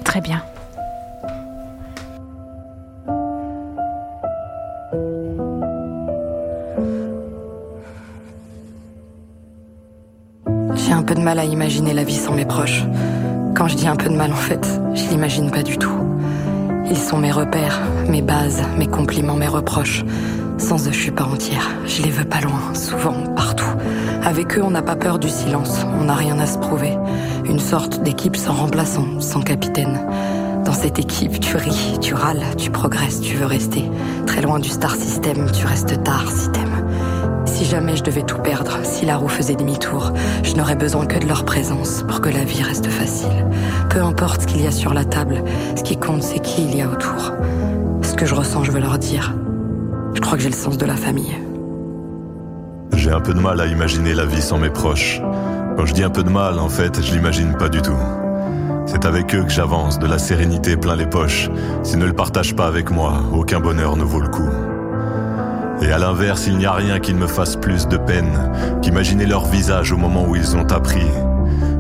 Très 0.06 0.22
bien. 0.22 0.42
J'ai 10.86 10.94
un 10.94 11.02
peu 11.02 11.16
de 11.16 11.22
mal 11.22 11.40
à 11.40 11.46
imaginer 11.46 11.94
la 11.94 12.04
vie 12.04 12.16
sans 12.16 12.34
mes 12.34 12.46
proches. 12.46 12.84
Quand 13.56 13.68
je 13.68 13.76
dis 13.76 13.88
un 13.88 13.96
peu 13.96 14.08
de 14.08 14.16
mal, 14.16 14.32
en 14.32 14.36
fait, 14.36 14.64
je 14.94 15.10
l'imagine 15.10 15.50
pas 15.50 15.64
du 15.64 15.80
tout. 15.80 15.98
Ils 16.88 16.98
sont 16.98 17.18
mes 17.18 17.32
repères, 17.32 17.82
mes 18.08 18.22
bases, 18.22 18.62
mes 18.78 18.86
compliments, 18.86 19.34
mes 19.34 19.48
reproches. 19.48 20.06
Sans 20.60 20.88
eux, 20.88 20.92
je 20.92 21.00
suis 21.00 21.12
pas 21.12 21.24
entière. 21.24 21.72
Je 21.88 22.04
les 22.04 22.12
veux 22.12 22.24
pas 22.24 22.40
loin, 22.40 22.76
souvent, 22.76 23.16
partout. 23.36 23.66
Avec 24.24 24.60
eux, 24.60 24.62
on 24.64 24.70
n'a 24.70 24.84
pas 24.84 24.96
peur 24.96 25.18
du 25.18 25.28
silence, 25.28 25.88
on 26.00 26.04
n'a 26.04 26.14
rien 26.14 26.38
à 26.38 26.46
se 26.46 26.60
prouver. 26.60 26.96
Une 27.46 27.60
sorte 27.60 28.04
d'équipe 28.04 28.38
sans 28.38 28.54
remplaçant, 28.54 29.20
sans 29.22 29.42
capitaine. 29.42 30.00
Dans 30.66 30.74
cette 30.74 31.00
équipe, 31.00 31.40
tu 31.40 31.58
ris, 31.58 31.98
tu 32.00 32.14
râles, 32.14 32.44
tu 32.58 32.70
progresses, 32.70 33.22
tu 33.22 33.38
veux 33.38 33.48
rester. 33.48 33.90
Très 34.28 34.42
loin 34.42 34.60
du 34.60 34.70
star 34.70 34.96
system, 34.96 35.50
tu 35.52 35.66
restes 35.66 36.04
tard 36.04 36.30
si 36.30 36.52
t'aimes. 36.52 36.85
Si 37.56 37.64
jamais 37.64 37.96
je 37.96 38.04
devais 38.04 38.24
tout 38.24 38.40
perdre, 38.40 38.80
si 38.84 39.06
la 39.06 39.16
roue 39.16 39.30
faisait 39.30 39.56
demi-tour, 39.56 40.12
je 40.44 40.56
n'aurais 40.56 40.76
besoin 40.76 41.06
que 41.06 41.18
de 41.18 41.26
leur 41.26 41.46
présence 41.46 42.04
pour 42.06 42.20
que 42.20 42.28
la 42.28 42.44
vie 42.44 42.62
reste 42.62 42.88
facile. 42.88 43.48
Peu 43.90 44.02
importe 44.02 44.42
ce 44.42 44.48
qu'il 44.48 44.62
y 44.62 44.68
a 44.68 44.72
sur 44.72 44.94
la 44.94 45.06
table, 45.06 45.42
ce 45.78 45.82
qui 45.82 45.96
compte 45.96 46.22
c'est 46.22 46.40
qui 46.40 46.66
il 46.66 46.76
y 46.76 46.82
a 46.82 46.90
autour. 46.90 47.32
Ce 48.02 48.14
que 48.14 48.26
je 48.26 48.36
ressens, 48.36 48.66
je 48.66 48.72
veux 48.74 48.82
leur 48.82 48.98
dire. 48.98 49.34
Je 50.16 50.20
crois 50.20 50.38
que 50.38 50.44
j'ai 50.44 50.50
le 50.50 50.56
sens 50.56 50.78
de 50.78 50.86
la 50.86 50.98
famille. 50.98 51.34
J'ai 52.92 53.12
un 53.12 53.22
peu 53.22 53.34
de 53.34 53.40
mal 53.40 53.62
à 53.62 53.68
imaginer 53.68 54.14
la 54.14 54.26
vie 54.26 54.42
sans 54.42 54.58
mes 54.58 54.70
proches. 54.70 55.22
Quand 55.78 55.86
je 55.86 55.94
dis 55.94 56.04
un 56.04 56.10
peu 56.10 56.24
de 56.24 56.30
mal, 56.30 56.60
en 56.60 56.68
fait, 56.68 57.02
je 57.02 57.14
l'imagine 57.14 57.56
pas 57.56 57.70
du 57.70 57.82
tout. 57.82 57.98
C'est 58.86 59.06
avec 59.06 59.34
eux 59.34 59.44
que 59.44 59.50
j'avance, 59.50 59.98
de 59.98 60.08
la 60.08 60.20
sérénité 60.20 60.76
plein 60.76 60.98
les 60.98 61.08
poches. 61.08 61.50
S'ils 61.84 62.00
ne 62.00 62.06
le 62.06 62.14
partagent 62.14 62.58
pas 62.58 62.68
avec 62.68 62.92
moi, 62.92 63.14
aucun 63.34 63.62
bonheur 63.62 63.96
ne 63.96 64.04
vaut 64.04 64.20
le 64.20 64.28
coup. 64.28 64.50
Et 65.82 65.92
à 65.92 65.98
l'inverse, 65.98 66.48
il 66.48 66.58
n'y 66.58 66.66
a 66.66 66.72
rien 66.72 67.00
qui 67.00 67.14
ne 67.14 67.20
me 67.20 67.28
fasse 67.28 67.56
plus 67.56 67.88
de 67.88 67.98
peine 67.98 68.52
qu'imaginer 68.82 69.26
leur 69.26 69.46
visage 69.46 69.92
au 69.92 69.98
moment 69.98 70.26
où 70.28 70.36
ils 70.36 70.56
ont 70.56 70.68
appris 70.72 71.08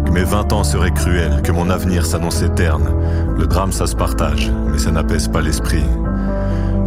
que 0.06 0.12
mes 0.12 0.24
20 0.24 0.54
ans 0.54 0.64
seraient 0.64 0.92
cruels, 0.92 1.42
que 1.42 1.52
mon 1.52 1.70
avenir 1.70 2.06
s'annonçait 2.06 2.50
terne. 2.50 2.90
Le 3.38 3.48
drame, 3.48 3.72
ça 3.72 3.88
se 3.88 3.96
partage, 3.96 4.52
mais 4.72 4.78
ça 4.78 4.92
n'apaise 4.92 5.28
pas 5.28 5.42
l'esprit. 5.42 5.84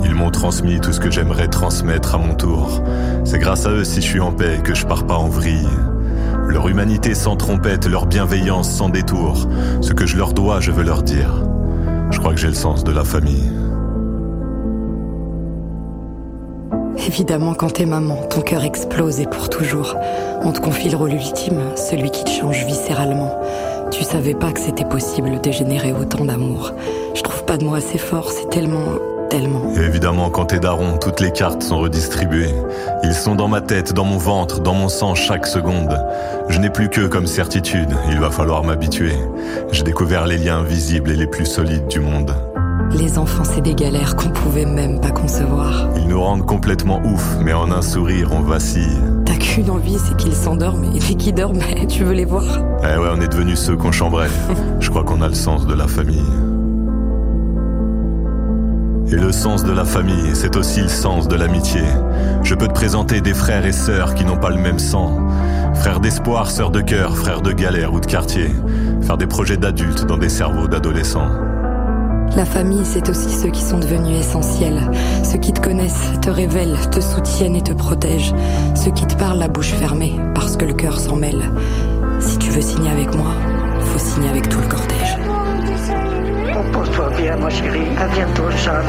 Ils 0.05 0.15
m'ont 0.15 0.31
transmis 0.31 0.81
tout 0.81 0.93
ce 0.93 1.01
que 1.01 1.11
j'aimerais 1.11 1.49
transmettre 1.49 2.15
à 2.15 2.19
mon 2.19 2.35
tour. 2.35 2.83
C'est 3.25 3.39
grâce 3.39 3.67
à 3.67 3.71
eux 3.71 3.85
si 3.85 4.01
je 4.01 4.07
suis 4.07 4.21
en 4.21 4.33
paix 4.33 4.61
que 4.63 4.75
je 4.75 4.87
pars 4.87 5.07
pas 5.07 5.17
en 5.17 5.29
vrille. 5.29 5.69
Leur 6.47 6.69
humanité 6.69 7.15
sans 7.15 7.37
trompette, 7.37 7.87
leur 7.87 8.07
bienveillance 8.07 8.71
sans 8.71 8.89
détour. 8.89 9.49
Ce 9.81 9.93
que 9.93 10.07
je 10.07 10.17
leur 10.17 10.33
dois, 10.33 10.61
je 10.61 10.71
veux 10.71 10.85
leur 10.85 11.03
dire. 11.03 11.45
Je 12.11 12.19
crois 12.19 12.33
que 12.33 12.41
j'ai 12.41 12.49
le 12.49 12.55
sens 12.55 12.85
de 12.85 12.93
la 12.93 13.05
famille. 13.05 13.51
Évidemment, 17.09 17.55
quand 17.55 17.73
t'es 17.73 17.87
maman, 17.87 18.17
ton 18.29 18.43
cœur 18.43 18.65
explose 18.65 19.19
et 19.19 19.27
pour 19.27 19.49
toujours. 19.49 19.95
On 20.43 20.53
te 20.53 20.61
confie 20.61 20.91
le 20.91 20.97
rôle 20.99 21.15
ultime, 21.15 21.59
celui 21.75 22.11
qui 22.11 22.23
te 22.23 22.31
change 22.31 22.67
viscéralement. 22.67 23.35
Tu 23.91 24.05
savais 24.05 24.35
pas 24.35 24.53
que 24.53 24.61
c'était 24.61 24.85
possible 24.85 25.41
de 25.41 25.51
générer 25.51 25.95
autant 25.95 26.27
d'amour. 26.27 26.73
Je 27.15 27.23
trouve 27.23 27.45
pas 27.47 27.57
de 27.57 27.65
mots 27.65 27.77
assez 27.77 27.97
forts, 27.97 28.31
c'est 28.31 28.51
tellement 28.51 28.99
tellement. 29.31 29.73
Évidemment, 29.75 30.29
quand 30.29 30.47
t'es 30.47 30.59
daron, 30.59 30.99
toutes 30.99 31.21
les 31.21 31.33
cartes 31.33 31.63
sont 31.63 31.79
redistribuées. 31.79 32.55
Ils 33.03 33.15
sont 33.15 33.35
dans 33.35 33.49
ma 33.49 33.63
tête, 33.63 33.95
dans 33.95 34.05
mon 34.05 34.19
ventre, 34.19 34.61
dans 34.61 34.75
mon 34.75 34.89
sang 34.89 35.15
chaque 35.15 35.47
seconde. 35.47 35.99
Je 36.51 36.59
n'ai 36.59 36.71
plus 36.71 36.91
que 36.91 37.07
comme 37.07 37.27
certitude, 37.27 37.91
il 38.11 38.19
va 38.21 38.31
falloir 38.31 38.65
m'habituer. 38.65 39.15
J'ai 39.73 39.83
découvert 39.83 40.27
les 40.27 40.39
liens 40.39 40.63
visibles 40.63 41.11
et 41.11 41.17
les 41.17 41.27
plus 41.27 41.47
solides 41.47 41.89
du 41.89 42.01
monde. 42.01 42.35
Les 42.93 43.19
enfants, 43.19 43.45
c'est 43.45 43.61
des 43.61 43.75
galères 43.75 44.17
qu'on 44.17 44.31
pouvait 44.31 44.65
même 44.65 45.01
pas 45.01 45.11
concevoir. 45.11 45.89
Ils 45.97 46.09
nous 46.09 46.21
rendent 46.21 46.47
complètement 46.47 47.01
ouf, 47.05 47.37
mais 47.41 47.53
en 47.53 47.71
un 47.71 47.83
sourire, 47.83 48.31
on 48.33 48.41
vacille. 48.41 48.99
T'as 49.27 49.37
qu'une 49.37 49.71
envie, 49.71 49.99
c'est 49.99 50.17
qu'ils 50.17 50.35
s'endorment, 50.35 50.85
et 50.85 50.99
dès 50.99 51.15
qu'ils 51.15 51.35
dorment, 51.35 51.61
tu 51.89 52.05
veux 52.05 52.15
les 52.15 52.25
voir? 52.25 52.45
Eh 52.83 52.99
ouais, 52.99 53.09
on 53.15 53.21
est 53.21 53.29
devenus 53.29 53.59
ceux 53.59 53.77
qu'on 53.77 53.93
chambrait. 53.93 54.31
Je 54.81 54.89
crois 54.89 55.05
qu'on 55.05 55.21
a 55.21 55.29
le 55.29 55.35
sens 55.35 55.67
de 55.67 55.75
la 55.75 55.87
famille. 55.87 56.25
Et 59.11 59.17
le 59.17 59.33
sens 59.33 59.65
de 59.65 59.73
la 59.73 59.85
famille, 59.85 60.31
c'est 60.35 60.57
aussi 60.57 60.83
le 60.83 60.89
sens 60.89 61.29
de 61.29 61.37
l'amitié. 61.37 61.81
Je 62.43 62.55
peux 62.55 62.69
te 62.69 62.75
présenter 62.75 63.21
des 63.21 63.33
frères 63.33 63.65
et 63.65 63.73
sœurs 63.73 64.15
qui 64.15 64.25
n'ont 64.25 64.37
pas 64.37 64.51
le 64.51 64.59
même 64.59 64.79
sang. 64.79 65.29
Frères 65.75 66.01
d'espoir, 66.01 66.51
sœurs 66.51 66.71
de 66.71 66.83
cœur, 66.83 67.17
frères 67.17 67.41
de 67.41 67.53
galère 67.53 67.95
ou 67.95 68.01
de 68.01 68.07
quartier. 68.07 68.51
Faire 69.01 69.17
des 69.17 69.27
projets 69.27 69.57
d'adultes 69.57 70.05
dans 70.05 70.19
des 70.19 70.29
cerveaux 70.29 70.69
d'adolescents. 70.69 71.31
La 72.37 72.45
famille, 72.45 72.85
c'est 72.85 73.09
aussi 73.09 73.31
ceux 73.31 73.51
qui 73.51 73.63
sont 73.63 73.79
devenus 73.79 74.19
essentiels. 74.19 74.91
Ceux 75.25 75.39
qui 75.39 75.53
te 75.53 75.61
connaissent, 75.61 76.13
te 76.23 76.31
révèlent, 76.31 76.79
te 76.91 77.01
soutiennent 77.01 77.57
et 77.57 77.63
te 77.63 77.73
protègent. 77.73 78.35
Ceux 78.75 78.93
qui 78.93 79.07
te 79.07 79.15
parlent 79.17 79.39
la 79.39 79.49
bouche 79.49 79.73
fermée, 79.73 80.15
parce 80.35 80.57
que 80.57 80.65
le 80.65 80.75
cœur 80.75 80.99
s'en 81.01 81.17
mêle. 81.17 81.51
Si 82.21 82.39
tu 82.39 82.51
veux 82.51 82.61
signer 82.61 82.91
avec 82.91 83.15
moi, 83.15 83.33
faut 83.81 83.99
signer 83.99 84.29
avec 84.29 84.49
tout 84.49 84.61
le 84.61 84.69
cortège. 84.69 85.19
Repose-toi 86.59 87.11
bien, 87.17 87.37
ma 87.37 87.49
chérie. 87.51 87.87
À 88.01 88.07
bientôt, 88.09 88.51
Charles. 88.57 88.85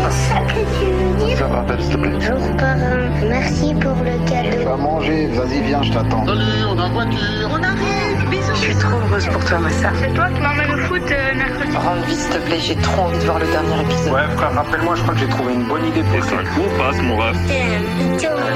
Ça 1.37 1.45
va, 1.47 1.61
belle, 1.61 1.81
s'il 1.81 1.91
te 1.93 1.97
plaît 1.97 2.11
Bonjour, 2.13 2.57
parrain. 2.57 3.09
Merci 3.29 3.73
pour 3.75 3.95
le 4.03 4.17
cadeau. 4.27 4.63
Va 4.65 4.75
manger, 4.75 5.27
vas-y, 5.27 5.61
viens, 5.61 5.83
je 5.83 5.91
t'attends. 5.91 6.25
Salut, 6.25 6.41
on 6.67 6.79
a 6.79 6.87
une 6.87 6.93
voiture. 6.93 7.49
On 7.51 7.63
arrive, 7.63 8.29
bisous. 8.31 8.55
Je 8.55 8.59
suis 8.59 8.75
trop 8.75 8.97
heureuse 8.97 9.27
pour 9.27 9.45
toi, 9.45 9.59
ma 9.59 9.69
soeur. 9.69 9.91
C'est 10.01 10.13
toi 10.15 10.29
qui 10.33 10.41
m'emmène 10.41 10.71
au 10.71 10.77
foot 10.87 11.03
euh, 11.11 11.35
mercredi. 11.35 11.75
Rentre 11.77 12.05
vite, 12.07 12.17
s'il 12.17 12.31
te 12.31 12.37
plaît, 12.39 12.59
j'ai 12.59 12.75
trop 12.77 13.01
envie 13.03 13.19
de 13.19 13.23
voir 13.25 13.39
le 13.39 13.45
dernier 13.45 13.81
épisode. 13.81 14.13
Ouais, 14.13 14.35
frère, 14.35 14.53
rappelle-moi, 14.55 14.95
je 14.95 15.01
crois 15.03 15.13
que 15.13 15.19
j'ai 15.19 15.27
trouvé 15.27 15.53
une 15.53 15.63
bonne 15.65 15.85
idée 15.85 16.03
pour 16.03 16.23
ça. 16.23 16.35
Où 16.57 16.77
passe, 16.77 17.01
mon 17.03 17.17
ref 17.17 17.37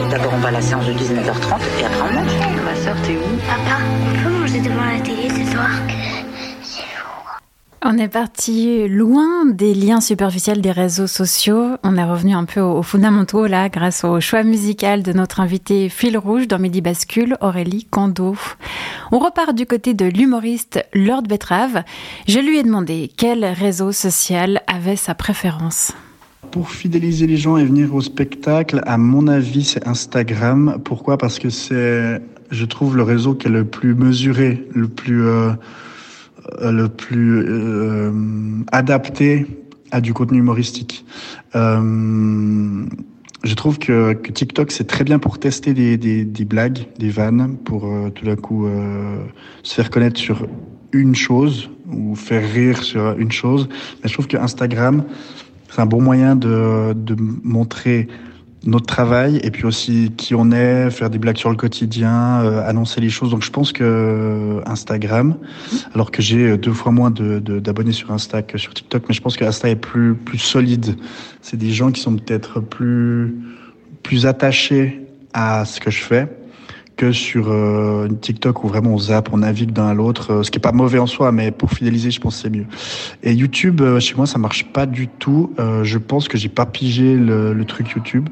D'abord, 0.09 0.33
on 0.33 0.39
va 0.39 0.47
à 0.47 0.51
la 0.51 0.61
séance 0.61 0.85
de 0.87 0.93
19h30 0.93 1.61
et 1.79 1.85
après 1.85 2.01
on 2.09 2.13
mange. 2.15 2.33
Ma 2.65 2.75
soeur, 2.75 2.95
t'es 3.05 3.13
où? 3.13 3.37
Papa, 3.47 3.77
on 4.09 4.23
peut 4.23 4.39
manger 4.39 4.59
devant 4.59 4.85
la 4.91 4.99
télé 5.01 5.29
ce 5.29 5.51
soir? 5.51 5.69
On 7.85 7.97
est 7.97 8.07
parti 8.07 8.87
loin 8.87 9.45
des 9.45 9.73
liens 9.73 9.99
superficiels 9.99 10.61
des 10.61 10.71
réseaux 10.71 11.07
sociaux. 11.07 11.71
On 11.83 11.97
est 11.97 12.03
revenu 12.03 12.33
un 12.33 12.45
peu 12.45 12.61
aux 12.61 12.81
fondamentaux 12.81 13.45
là, 13.45 13.67
grâce 13.67 14.03
au 14.03 14.19
choix 14.21 14.43
musical 14.43 15.03
de 15.03 15.11
notre 15.11 15.41
invité 15.41 15.89
fil 15.89 16.17
rouge 16.17 16.47
dans 16.47 16.59
Midi 16.59 16.79
Bascule, 16.79 17.35
Aurélie 17.41 17.85
Kando. 17.89 18.35
On 19.11 19.19
repart 19.19 19.53
du 19.53 19.65
côté 19.65 19.93
de 19.93 20.05
l'humoriste 20.05 20.85
Lord 20.93 21.23
Betrave. 21.23 21.83
Je 22.27 22.39
lui 22.39 22.57
ai 22.57 22.63
demandé 22.63 23.11
quel 23.17 23.43
réseau 23.43 23.91
social 23.91 24.61
avait 24.67 24.95
sa 24.95 25.13
préférence. 25.13 25.91
Pour 26.51 26.69
fidéliser 26.69 27.27
les 27.27 27.37
gens 27.37 27.57
et 27.57 27.65
venir 27.65 27.93
au 27.93 28.01
spectacle, 28.01 28.81
à 28.85 28.97
mon 28.97 29.27
avis, 29.27 29.65
c'est 29.65 29.87
Instagram. 29.87 30.79
Pourquoi? 30.85 31.17
Parce 31.17 31.37
que 31.37 31.49
c'est, 31.49 32.21
je 32.51 32.65
trouve, 32.65 32.95
le 32.95 33.03
réseau 33.03 33.33
qui 33.33 33.47
est 33.47 33.51
le 33.51 33.65
plus 33.65 33.95
mesuré, 33.95 34.67
le 34.73 34.87
plus 34.87 35.25
euh, 35.25 35.51
le 36.61 36.87
plus 36.87 37.45
euh, 37.47 38.11
adapté 38.71 39.47
à 39.91 40.01
du 40.01 40.13
contenu 40.13 40.39
humoristique. 40.39 41.05
Euh, 41.55 42.85
je 43.43 43.53
trouve 43.55 43.77
que, 43.77 44.13
que 44.13 44.31
TikTok 44.31 44.71
c'est 44.71 44.87
très 44.87 45.03
bien 45.03 45.19
pour 45.19 45.37
tester 45.39 45.73
des, 45.73 45.97
des, 45.97 46.25
des 46.25 46.45
blagues, 46.45 46.87
des 46.97 47.09
vannes, 47.09 47.57
pour 47.63 47.85
euh, 47.85 48.09
tout 48.09 48.25
d'un 48.25 48.35
coup 48.35 48.65
euh, 48.65 49.17
se 49.61 49.75
faire 49.75 49.89
connaître 49.89 50.19
sur 50.19 50.47
une 50.93 51.15
chose 51.15 51.69
ou 51.91 52.15
faire 52.15 52.43
rire 52.51 52.81
sur 52.83 53.17
une 53.17 53.31
chose. 53.31 53.69
Mais 54.01 54.09
je 54.09 54.13
trouve 54.13 54.27
que 54.27 54.37
Instagram 54.37 55.03
c'est 55.69 55.81
un 55.81 55.85
bon 55.85 56.01
moyen 56.01 56.35
de, 56.35 56.93
de 56.93 57.15
montrer 57.43 58.07
notre 58.65 58.85
travail 58.85 59.39
et 59.43 59.51
puis 59.51 59.65
aussi 59.65 60.11
qui 60.15 60.35
on 60.35 60.51
est, 60.51 60.89
faire 60.89 61.09
des 61.09 61.17
blagues 61.17 61.37
sur 61.37 61.49
le 61.49 61.55
quotidien, 61.55 62.41
euh, 62.43 62.67
annoncer 62.67 63.01
les 63.01 63.09
choses. 63.09 63.31
Donc 63.31 63.43
je 63.43 63.51
pense 63.51 63.71
que 63.73 63.83
euh, 63.83 64.61
Instagram, 64.65 65.35
alors 65.93 66.11
que 66.11 66.21
j'ai 66.21 66.57
deux 66.57 66.73
fois 66.73 66.91
moins 66.91 67.11
de, 67.11 67.39
de, 67.39 67.59
d'abonnés 67.59 67.91
sur 67.91 68.11
Insta 68.11 68.41
que 68.41 68.57
sur 68.57 68.73
TikTok, 68.73 69.03
mais 69.07 69.15
je 69.15 69.21
pense 69.21 69.35
que 69.35 69.45
Insta 69.45 69.69
est 69.69 69.75
plus 69.75 70.15
plus 70.15 70.39
solide. 70.39 70.95
C'est 71.41 71.57
des 71.57 71.71
gens 71.71 71.91
qui 71.91 72.01
sont 72.01 72.15
peut-être 72.15 72.59
plus 72.59 73.35
plus 74.01 74.25
attachés 74.25 75.07
à 75.33 75.65
ce 75.65 75.79
que 75.79 75.91
je 75.91 76.01
fais 76.01 76.42
que 76.95 77.11
sur 77.11 77.49
euh, 77.49 78.07
TikTok 78.21 78.63
où 78.63 78.67
vraiment 78.67 78.91
on 78.91 78.97
zappe, 78.97 79.29
on 79.33 79.37
navigue 79.37 79.71
d'un 79.71 79.87
à 79.87 79.93
l'autre, 79.93 80.31
euh, 80.31 80.43
ce 80.43 80.51
qui 80.51 80.57
est 80.57 80.61
pas 80.61 80.71
mauvais 80.71 80.99
en 80.99 81.07
soi, 81.07 81.31
mais 81.31 81.51
pour 81.51 81.71
fidéliser, 81.71 82.11
je 82.11 82.19
pense 82.19 82.41
c'est 82.41 82.49
mieux. 82.49 82.65
Et 83.23 83.33
YouTube, 83.33 83.81
euh, 83.81 83.99
chez 83.99 84.15
moi, 84.15 84.25
ça 84.25 84.37
marche 84.37 84.65
pas 84.71 84.85
du 84.85 85.07
tout. 85.07 85.53
Euh, 85.59 85.83
je 85.83 85.97
pense 85.97 86.27
que 86.27 86.37
j'ai 86.37 86.49
pas 86.49 86.65
pigé 86.65 87.15
le, 87.15 87.53
le, 87.53 87.65
truc 87.65 87.89
YouTube. 87.91 88.29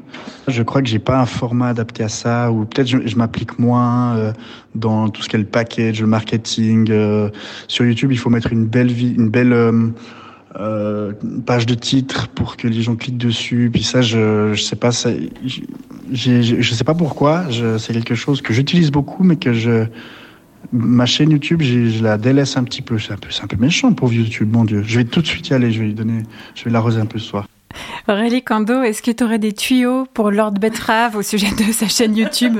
Je 0.48 0.62
crois 0.62 0.82
que 0.82 0.88
j'ai 0.88 0.98
pas 0.98 1.20
un 1.20 1.26
format 1.26 1.68
adapté 1.68 2.04
à 2.04 2.08
ça, 2.08 2.52
ou 2.52 2.64
peut-être 2.64 2.86
je, 2.86 2.98
je 3.04 3.16
m'applique 3.16 3.58
moins 3.58 4.16
euh, 4.16 4.32
dans 4.74 5.08
tout 5.08 5.22
ce 5.22 5.28
qui 5.28 5.36
est 5.36 5.40
le 5.40 5.44
package, 5.44 6.00
le 6.00 6.06
marketing. 6.06 6.88
Euh, 6.90 7.30
sur 7.68 7.84
YouTube, 7.84 8.12
il 8.12 8.18
faut 8.18 8.30
mettre 8.30 8.52
une 8.52 8.66
belle 8.66 8.92
vie, 8.92 9.14
une 9.16 9.28
belle 9.28 9.92
euh, 10.58 11.12
page 11.46 11.66
de 11.66 11.74
titre 11.74 12.28
pour 12.28 12.56
que 12.56 12.68
les 12.68 12.82
gens 12.82 12.96
cliquent 12.96 13.18
dessus. 13.18 13.70
Puis 13.72 13.82
ça, 13.82 14.02
je, 14.02 14.52
je 14.54 14.62
sais 14.62 14.76
pas, 14.76 14.90
je 14.90 16.74
sais 16.74 16.84
pas 16.84 16.94
pourquoi. 16.94 17.44
C'est 17.78 17.92
quelque 17.92 18.14
chose 18.14 18.42
que 18.42 18.52
j'utilise 18.52 18.90
beaucoup, 18.90 19.24
mais 19.24 19.36
que 19.36 19.52
je, 19.52 19.86
ma 20.72 21.06
chaîne 21.06 21.30
YouTube, 21.30 21.62
je 21.62 22.02
la 22.02 22.18
délaisse 22.18 22.56
un 22.56 22.64
petit 22.64 22.82
peu. 22.82 22.98
C'est 22.98 23.12
un 23.12 23.16
peu, 23.16 23.30
c'est 23.30 23.44
un 23.44 23.46
peu 23.46 23.56
méchant 23.56 23.92
pour 23.92 24.12
YouTube, 24.12 24.52
mon 24.52 24.64
Dieu. 24.64 24.82
Je 24.86 24.98
vais 24.98 25.04
tout 25.04 25.22
de 25.22 25.26
suite 25.26 25.48
y 25.48 25.54
aller. 25.54 25.72
Je 25.72 25.80
vais 25.80 25.86
lui 25.86 25.94
donner, 25.94 26.22
je 26.54 26.64
vais 26.64 26.70
l'arroser 26.70 27.00
un 27.00 27.06
peu 27.06 27.18
ce 27.18 27.26
soir. 27.26 27.46
Aurélie 28.08 28.42
Kando, 28.42 28.82
est-ce 28.82 29.00
que 29.00 29.10
tu 29.10 29.24
aurais 29.24 29.38
des 29.38 29.52
tuyaux 29.52 30.06
pour 30.12 30.30
Lord 30.30 30.52
Betrave 30.52 31.16
au 31.16 31.22
sujet 31.22 31.50
de 31.56 31.72
sa 31.72 31.88
chaîne 31.88 32.16
YouTube? 32.16 32.58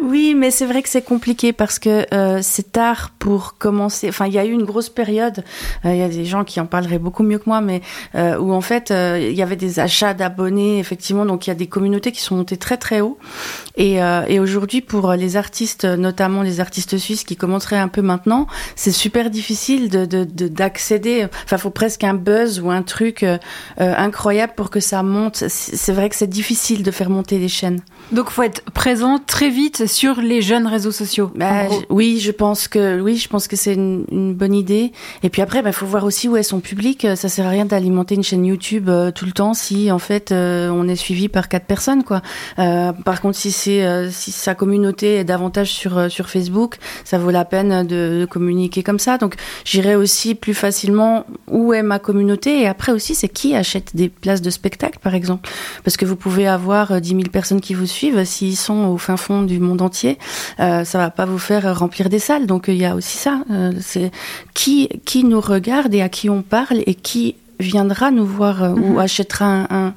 Oui, 0.00 0.34
mais 0.34 0.50
c'est 0.50 0.66
vrai 0.66 0.82
que 0.82 0.88
c'est 0.88 1.02
compliqué 1.02 1.52
parce 1.52 1.78
que 1.78 2.06
euh, 2.14 2.38
c'est 2.42 2.72
tard 2.72 3.10
pour 3.18 3.56
commencer. 3.58 4.08
Enfin, 4.08 4.26
il 4.26 4.32
y 4.32 4.38
a 4.38 4.44
eu 4.44 4.50
une 4.52 4.64
grosse 4.64 4.88
période. 4.88 5.44
euh, 5.84 5.92
Il 5.94 5.98
y 5.98 6.02
a 6.02 6.08
des 6.08 6.24
gens 6.24 6.44
qui 6.44 6.60
en 6.60 6.66
parleraient 6.66 6.98
beaucoup 6.98 7.22
mieux 7.22 7.38
que 7.38 7.44
moi, 7.46 7.60
mais 7.60 7.80
euh, 8.14 8.38
où 8.38 8.52
en 8.52 8.60
fait 8.60 8.90
euh, 8.90 9.18
il 9.20 9.36
y 9.36 9.42
avait 9.42 9.56
des 9.56 9.80
achats 9.80 10.14
d'abonnés, 10.14 10.78
effectivement. 10.78 11.24
Donc 11.26 11.46
il 11.46 11.50
y 11.50 11.52
a 11.52 11.56
des 11.56 11.66
communautés 11.66 12.12
qui 12.12 12.20
sont 12.20 12.36
montées 12.36 12.56
très 12.56 12.76
très 12.76 13.00
haut. 13.00 13.18
Et, 13.76 14.02
euh, 14.02 14.22
et 14.28 14.40
aujourd'hui, 14.40 14.80
pour 14.80 15.12
les 15.12 15.36
artistes, 15.36 15.84
notamment 15.84 16.42
les 16.42 16.60
artistes 16.60 16.96
suisses 16.98 17.24
qui 17.24 17.36
commenceraient 17.36 17.78
un 17.78 17.88
peu 17.88 18.02
maintenant, 18.02 18.46
c'est 18.76 18.92
super 18.92 19.30
difficile 19.30 19.88
de 19.88 20.04
de- 20.04 20.24
de- 20.24 20.48
d'accéder. 20.48 21.26
enfin, 21.44 21.58
faut 21.58 21.70
presque 21.70 22.04
un 22.04 22.14
buzz 22.14 22.60
ou 22.60 22.70
un 22.70 22.82
truc 22.82 23.24
incroyable 23.78 24.52
pour 24.56 24.70
que 24.70 24.80
ça 24.80 25.02
monte. 25.02 25.44
C'est 25.48 25.92
vrai 25.92 26.08
que 26.08 26.16
c'est 26.16 26.26
difficile 26.28 26.82
de 26.82 26.90
faire 26.90 27.10
monter 27.10 27.38
les 27.38 27.48
chaînes. 27.48 27.80
Donc, 28.10 28.30
faut 28.30 28.42
être 28.42 28.62
présent 28.70 29.18
très 29.18 29.50
vite 29.50 29.86
sur 29.86 30.20
les 30.20 30.40
jeunes 30.40 30.66
réseaux 30.66 30.92
sociaux. 30.92 31.30
Bah, 31.34 31.64
oui, 31.90 32.18
je 32.20 32.30
pense 32.30 32.66
que 32.66 33.00
oui, 33.00 33.16
je 33.16 33.28
pense 33.28 33.48
que 33.48 33.56
c'est 33.56 33.74
une, 33.74 34.06
une 34.10 34.34
bonne 34.34 34.54
idée. 34.54 34.92
Et 35.22 35.28
puis 35.28 35.42
après, 35.42 35.62
il 35.64 35.72
faut 35.74 35.84
voir 35.84 36.04
aussi 36.04 36.26
où 36.26 36.36
est 36.36 36.42
son 36.42 36.60
public. 36.60 37.04
Euh, 37.04 37.16
Ça 37.16 37.28
sert 37.28 37.46
à 37.46 37.50
rien 37.50 37.66
d'alimenter 37.66 38.14
une 38.14 38.22
chaîne 38.22 38.46
YouTube 38.46 38.88
euh, 38.88 39.10
tout 39.10 39.26
le 39.26 39.32
temps 39.32 39.52
si 39.52 39.92
en 39.92 39.98
fait 39.98 40.32
euh, 40.32 40.70
on 40.70 40.88
est 40.88 40.96
suivi 40.96 41.28
par 41.28 41.48
quatre 41.48 41.66
personnes, 41.66 42.02
quoi. 42.02 42.22
Euh, 42.58 42.92
par 42.92 43.20
contre, 43.20 43.36
si 43.36 43.52
c'est 43.52 44.10
si 44.10 44.32
sa 44.32 44.54
communauté 44.54 45.16
est 45.16 45.24
davantage 45.24 45.70
sur 45.70 46.10
sur 46.10 46.30
Facebook, 46.30 46.76
ça 47.04 47.18
vaut 47.18 47.30
la 47.30 47.44
peine 47.44 47.86
de, 47.86 48.20
de 48.20 48.26
communiquer 48.26 48.82
comme 48.82 48.98
ça. 48.98 49.18
Donc, 49.18 49.34
j'irai 49.64 49.96
aussi 49.96 50.34
plus 50.34 50.54
facilement 50.54 51.26
où 51.46 51.74
est 51.74 51.82
ma 51.82 51.98
communauté. 51.98 52.62
Et 52.62 52.66
après 52.66 52.92
aussi, 52.92 53.14
c'est 53.14 53.28
qui 53.28 53.54
achète 53.54 53.94
des 53.94 54.08
places 54.08 54.40
de 54.40 54.50
spectacle, 54.50 54.98
par 55.02 55.14
exemple, 55.14 55.50
parce 55.84 55.98
que 55.98 56.06
vous 56.06 56.16
pouvez 56.16 56.46
avoir 56.48 56.92
euh, 56.92 57.00
10 57.00 57.08
000 57.10 57.22
personnes 57.30 57.60
qui 57.60 57.74
vous 57.74 57.84
suivent 57.84 57.97
s'ils 58.24 58.56
sont 58.56 58.86
au 58.86 58.98
fin 58.98 59.16
fond 59.16 59.42
du 59.42 59.58
monde 59.58 59.82
entier 59.82 60.18
euh, 60.60 60.84
ça 60.84 60.98
va 60.98 61.10
pas 61.10 61.24
vous 61.24 61.38
faire 61.38 61.78
remplir 61.78 62.08
des 62.08 62.18
salles. 62.18 62.46
Donc 62.46 62.66
il 62.68 62.76
y 62.76 62.84
a 62.84 62.94
aussi 62.94 63.18
ça. 63.18 63.42
Euh, 63.50 63.72
c'est 63.80 64.10
qui 64.54 64.88
qui 65.04 65.24
nous 65.24 65.40
regarde 65.40 65.94
et 65.94 66.02
à 66.02 66.08
qui 66.08 66.30
on 66.30 66.42
parle 66.42 66.82
et 66.86 66.94
qui 66.94 67.36
viendra 67.60 68.10
nous 68.10 68.24
voir 68.26 68.62
euh, 68.62 68.70
ou 68.74 68.98
achètera 69.00 69.46
un, 69.46 69.66
un, 69.68 69.92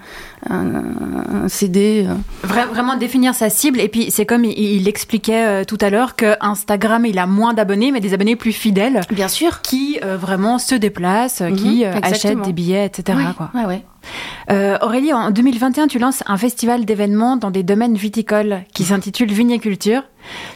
un- 0.50 1.44
un 1.44 1.48
CD. 1.48 2.06
euh. 2.08 2.14
Vra- 2.48 2.68
vraiment 2.68 2.96
définir 2.96 3.34
sa 3.36 3.50
cible. 3.50 3.80
Et 3.80 3.88
puis, 3.88 4.12
c'est 4.12 4.26
comme 4.26 4.46
il, 4.46 4.58
il 4.58 4.88
expliquait 4.88 5.46
euh, 5.46 5.64
tout 5.64 5.78
à 5.82 5.90
l'heure 5.90 6.16
que 6.16 6.36
Instagram, 6.42 7.06
il 7.06 7.20
a 7.20 7.26
moins 7.28 7.54
d'abonnés, 7.54 7.92
mais 7.92 8.00
des 8.00 8.14
abonnés 8.14 8.36
plus 8.36 8.54
fidèles. 8.54 9.02
Bien 9.12 9.28
sûr. 9.28 9.62
Qui 9.62 10.00
euh, 10.04 10.18
vraiment 10.18 10.58
se 10.60 10.76
déplacent, 10.76 11.44
qui 11.58 11.86
Mhm, 11.86 12.00
achètent 12.04 12.42
des 12.42 12.54
billets, 12.54 12.86
etc. 12.86 13.18
Oui, 13.20 13.34
quoi. 13.38 13.52
ouais, 13.54 13.66
ouais. 13.66 13.84
Aurélie, 14.82 15.14
en 15.14 15.30
2021, 15.32 15.88
tu 15.88 16.00
lances 16.00 16.24
un 16.28 16.36
festival 16.38 16.86
d'événements 16.86 17.38
dans 17.38 17.52
des 17.52 17.64
domaines 17.64 17.96
viticoles 17.96 18.64
qui 18.74 18.84
s'intitule 18.84 19.32
Viniculture. 19.32 20.02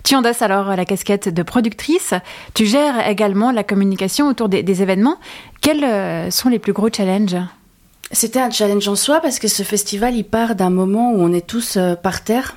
Tu 0.03 0.16
endosses 0.16 0.41
alors 0.41 0.76
la 0.76 0.84
casquette 0.86 1.30
de 1.34 1.43
productrice. 1.43 2.14
Tu 2.53 2.66
gères 2.66 3.08
également 3.08 3.51
la 3.51 3.64
communication 3.64 4.28
autour 4.28 4.49
des, 4.49 4.64
des 4.64 4.82
événements. 4.82 5.18
Quels 5.66 5.84
euh, 5.84 6.30
sont 6.30 6.49
les 6.49 6.59
plus 6.59 6.74
gros 6.74 6.89
challenges? 6.95 7.38
C'était 8.11 8.39
un 8.39 8.51
challenge 8.51 8.88
en 8.88 8.93
soi 8.93 9.20
parce 9.20 9.39
que 9.39 9.47
ce 9.47 9.63
festival, 9.63 10.16
il 10.16 10.24
part 10.24 10.53
d'un 10.53 10.70
moment 10.70 11.11
où 11.11 11.16
on 11.18 11.34
est 11.34 11.47
tous 11.47 11.78
euh, 11.78 11.95
par 11.95 12.24
terre. 12.24 12.55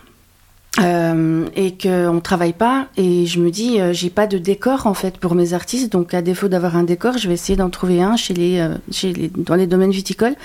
euh, 0.78 1.46
et 1.56 1.72
qu'on 1.78 2.12
ne 2.12 2.20
travaille 2.20 2.52
pas. 2.52 2.88
Et 2.98 3.24
je 3.24 3.40
me 3.40 3.50
dis 3.50 3.78
j'ai 3.92 4.10
pas 4.10 4.26
de 4.26 4.36
décor 4.36 4.86
en 4.86 4.92
fait 4.92 5.16
pour 5.16 5.34
mes 5.34 5.54
artistes. 5.54 5.90
Donc 5.90 6.12
à 6.12 6.20
défaut 6.20 6.48
d'avoir 6.48 6.76
un 6.76 6.84
décor 6.84 7.16
je 7.16 7.28
vais 7.28 7.34
essayer 7.34 7.56
d'en 7.56 7.70
trouver 7.70 8.02
un 8.02 8.16
chez 8.16 8.34
les, 8.34 8.68
chez 8.92 9.14
les 9.14 9.28
dans 9.34 9.54
les 9.54 9.66
domaines 9.66 9.90
viticoles. 9.90 10.36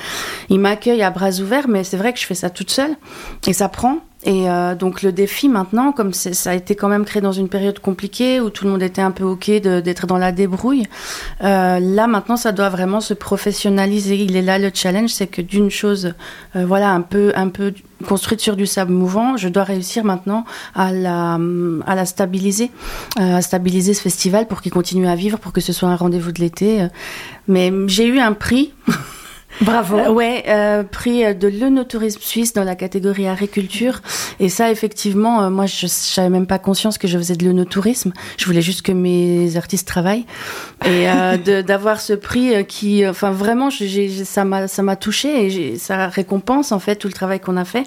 Ils 0.49 0.59
m'accueillent 0.59 1.03
à 1.03 1.11
bras 1.11 1.41
ouverts 1.41 1.68
mais 1.68 1.84
c'est 1.84 1.97
vrai 1.97 2.14
que 2.14 2.20
je 2.20 2.26
fais 2.26 2.34
ça 2.34 2.49
toute 2.49 2.72
seule. 2.72 2.95
Et 3.45 3.51
ça 3.51 3.68
prend 3.68 3.99
et 4.26 4.50
euh, 4.50 4.76
donc 4.76 5.02
le 5.02 5.12
défi 5.12 5.50
maintenant, 5.50 5.92
comme 5.92 6.14
ça 6.14 6.52
a 6.52 6.54
été 6.54 6.76
quand 6.76 6.88
même 6.88 7.06
créé 7.06 7.22
dans 7.22 7.32
une 7.32 7.50
période 7.50 7.80
compliquée 7.80 8.40
où 8.40 8.50
tout 8.50 8.66
le 8.66 8.72
monde 8.72 8.84
était 8.84 9.02
un 9.02 9.12
peu 9.12 9.24
ok 9.24 9.50
d'être 9.62 10.08
dans 10.08 10.18
la 10.18 10.32
débrouille, 10.32 10.86
euh, 11.44 11.80
là 11.80 12.08
maintenant 12.08 12.38
ça 12.38 12.52
doit 12.52 12.70
vraiment 12.70 13.02
se 13.02 13.14
professionnaliser. 13.14 14.16
Il 14.16 14.36
est 14.36 14.42
là 14.42 14.60
le 14.60 14.72
challenge, 14.74 15.10
c'est 15.10 15.28
que 15.28 15.42
d'une 15.42 15.70
chose, 15.70 16.14
euh, 16.56 16.66
voilà 16.66 16.92
un 16.92 17.02
peu 17.02 17.32
un 17.36 17.50
peu 17.50 17.74
construite 18.08 18.42
sur 18.42 18.56
du 18.56 18.66
sable 18.66 18.92
mouvant, 18.92 19.38
je 19.38 19.48
dois 19.50 19.64
réussir 19.64 20.04
maintenant 20.04 20.46
à 20.76 20.92
la 20.92 21.40
à 21.86 21.96
la 21.96 22.06
stabiliser, 22.06 22.72
euh, 23.20 23.38
à 23.38 23.42
stabiliser 23.42 23.94
ce 23.94 24.02
festival 24.02 24.48
pour 24.48 24.62
qu'il 24.62 24.72
continue 24.72 25.08
à 25.08 25.16
vivre, 25.16 25.38
pour 25.38 25.52
que 25.54 25.62
ce 25.62 25.74
soit 25.74 25.90
un 25.90 25.96
rendez-vous 25.96 26.32
de 26.32 26.40
l'été. 26.40 26.82
euh. 26.82 26.88
Mais 27.48 27.72
j'ai 27.88 28.08
eu 28.08 28.20
un 28.20 28.34
prix. 28.34 28.74
Bravo. 29.62 29.97
Euh, 29.97 30.10
ouais, 30.12 30.43
euh, 30.47 30.84
prix 30.84 31.24
euh, 31.24 31.34
de 31.34 31.47
l'œnotourisme 31.47 32.20
suisse 32.22 32.54
dans 32.54 32.64
la 32.64 32.76
catégorie 32.76 33.28
agriculture. 33.28 34.01
Et 34.39 34.49
ça, 34.49 34.72
effectivement, 34.72 35.43
euh, 35.43 35.49
moi, 35.49 35.66
je 35.68 35.88
n'avais 36.18 36.30
même 36.30 36.47
pas 36.47 36.60
conscience 36.60 36.97
que 36.97 37.08
je 37.08 37.18
faisais 37.18 37.36
de 37.36 37.45
l'œnotourisme. 37.45 38.14
Je 38.38 38.45
voulais 38.45 38.62
juste 38.62 38.82
que 38.82 38.91
mes 38.91 39.56
artistes 39.56 39.88
travaillent. 39.88 40.26
Et 40.86 41.08
euh, 41.10 41.62
d'avoir 41.64 42.01
ce 42.01 42.14
prix 42.14 42.56
euh, 42.56 42.64
qui, 42.64 43.08
enfin, 43.08 43.32
vraiment, 43.32 43.70
j'ai- 43.70 43.88
j'ai- 43.88 44.26
ça 44.26 44.43
m'a 44.43 44.68
ça 44.68 44.82
m'a 44.82 44.95
touché 44.95 45.45
et 45.74 45.78
ça 45.78 46.08
récompense 46.08 46.72
en 46.72 46.80
fait 46.80 46.95
tout 46.95 47.08
le 47.08 47.14
travail 47.14 47.39
qu'on 47.39 47.58
a 47.58 47.66
fait. 47.66 47.84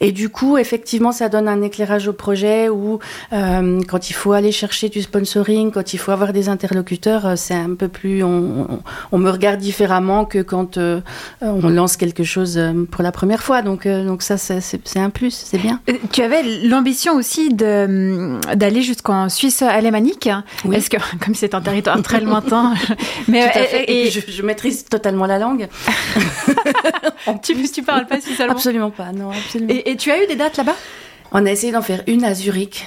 Et 0.00 0.12
du 0.12 0.28
coup, 0.28 0.58
effectivement, 0.58 1.12
ça 1.12 1.28
donne 1.28 1.48
un 1.48 1.62
éclairage 1.62 2.08
au 2.08 2.12
projet 2.12 2.68
où 2.68 2.98
euh, 3.32 3.80
quand 3.88 4.10
il 4.10 4.12
faut 4.12 4.32
aller 4.32 4.52
chercher 4.52 4.88
du 4.90 5.02
sponsoring, 5.02 5.70
quand 5.72 5.94
il 5.94 5.98
faut 5.98 6.12
avoir 6.12 6.32
des 6.32 6.48
interlocuteurs, 6.48 7.36
c'est 7.36 7.54
un 7.54 7.74
peu 7.74 7.88
plus, 7.88 8.22
on, 8.22 8.66
on, 8.70 8.78
on 9.12 9.18
me 9.18 9.30
regarde 9.30 9.58
différemment 9.60 10.24
que 10.24 10.42
quand 10.42 10.76
euh, 10.76 11.00
on 11.40 11.68
lance 11.68 11.96
quelque 11.96 12.24
chose 12.24 12.56
euh, 12.58 12.84
pour 12.90 13.02
la 13.02 13.12
première 13.12 13.42
fois. 13.42 13.62
Donc, 13.62 13.86
euh, 13.86 14.04
donc 14.04 14.22
ça, 14.22 14.36
c'est 14.38 14.60
un 14.96 15.10
plus, 15.10 15.32
c'est 15.32 15.58
bien. 15.58 15.80
Euh, 15.88 15.94
Tu 16.12 16.22
avais 16.22 16.42
l'ambition 16.64 17.14
aussi 17.14 17.52
d'aller 17.54 18.82
jusqu'en 18.82 19.28
Suisse 19.28 19.62
alémanique. 19.62 20.28
Est-ce 20.72 20.90
que, 20.90 20.96
comme 21.24 21.34
c'est 21.34 21.54
un 21.54 21.60
territoire 21.60 22.00
très 22.02 22.20
lointain, 22.20 22.74
mais 23.28 23.50
Tout 23.50 23.58
à 23.58 23.62
euh, 23.62 23.64
fait. 23.64 23.84
et- 23.84 24.06
Et, 24.06 24.10
puis 24.10 24.20
je, 24.26 24.32
je 24.32 24.42
maîtrise 24.42 24.84
totalement 24.84 25.26
la 25.26 25.38
langue. 25.38 25.68
tu, 27.42 27.54
tu 27.70 27.82
parles 27.82 28.06
pas 28.06 28.20
suisse 28.20 28.40
allemand 28.40 28.54
Absolument 28.54 28.90
pas, 28.90 29.12
non, 29.12 29.30
absolument. 29.30 29.70
Et, 29.72 29.90
et 29.90 29.96
tu 29.96 30.10
as 30.10 30.22
eu 30.22 30.26
des 30.26 30.36
dates 30.36 30.56
là-bas? 30.56 30.74
On 31.32 31.44
a 31.46 31.50
essayé 31.50 31.72
d'en 31.72 31.82
faire 31.82 32.02
une 32.06 32.24
à 32.24 32.34
Zurich. 32.34 32.86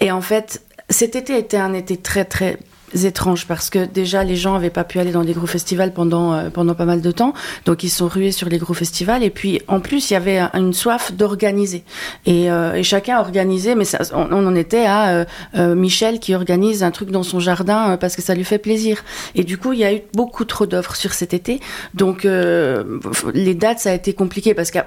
Et 0.00 0.10
en 0.12 0.20
fait, 0.20 0.62
cet 0.88 1.16
été 1.16 1.36
était 1.38 1.56
un 1.56 1.74
été 1.74 1.96
très 1.96 2.24
très 2.24 2.58
étrange 3.04 3.46
parce 3.46 3.70
que 3.70 3.84
déjà 3.86 4.24
les 4.24 4.36
gens 4.36 4.54
n'avaient 4.54 4.70
pas 4.70 4.84
pu 4.84 4.98
aller 4.98 5.12
dans 5.12 5.24
des 5.24 5.32
gros 5.32 5.46
festivals 5.46 5.92
pendant 5.92 6.32
euh, 6.34 6.50
pendant 6.50 6.74
pas 6.74 6.84
mal 6.84 7.00
de 7.00 7.10
temps. 7.10 7.32
Donc 7.66 7.82
ils 7.84 7.88
sont 7.90 8.08
rués 8.08 8.32
sur 8.32 8.48
les 8.48 8.58
gros 8.58 8.74
festivals. 8.74 9.22
Et 9.22 9.30
puis 9.30 9.60
en 9.68 9.80
plus 9.80 10.10
il 10.10 10.14
y 10.14 10.16
avait 10.16 10.38
un- 10.38 10.50
une 10.54 10.72
soif 10.72 11.12
d'organiser. 11.12 11.84
Et, 12.26 12.50
euh, 12.50 12.74
et 12.74 12.82
chacun 12.82 13.16
a 13.16 13.20
organisé 13.20 13.74
mais 13.74 13.84
ça, 13.84 13.98
on, 14.14 14.32
en 14.32 14.54
était 14.54 14.84
à 14.86 15.10
euh, 15.10 15.24
euh, 15.56 15.74
Michel 15.74 16.18
qui 16.20 16.34
organise 16.34 16.82
un 16.82 16.90
truc 16.90 17.10
dans 17.10 17.22
son 17.22 17.40
jardin 17.40 17.90
euh, 17.92 17.96
parce 17.96 18.16
que 18.16 18.22
ça 18.22 18.34
lui 18.34 18.44
fait 18.44 18.58
plaisir. 18.58 19.02
Et 19.34 19.44
du 19.44 19.56
coup 19.58 19.72
il 19.72 19.78
y 19.80 19.84
a 19.84 19.94
eu 19.94 20.00
beaucoup 20.14 20.44
trop 20.44 20.66
d'offres 20.66 20.96
sur 20.96 21.12
cet 21.12 21.34
été. 21.34 21.60
Donc 21.94 22.24
euh, 22.24 22.98
les 23.34 23.54
dates 23.54 23.78
ça 23.80 23.90
a 23.90 23.94
été 23.94 24.12
compliqué 24.12 24.54
parce 24.54 24.70
que 24.70 24.78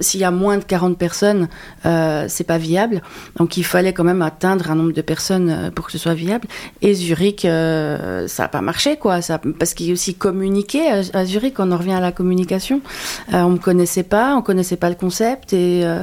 s'il 0.00 0.20
y 0.20 0.24
a 0.24 0.30
moins 0.30 0.56
de 0.58 0.64
40 0.64 0.96
personnes 0.98 1.48
c'est 1.84 2.44
pas 2.46 2.58
viable. 2.58 3.02
Donc 3.36 3.56
il 3.56 3.64
fallait 3.64 3.92
quand 3.92 4.04
même 4.04 4.22
atteindre 4.22 4.70
un 4.70 4.74
nombre 4.74 4.92
de 4.92 5.02
personnes 5.02 5.70
pour 5.74 5.86
que 5.86 5.92
ce 5.92 5.98
soit 5.98 6.14
viable. 6.14 6.46
Et 6.82 6.94
Zurich 6.94 7.46
euh, 7.50 8.28
ça 8.28 8.44
a 8.44 8.48
pas 8.48 8.60
marché 8.60 8.96
quoi. 8.96 9.20
Ça 9.22 9.38
parce 9.58 9.74
qu'il 9.74 9.86
y 9.86 9.90
a 9.90 9.92
aussi 9.92 10.14
communiqué 10.14 10.88
à, 10.88 11.02
à 11.12 11.24
Zurich 11.24 11.58
on 11.58 11.70
en 11.72 11.76
revient 11.76 11.92
à 11.92 12.00
la 12.00 12.12
communication. 12.12 12.80
Euh, 13.34 13.42
on 13.42 13.50
me 13.50 13.58
connaissait 13.58 14.02
pas 14.02 14.36
on 14.36 14.42
connaissait 14.42 14.76
pas 14.76 14.88
le 14.88 14.96
concept 14.96 15.52
et 15.52 15.82
euh, 15.84 16.02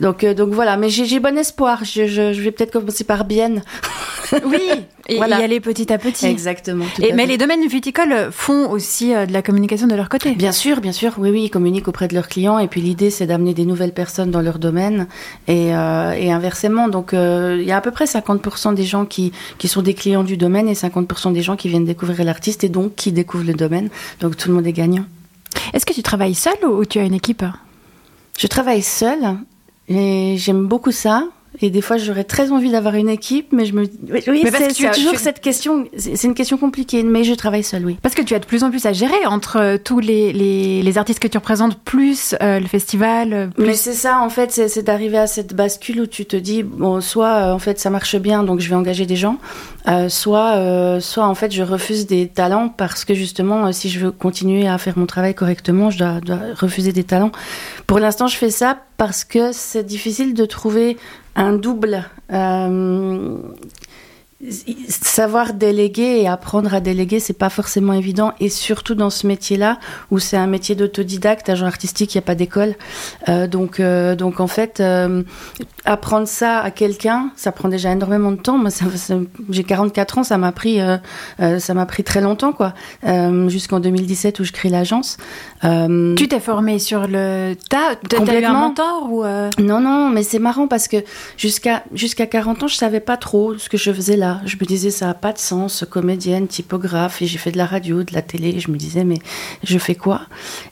donc 0.00 0.24
euh, 0.24 0.34
donc 0.34 0.50
voilà. 0.50 0.76
Mais 0.76 0.88
j'ai 0.88 1.04
j'ai 1.04 1.20
bon 1.20 1.36
espoir. 1.36 1.84
Je, 1.84 2.06
je, 2.06 2.32
je 2.32 2.40
vais 2.42 2.50
peut-être 2.50 2.72
commencer 2.72 3.04
par 3.04 3.24
Bienne. 3.24 3.62
Oui, 4.46 4.70
et 5.08 5.16
y 5.16 5.22
aller 5.22 5.60
petit 5.60 5.92
à 5.92 5.98
petit. 5.98 6.26
Exactement. 6.26 6.84
tout 6.94 7.02
Et, 7.02 7.12
à 7.12 7.14
mais 7.14 7.22
fait. 7.24 7.28
les 7.32 7.38
domaines 7.38 7.66
viticoles 7.66 8.28
font 8.30 8.70
aussi 8.70 9.14
euh, 9.14 9.26
de 9.26 9.32
la 9.32 9.42
communication 9.42 9.86
de 9.86 9.94
leur 9.94 10.08
côté. 10.08 10.32
Bien 10.34 10.52
sûr, 10.52 10.80
bien 10.80 10.92
sûr. 10.92 11.14
Oui, 11.18 11.30
oui, 11.30 11.42
ils 11.44 11.50
communiquent 11.50 11.88
auprès 11.88 12.08
de 12.08 12.14
leurs 12.14 12.28
clients. 12.28 12.58
Et 12.58 12.68
puis 12.68 12.80
l'idée, 12.80 13.10
c'est 13.10 13.26
d'amener 13.26 13.54
des 13.54 13.64
nouvelles 13.66 13.92
personnes 13.92 14.30
dans 14.30 14.40
leur 14.40 14.58
domaine 14.58 15.06
et, 15.48 15.74
euh, 15.74 16.12
et 16.12 16.32
inversement. 16.32 16.88
Donc, 16.88 17.12
euh, 17.12 17.58
il 17.60 17.66
y 17.66 17.72
a 17.72 17.76
à 17.76 17.80
peu 17.80 17.90
près 17.90 18.06
50% 18.06 18.74
des 18.74 18.84
gens 18.84 19.04
qui, 19.04 19.32
qui 19.58 19.68
sont 19.68 19.82
des 19.82 19.94
clients 19.94 20.24
du 20.24 20.36
domaine 20.36 20.68
et 20.68 20.74
50% 20.74 21.32
des 21.32 21.42
gens 21.42 21.56
qui 21.56 21.68
viennent 21.68 21.84
découvrir 21.84 22.24
l'artiste 22.24 22.64
et 22.64 22.68
donc 22.68 22.94
qui 22.94 23.12
découvrent 23.12 23.46
le 23.46 23.54
domaine. 23.54 23.90
Donc, 24.20 24.36
tout 24.36 24.48
le 24.48 24.54
monde 24.54 24.66
est 24.66 24.72
gagnant. 24.72 25.04
Est-ce 25.72 25.86
que 25.86 25.92
tu 25.92 26.02
travailles 26.02 26.34
seul 26.34 26.54
ou, 26.64 26.68
ou 26.78 26.84
tu 26.84 26.98
as 26.98 27.04
une 27.04 27.14
équipe? 27.14 27.44
Je 28.38 28.46
travaille 28.46 28.82
seule 28.82 29.36
et 29.88 30.36
j'aime 30.38 30.66
beaucoup 30.66 30.90
ça. 30.92 31.24
Et 31.62 31.70
des 31.70 31.80
fois, 31.80 31.98
j'aurais 31.98 32.24
très 32.24 32.50
envie 32.50 32.70
d'avoir 32.72 32.96
une 32.96 33.08
équipe, 33.08 33.52
mais 33.52 33.64
je 33.64 33.74
me 33.74 33.82
oui, 33.82 34.22
oui, 34.26 34.40
Mais 34.44 34.50
parce 34.50 34.64
c'est 34.64 34.68
que 34.70 34.74
tu 34.74 34.82
c'est 34.82 34.88
as- 34.88 34.94
toujours 34.94 35.12
tu- 35.12 35.18
cette 35.18 35.40
question. 35.40 35.84
C'est 35.96 36.24
une 36.24 36.34
question 36.34 36.56
compliquée, 36.58 37.04
mais 37.04 37.22
je 37.22 37.32
travaille 37.32 37.62
seule, 37.62 37.86
oui. 37.86 37.96
Parce 38.02 38.14
que 38.16 38.22
tu 38.22 38.34
as 38.34 38.40
de 38.40 38.44
plus 38.44 38.64
en 38.64 38.70
plus 38.70 38.84
à 38.86 38.92
gérer 38.92 39.24
entre 39.26 39.58
euh, 39.60 39.76
tous 39.82 40.00
les, 40.00 40.32
les, 40.32 40.82
les 40.82 40.98
artistes 40.98 41.20
que 41.20 41.28
tu 41.28 41.38
représentes, 41.38 41.78
plus 41.78 42.34
euh, 42.42 42.58
le 42.58 42.66
festival. 42.66 43.32
euh, 43.32 43.46
Plus... 43.46 43.66
Mais 43.66 43.74
c'est 43.74 43.92
ça, 43.92 44.18
en 44.20 44.30
fait, 44.30 44.50
c'est 44.50 44.82
d'arriver 44.82 45.18
à 45.18 45.26
cette 45.28 45.54
bascule 45.54 46.00
où 46.00 46.06
tu 46.06 46.26
te 46.26 46.36
dis, 46.36 46.64
bon, 46.64 47.00
soit 47.00 47.28
euh, 47.34 47.52
en 47.52 47.58
fait 47.60 47.78
ça 47.78 47.88
marche 47.88 48.16
bien, 48.16 48.42
donc 48.42 48.58
je 48.58 48.68
vais 48.68 48.74
engager 48.74 49.06
des 49.06 49.16
gens, 49.16 49.38
euh, 49.86 50.08
soit, 50.08 50.98
soit 51.00 51.24
en 51.26 51.34
fait 51.36 51.52
je 51.52 51.62
refuse 51.62 52.06
des 52.06 52.26
talents 52.26 52.68
parce 52.68 53.04
que 53.04 53.14
justement, 53.14 53.70
si 53.72 53.90
je 53.90 54.00
veux 54.00 54.10
continuer 54.10 54.66
à 54.66 54.76
faire 54.78 54.98
mon 54.98 55.06
travail 55.06 55.34
correctement, 55.34 55.90
je 55.90 55.98
dois, 55.98 56.20
dois 56.20 56.40
refuser 56.56 56.92
des 56.92 57.04
talents. 57.04 57.30
Pour 57.86 58.00
l'instant, 58.00 58.26
je 58.26 58.36
fais 58.36 58.50
ça 58.50 58.78
parce 58.96 59.22
que 59.24 59.52
c'est 59.52 59.84
difficile 59.84 60.34
de 60.34 60.44
trouver 60.46 60.96
un 61.36 61.52
double. 61.54 62.04
Euh, 62.32 63.38
savoir 64.88 65.54
déléguer 65.54 66.20
et 66.20 66.28
apprendre 66.28 66.74
à 66.74 66.80
déléguer, 66.80 67.20
c'est 67.20 67.38
pas 67.38 67.50
forcément 67.50 67.92
évident. 67.92 68.32
Et 68.40 68.48
surtout 68.48 68.94
dans 68.94 69.10
ce 69.10 69.26
métier-là, 69.26 69.78
où 70.10 70.18
c'est 70.18 70.36
un 70.36 70.46
métier 70.46 70.74
d'autodidacte, 70.74 71.48
agent 71.48 71.66
artistique, 71.66 72.14
il 72.14 72.18
n'y 72.18 72.24
a 72.24 72.26
pas 72.26 72.34
d'école. 72.34 72.74
Euh, 73.28 73.46
donc, 73.46 73.80
euh, 73.80 74.14
donc 74.14 74.40
en 74.40 74.46
fait, 74.46 74.80
euh, 74.80 75.22
apprendre 75.84 76.28
ça 76.28 76.60
à 76.60 76.70
quelqu'un, 76.70 77.30
ça 77.36 77.52
prend 77.52 77.68
déjà 77.68 77.92
énormément 77.92 78.32
de 78.32 78.36
temps. 78.36 78.58
Moi, 78.58 78.70
j'ai 79.50 79.64
44 79.64 80.18
ans, 80.18 80.24
ça 80.24 80.38
m'a 80.38 80.52
pris, 80.52 80.80
ça 81.58 81.74
m'a 81.74 81.86
pris 81.86 82.04
très 82.04 82.20
longtemps, 82.20 82.52
quoi. 82.52 82.74
Jusqu'en 83.48 83.80
2017 83.80 84.40
où 84.40 84.44
je 84.44 84.52
crée 84.52 84.68
l'agence. 84.68 85.16
Tu 85.62 86.28
t'es 86.28 86.40
formé 86.40 86.78
sur 86.78 87.06
le 87.06 87.54
tas? 87.70 87.96
T'as 88.08 88.40
eu 88.40 88.44
un 88.44 88.52
mentor 88.52 89.08
ou 89.10 89.24
non, 89.62 89.80
non, 89.80 90.10
mais 90.10 90.22
c'est 90.22 90.38
marrant 90.38 90.66
parce 90.68 90.88
que 90.88 90.98
jusqu'à 91.36 91.84
jusqu'à 91.92 92.26
40 92.26 92.64
ans, 92.64 92.68
je 92.68 92.76
savais 92.76 93.00
pas 93.00 93.16
trop 93.16 93.56
ce 93.56 93.68
que 93.68 93.76
je 93.76 93.92
faisais 93.92 94.16
là. 94.16 94.33
Je 94.44 94.56
me 94.56 94.64
disais, 94.64 94.90
ça 94.90 95.10
a 95.10 95.14
pas 95.14 95.32
de 95.32 95.38
sens, 95.38 95.84
comédienne, 95.88 96.46
typographe, 96.46 97.22
et 97.22 97.26
j'ai 97.26 97.38
fait 97.38 97.52
de 97.52 97.58
la 97.58 97.66
radio, 97.66 98.02
de 98.02 98.12
la 98.14 98.22
télé. 98.22 98.58
Je 98.60 98.70
me 98.70 98.76
disais, 98.76 99.04
mais 99.04 99.18
je 99.62 99.78
fais 99.78 99.94
quoi? 99.94 100.22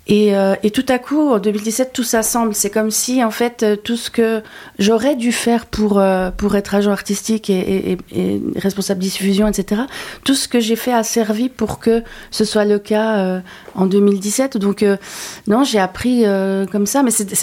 Et, 0.06 0.36
euh, 0.36 0.54
et 0.62 0.70
tout 0.70 0.84
à 0.88 0.98
coup, 0.98 1.30
en 1.30 1.38
2017, 1.38 1.92
tout 1.92 2.02
ça 2.04 2.22
semble. 2.22 2.54
C'est 2.54 2.70
comme 2.70 2.90
si, 2.90 3.22
en 3.22 3.30
fait, 3.30 3.62
euh, 3.62 3.76
tout 3.76 3.96
ce 3.96 4.10
que 4.10 4.42
j'aurais 4.78 5.16
dû 5.16 5.32
faire 5.32 5.66
pour, 5.66 5.98
euh, 5.98 6.30
pour 6.30 6.56
être 6.56 6.74
agent 6.74 6.90
artistique 6.90 7.50
et, 7.50 7.92
et- 7.92 7.98
et- 8.12 8.42
responsable 8.56 9.00
diffusion, 9.00 9.46
etc., 9.48 9.82
tout 10.24 10.34
ce 10.34 10.48
que 10.48 10.60
j'ai 10.60 10.76
fait 10.76 10.92
a 10.92 11.02
servi 11.02 11.48
pour 11.48 11.78
que 11.78 12.02
ce 12.30 12.44
soit 12.44 12.64
le 12.64 12.78
cas 12.78 13.40
en 13.74 13.86
2017. 13.86 14.56
Donc, 14.56 14.84
non, 15.46 15.64
j'ai 15.64 15.78
appris 15.78 16.24
comme 16.70 16.86
ça, 16.86 17.02
mais 17.02 17.10
c'est- 17.10 17.34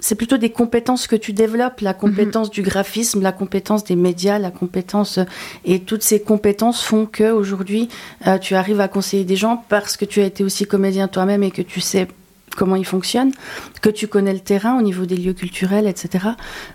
c'est 0.00 0.14
plutôt 0.14 0.38
des 0.38 0.50
compétences 0.50 1.06
que 1.06 1.16
tu 1.16 1.32
développes, 1.32 1.80
la 1.80 1.94
compétence 1.94 2.50
du 2.50 2.62
graphisme, 2.62 3.22
la 3.22 3.32
compétence 3.32 3.84
des 3.84 3.96
médias, 3.96 4.38
la 4.38 4.50
compétence 4.50 5.18
et 5.64 5.80
toutes 5.80 6.02
ces 6.02 6.20
compétences 6.20 6.82
font 6.82 7.06
que 7.06 7.30
aujourd'hui 7.30 7.88
euh, 8.26 8.38
tu 8.38 8.54
arrives 8.54 8.80
à 8.80 8.88
conseiller 8.88 9.24
des 9.24 9.36
gens 9.36 9.64
parce 9.68 9.96
que 9.96 10.04
tu 10.04 10.20
as 10.20 10.24
été 10.24 10.42
aussi 10.42 10.64
comédien 10.66 11.08
toi-même 11.08 11.42
et 11.42 11.50
que 11.50 11.62
tu 11.62 11.80
sais 11.80 12.08
comment 12.56 12.76
ils 12.76 12.86
fonctionnent, 12.86 13.32
que 13.80 13.90
tu 13.90 14.08
connais 14.08 14.32
le 14.32 14.40
terrain 14.40 14.78
au 14.78 14.82
niveau 14.82 15.06
des 15.06 15.16
lieux 15.16 15.34
culturels, 15.34 15.86
etc. 15.86 16.30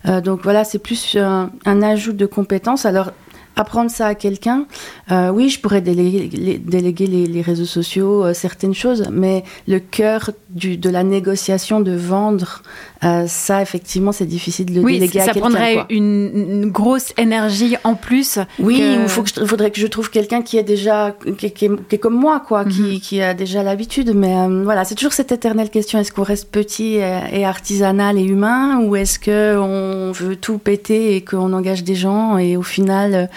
Euh, 0.06 0.22
donc 0.22 0.42
voilà, 0.44 0.64
c'est 0.64 0.80
plus 0.80 1.18
un, 1.18 1.52
un 1.66 1.82
ajout 1.82 2.14
de 2.14 2.26
compétences. 2.26 2.86
Alors 2.86 3.12
apprendre 3.56 3.90
ça 3.90 4.08
à 4.08 4.16
quelqu'un, 4.16 4.66
euh, 5.12 5.30
oui, 5.30 5.50
je 5.50 5.60
pourrais 5.60 5.82
déléguer 5.82 6.30
les, 6.32 6.58
déléguer 6.58 7.08
les, 7.08 7.26
les 7.26 7.42
réseaux 7.42 7.66
sociaux, 7.66 8.26
euh, 8.26 8.34
certaines 8.34 8.74
choses, 8.74 9.06
mais 9.12 9.44
le 9.68 9.80
cœur 9.80 10.32
du, 10.50 10.78
de 10.78 10.90
la 10.90 11.04
négociation, 11.04 11.80
de 11.80 11.96
vendre, 11.96 12.64
euh, 13.06 13.26
ça, 13.28 13.62
effectivement, 13.62 14.12
c'est 14.12 14.26
difficile 14.26 14.66
de 14.66 14.76
le 14.80 14.82
Oui, 14.82 14.94
déléguer 14.94 15.20
à 15.22 15.26
ça 15.26 15.34
prendrait 15.34 15.86
une, 15.90 16.32
une 16.34 16.72
grosse 16.72 17.14
énergie 17.18 17.76
en 17.84 17.94
plus. 17.96 18.40
Oui, 18.60 18.80
que- 18.80 19.04
il 19.04 19.08
faut 19.08 19.22
que 19.24 19.30
je- 19.30 19.46
faudrait 19.46 19.70
que 19.72 19.80
je 19.80 19.88
trouve 19.88 20.10
quelqu'un 20.10 20.42
qui 20.42 20.58
est 20.58 20.64
déjà 20.64 21.16
qui, 21.38 21.52
qui 21.52 21.66
est, 21.66 21.88
qui 21.88 21.96
est 21.96 22.00
comme 22.00 22.16
moi, 22.20 22.42
quoi, 22.46 22.64
Mhm. 22.66 22.72
qui, 22.72 23.02
qui 23.02 23.22
a 23.22 23.34
déjà 23.34 23.64
l'habitude. 23.64 24.14
Mais 24.16 24.34
euh, 24.36 24.64
voilà, 24.64 24.84
c'est 24.86 24.96
toujours 24.96 25.14
cette 25.14 25.32
éternelle 25.32 25.70
question 25.70 26.00
est-ce 26.00 26.12
qu'on 26.12 26.24
reste 26.24 26.50
petit 26.52 26.96
et, 26.96 27.20
et 27.34 27.46
artisanal 27.46 28.18
et 28.18 28.24
humain, 28.24 28.80
ou 28.82 28.96
est-ce 28.96 29.20
que 29.20 29.58
on 29.58 30.12
veut 30.12 30.36
tout 30.36 30.58
péter 30.58 31.16
et 31.16 31.22
qu'on 31.22 31.54
engage 31.54 31.84
des 31.84 31.96
gens 31.96 32.38
et 32.38 32.58
au 32.58 32.64
final 32.64 33.30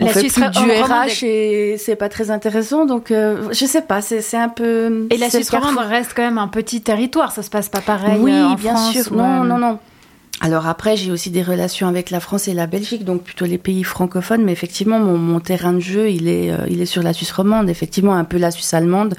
on 0.00 0.06
La 0.06 0.12
fait 0.12 0.20
Suisse 0.20 0.34
plus 0.34 0.48
du 0.50 0.58
romande 0.58 1.08
RH 1.08 1.24
et 1.24 1.76
c'est 1.78 1.96
pas 1.96 2.08
très 2.08 2.30
intéressant. 2.30 2.86
Donc 2.86 3.10
euh, 3.10 3.48
je 3.50 3.64
sais 3.66 3.82
pas, 3.82 4.00
c'est 4.02 4.36
un 4.36 4.48
peu. 4.48 5.06
Et 5.10 5.16
la 5.16 5.30
Suisse 5.30 5.50
romande 5.50 5.78
reste 5.78 6.12
quand 6.14 6.22
même 6.22 6.38
un 6.38 6.48
petit 6.48 6.82
territoire, 6.82 7.32
ça 7.32 7.42
se 7.42 7.50
passe 7.50 7.68
pas 7.68 7.80
pareil 7.80 8.18
Oui, 8.20 8.32
euh, 8.32 8.46
en 8.48 8.54
bien 8.54 8.74
France. 8.74 8.92
sûr. 8.92 9.12
Non, 9.14 9.44
non, 9.44 9.58
non. 9.58 9.78
Alors 10.42 10.66
après, 10.66 10.98
j'ai 10.98 11.10
aussi 11.10 11.30
des 11.30 11.42
relations 11.42 11.88
avec 11.88 12.10
la 12.10 12.20
France 12.20 12.46
et 12.46 12.52
la 12.52 12.66
Belgique, 12.66 13.04
donc 13.06 13.22
plutôt 13.22 13.46
les 13.46 13.56
pays 13.56 13.84
francophones. 13.84 14.44
Mais 14.44 14.52
effectivement, 14.52 14.98
mon, 14.98 15.16
mon 15.16 15.40
terrain 15.40 15.72
de 15.72 15.80
jeu, 15.80 16.10
il 16.10 16.28
est, 16.28 16.50
euh, 16.52 16.58
il 16.68 16.82
est 16.82 16.86
sur 16.86 17.02
la 17.02 17.14
Suisse 17.14 17.32
romande. 17.32 17.70
Effectivement, 17.70 18.14
un 18.14 18.24
peu 18.24 18.36
la 18.36 18.50
Suisse 18.50 18.74
allemande, 18.74 19.14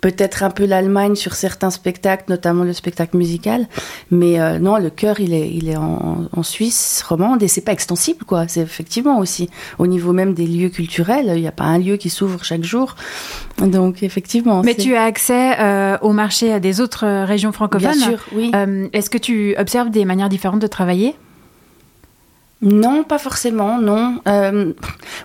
peut-être 0.00 0.42
un 0.42 0.50
peu 0.50 0.64
l'Allemagne 0.64 1.14
sur 1.14 1.34
certains 1.34 1.70
spectacles, 1.70 2.24
notamment 2.28 2.64
le 2.64 2.72
spectacle 2.72 3.16
musical. 3.16 3.66
Mais 4.10 4.40
euh, 4.40 4.58
non, 4.58 4.78
le 4.78 4.90
cœur, 4.90 5.20
il 5.20 5.32
est, 5.32 5.50
il 5.50 5.68
est 5.68 5.76
en, 5.76 6.26
en 6.32 6.42
Suisse 6.42 7.04
romande 7.06 7.42
et 7.42 7.48
c'est 7.48 7.60
pas 7.60 7.72
extensible, 7.72 8.24
quoi. 8.24 8.46
C'est 8.48 8.60
effectivement 8.60 9.18
aussi 9.18 9.50
au 9.78 9.86
niveau 9.86 10.12
même 10.12 10.34
des 10.34 10.46
lieux 10.46 10.68
culturels. 10.68 11.32
Il 11.34 11.40
n'y 11.40 11.48
a 11.48 11.52
pas 11.52 11.64
un 11.64 11.78
lieu 11.78 11.96
qui 11.96 12.10
s'ouvre 12.10 12.44
chaque 12.44 12.64
jour. 12.64 12.94
Donc 13.58 14.02
effectivement. 14.02 14.62
Mais 14.62 14.74
tu 14.74 14.94
as 14.94 15.04
accès 15.04 15.58
euh, 15.60 15.98
au 16.02 16.12
marché 16.12 16.60
des 16.60 16.80
autres 16.80 17.04
euh, 17.04 17.24
régions 17.24 17.52
francophones. 17.52 17.90
Bien 17.92 18.08
sûr, 18.08 18.24
oui. 18.32 18.50
Euh, 18.54 18.88
Est-ce 18.92 19.10
que 19.10 19.18
tu 19.18 19.56
observes 19.58 19.90
des 19.90 20.04
manières 20.04 20.28
différentes 20.28 20.60
de 20.60 20.66
travailler? 20.66 21.14
Non, 22.60 23.04
pas 23.04 23.18
forcément, 23.18 23.78
non. 23.78 24.20
Euh, 24.26 24.72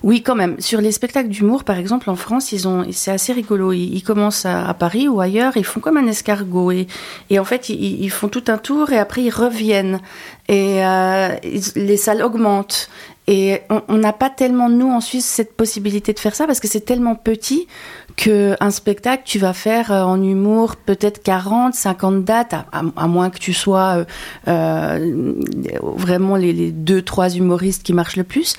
oui, 0.04 0.22
quand 0.22 0.36
même. 0.36 0.60
Sur 0.60 0.82
les 0.82 0.92
spectacles 0.92 1.30
d'humour, 1.30 1.64
par 1.64 1.80
exemple, 1.80 2.12
en 2.12 2.16
France, 2.16 2.52
ils 2.52 2.68
ont, 2.68 2.86
c'est 2.92 3.10
assez 3.10 3.34
rigolo. 3.34 3.74
Ils, 3.74 4.04
commencent 4.04 4.46
à, 4.46 4.72
Paris 4.76 5.08
ou 5.08 5.20
ailleurs, 5.20 5.58
ils 5.58 5.66
font 5.66 5.80
comme 5.80 5.98
un 5.98 6.06
escargot 6.06 6.72
et, 6.72 6.86
et 7.32 7.40
en 7.40 7.44
fait, 7.44 7.70
ils, 7.70 8.10
font 8.12 8.28
tout 8.28 8.44
un 8.50 8.60
tour 8.60 8.92
et 8.92 9.00
après 9.00 9.24
ils 9.24 9.32
reviennent 9.32 10.00
et 10.48 10.86
euh, 10.86 11.30
les 11.76 11.98
salles 11.98 12.22
augmentent. 12.22 12.90
Et 13.26 13.62
on- 13.70 13.82
on 13.88 13.98
n'a 13.98 14.14
pas 14.14 14.30
tellement 14.30 14.70
nous 14.70 14.92
en 14.92 15.00
Suisse 15.02 15.26
cette 15.26 15.56
possibilité 15.56 16.14
de 16.14 16.20
faire 16.20 16.36
ça 16.36 16.46
parce 16.46 16.60
que 16.60 16.68
c'est 16.68 16.82
tellement 16.82 17.16
petit 17.16 17.68
que 18.16 18.56
un 18.60 18.72
spectacle 18.72 19.24
tu 19.26 19.40
vas 19.40 19.54
faire 19.54 19.92
euh, 19.92 20.04
en 20.04 20.22
humour 20.22 20.76
peut-être 20.76 21.22
40, 21.24 21.74
50 21.74 22.24
dates 22.24 22.54
à, 22.72 23.08
moins 23.08 23.30
que 23.30 23.40
tu 23.40 23.54
sois 23.54 23.98
euh, 23.98 24.06
euh, 24.48 25.34
vraiment 25.82 26.36
les, 26.36 26.54
les 26.54 26.72
deux 26.72 27.02
trois 27.02 27.30
humoristes 27.36 27.84
qui 27.84 27.94
marchent 27.94 28.18
le 28.18 28.24
plus. 28.24 28.56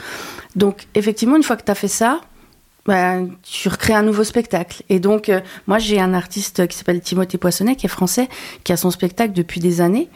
Donc 0.57 0.87
effectivement 0.95 1.37
une 1.37 1.43
fois 1.43 1.57
que 1.57 1.65
tu 1.65 1.71
as 1.71 1.75
fait 1.75 1.89
ça, 1.89 2.21
ben, 2.87 3.31
tu 3.43 3.69
recrées 3.69 3.95
un 3.95 4.03
nouveau 4.03 4.25
spectacle. 4.25 4.83
Et 4.91 5.01
donc, 5.01 5.29
euh, 5.29 5.41
moi, 5.67 5.79
j'ai 5.79 6.01
un 6.01 6.13
artiste 6.13 6.67
qui 6.67 6.77
s'appelle 6.77 7.01
Timothée 7.01 7.39
Poissonnet, 7.39 7.77
qui 7.77 7.87
est 7.87 7.89
français, 7.89 8.29
qui 8.63 8.73
a 8.73 8.77
son 8.77 8.91
spectacle 8.91 9.33
depuis 9.33 9.61
des 9.61 9.81
années. 9.81 10.09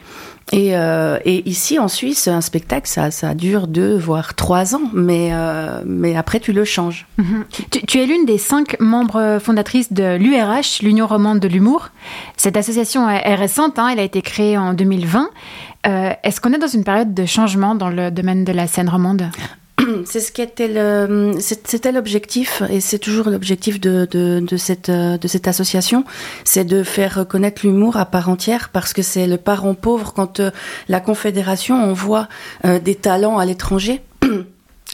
Et, 0.51 0.75
euh, 0.75 1.17
ici, 1.25 1.79
en 1.79 1.87
Suisse, 1.87 2.27
un 2.27 2.41
spectacle, 2.41 2.87
ça, 2.87 3.33
dure 3.33 3.67
deux, 3.67 3.97
voire 3.97 4.35
trois 4.35 4.75
ans. 4.75 4.89
Mais, 4.93 5.29
euh, 5.31 5.81
après, 6.15 6.39
tu 6.39 6.53
le 6.53 6.63
changes. 6.63 7.07
Mhm. 7.17 7.45
tu, 7.87 7.99
es 7.99 8.05
l'une 8.05 8.25
des 8.25 8.37
cinq 8.37 8.79
membres 8.79 9.39
fondatrices 9.41 9.91
de 9.91 10.15
l'URH, 10.15 10.81
l'Union 10.81 11.07
romande 11.07 11.39
de 11.39 11.47
l'humour. 11.47 11.89
Cette 12.37 12.57
association 12.57 13.09
est, 13.09 13.35
récente, 13.35 13.79
hein, 13.79 13.89
elle 13.91 13.99
a 13.99 14.03
été 14.03 14.21
créée 14.21 14.57
en 14.57 14.73
2020. 14.73 15.29
Euh, 15.87 16.11
Est-ce 16.23 16.41
qu'on 16.41 16.53
est 16.53 16.57
dans 16.57 16.67
une 16.67 16.83
période 16.83 17.13
de 17.13 17.25
changement 17.25 17.75
dans 17.75 17.89
le 17.89 18.11
domaine 18.11 18.43
de 18.43 18.51
la 18.51 18.67
scène 18.67 18.89
romande? 18.89 19.29
C'est 20.05 20.19
ce 20.19 20.31
qui 20.31 20.41
était 20.41 20.67
le, 20.67 21.33
c'était 21.39 21.91
l'objectif 21.91 22.63
et 22.69 22.79
c'est 22.79 22.99
toujours 22.99 23.29
l'objectif 23.29 23.79
de, 23.79 24.07
cette 24.57 25.47
association, 25.47 26.03
c'est 26.43 26.65
de 26.65 26.83
faire 26.83 27.15
reconnaître 27.15 27.65
l'humour 27.65 27.97
à 27.97 28.05
part 28.05 28.29
entière 28.29 28.69
parce 28.69 28.93
que 28.93 29.01
c'est 29.01 29.27
le 29.27 29.37
parent 29.37 29.73
pauvre 29.73 30.13
quand 30.13 30.39
euh, 30.39 30.51
la 30.87 30.99
confédération 30.99 31.75
envoie 31.75 32.27
euh, 32.65 32.79
des 32.79 32.95
talents 32.95 33.37
à 33.37 33.45
l'étranger. 33.45 34.01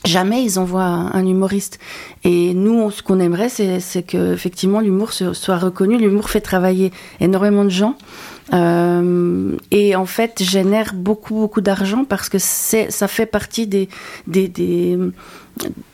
Jamais 0.05 0.43
ils 0.43 0.59
envoient 0.59 0.83
un, 0.83 1.25
humoriste. 1.25 1.79
Et 2.23 2.53
nous, 2.53 2.91
ce 2.91 3.01
qu'on 3.01 3.19
aimerait, 3.19 3.49
c'est 3.49 3.79
c'est 3.79 4.03
que 4.03 4.33
effectivement 4.33 4.79
l'humour 4.79 5.13
soit 5.13 5.57
reconnu. 5.57 5.97
L'humour 5.97 6.29
fait 6.29 6.41
travailler 6.41 6.91
énormément 7.19 7.63
de 7.63 7.69
gens. 7.69 7.97
Euh, 8.53 9.57
et 9.71 9.95
en 9.95 10.05
fait 10.05 10.43
génère 10.43 10.93
beaucoup 10.93 11.33
beaucoup 11.33 11.61
d'argent 11.61 12.05
parce 12.05 12.29
que 12.29 12.37
ça 12.37 13.07
fait 13.07 13.25
partie 13.25 13.65
des 13.65 13.89
des, 14.27 14.47
des 14.47 14.99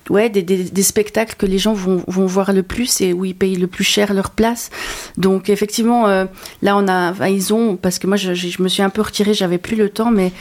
ouais 0.10 0.30
des, 0.30 0.42
des, 0.42 0.84
spectacles 0.84 1.36
que 1.38 1.46
les 1.46 1.58
gens 1.58 1.74
vont, 1.74 2.04
vont 2.08 2.26
voir 2.26 2.54
le 2.54 2.64
plus 2.64 3.02
et 3.02 3.14
où 3.14 3.26
ils 3.26 3.36
payent 3.36 3.56
le 3.56 3.68
plus 3.68 3.84
cher 3.84 4.14
leur 4.14 4.32
place. 4.32 4.70
Donc 5.18 5.50
effectivement 5.50 6.08
euh, 6.08 6.26
là 6.62 6.76
on 6.78 6.88
a 6.88 7.30
ils 7.30 7.54
ont 7.54 7.76
parce 7.76 8.00
que 8.00 8.08
moi 8.08 8.18
je, 8.18 8.34
je 8.34 8.62
me 8.62 8.68
suis 8.68 8.82
un 8.82 8.90
peu 8.90 9.02
retirée 9.02 9.34
j'avais 9.34 9.58
plus 9.58 9.76
le 9.76 9.90
temps 9.90 10.12
mais 10.12 10.32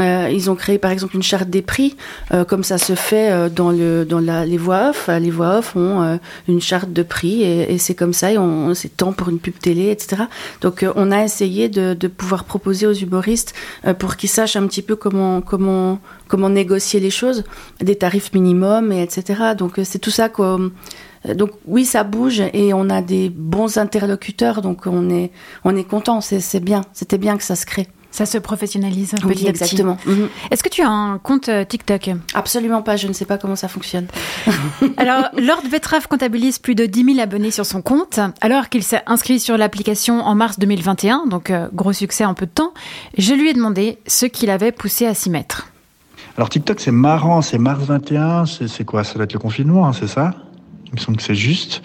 euh, 0.00 0.30
ils 0.32 0.50
ont 0.50 0.54
créé 0.54 0.78
par 0.78 0.90
exemple 0.90 1.16
une 1.16 1.22
charte 1.22 1.50
des 1.50 1.62
prix 1.62 1.96
euh, 2.32 2.44
comme 2.44 2.62
ça 2.62 2.78
se 2.78 2.94
fait 2.94 3.50
dans 3.50 3.70
le 3.70 4.04
dans 4.04 4.20
la, 4.20 4.46
les 4.46 4.58
voix 4.58 4.90
off. 4.90 5.08
Les 5.08 5.30
voix 5.30 5.58
off 5.58 5.74
ont 5.76 6.18
une 6.46 6.60
charte 6.60 6.92
de 6.92 7.02
prix 7.02 7.42
et, 7.42 7.78
c'est 7.78 7.94
comme 7.94 8.12
ça 8.12 8.32
et 8.32 8.38
on 8.38 8.74
c'est 8.74 8.96
temps 8.96 9.12
pour 9.12 9.28
une 9.28 9.38
pub 9.38 9.58
télé 9.58 9.90
etc 9.90 10.24
donc 10.60 10.84
on 10.96 11.10
a 11.10 11.24
essayé 11.24 11.68
de, 11.68 11.94
de 11.94 12.08
pouvoir 12.08 12.44
proposer 12.44 12.86
aux 12.86 12.92
humoristes 12.92 13.54
pour 13.98 14.16
qu'ils 14.16 14.28
sachent 14.28 14.56
un 14.56 14.66
petit 14.66 14.82
peu 14.82 14.96
comment 14.96 15.40
comment 15.40 16.00
comment 16.28 16.50
négocier 16.50 17.00
les 17.00 17.10
choses 17.10 17.44
des 17.80 17.96
tarifs 17.96 18.32
minimums 18.32 18.92
et 18.92 19.07
etc 19.08 19.54
donc 19.56 19.78
euh, 19.78 19.84
c'est 19.84 19.98
tout 19.98 20.10
ça 20.10 20.28
Euh, 21.26 21.34
donc 21.34 21.50
oui, 21.66 21.84
ça 21.84 22.04
bouge 22.04 22.42
et 22.52 22.72
on 22.74 22.88
a 22.90 23.02
des 23.02 23.28
bons 23.28 23.76
interlocuteurs, 23.76 24.62
donc 24.62 24.86
on 24.86 25.10
est 25.10 25.30
on 25.64 25.76
est 25.76 25.84
content. 25.84 26.20
C'est 26.20 26.40
c'est 26.40 26.60
bien. 26.60 26.82
C'était 26.92 27.18
bien 27.18 27.36
que 27.36 27.42
ça 27.42 27.56
se 27.56 27.66
crée. 27.66 27.88
Ça 28.10 28.24
se 28.24 28.38
professionnalise 28.38 29.14
Oui, 29.24 29.34
petit 29.34 29.46
exactement. 29.46 29.98
Mhm. 30.06 30.28
Est-ce 30.50 30.62
que 30.62 30.70
tu 30.70 30.82
as 30.82 30.88
un 30.88 31.18
compte 31.18 31.48
euh, 31.50 31.64
TikTok? 31.64 32.10
Absolument 32.34 32.82
pas, 32.82 32.96
je 32.96 33.06
ne 33.06 33.12
sais 33.12 33.26
pas 33.26 33.36
comment 33.36 33.54
ça 33.54 33.68
fonctionne. 33.68 34.06
Alors, 34.96 35.24
Lord 35.36 35.62
Vetrave 35.70 36.08
comptabilise 36.08 36.58
plus 36.58 36.74
de 36.74 36.86
10 36.86 37.04
000 37.04 37.20
abonnés 37.20 37.50
sur 37.50 37.66
son 37.66 37.82
compte, 37.82 38.18
alors 38.40 38.70
qu'il 38.70 38.82
s'est 38.82 39.02
inscrit 39.06 39.38
sur 39.40 39.58
l'application 39.58 40.20
en 40.22 40.34
mars 40.34 40.58
2021, 40.58 41.26
donc 41.26 41.52
gros 41.74 41.92
succès 41.92 42.24
en 42.24 42.32
peu 42.32 42.46
de 42.46 42.50
temps. 42.50 42.72
Je 43.18 43.34
lui 43.34 43.50
ai 43.50 43.52
demandé 43.52 43.98
ce 44.06 44.24
qui 44.24 44.46
l'avait 44.46 44.72
poussé 44.72 45.04
à 45.04 45.12
s'y 45.14 45.28
mettre. 45.28 45.68
Alors 46.38 46.50
TikTok, 46.50 46.78
c'est 46.78 46.92
marrant, 46.92 47.42
c'est 47.42 47.58
mars 47.58 47.82
21, 47.82 48.44
c'est 48.46 48.84
quoi? 48.84 49.02
Ça 49.02 49.14
doit 49.14 49.24
être 49.24 49.32
le 49.32 49.40
confinement, 49.40 49.88
hein, 49.88 49.92
c'est 49.92 50.06
ça? 50.06 50.34
Il 50.86 50.92
me 50.92 50.98
semble 50.98 51.16
que 51.16 51.24
c'est 51.24 51.34
juste. 51.34 51.82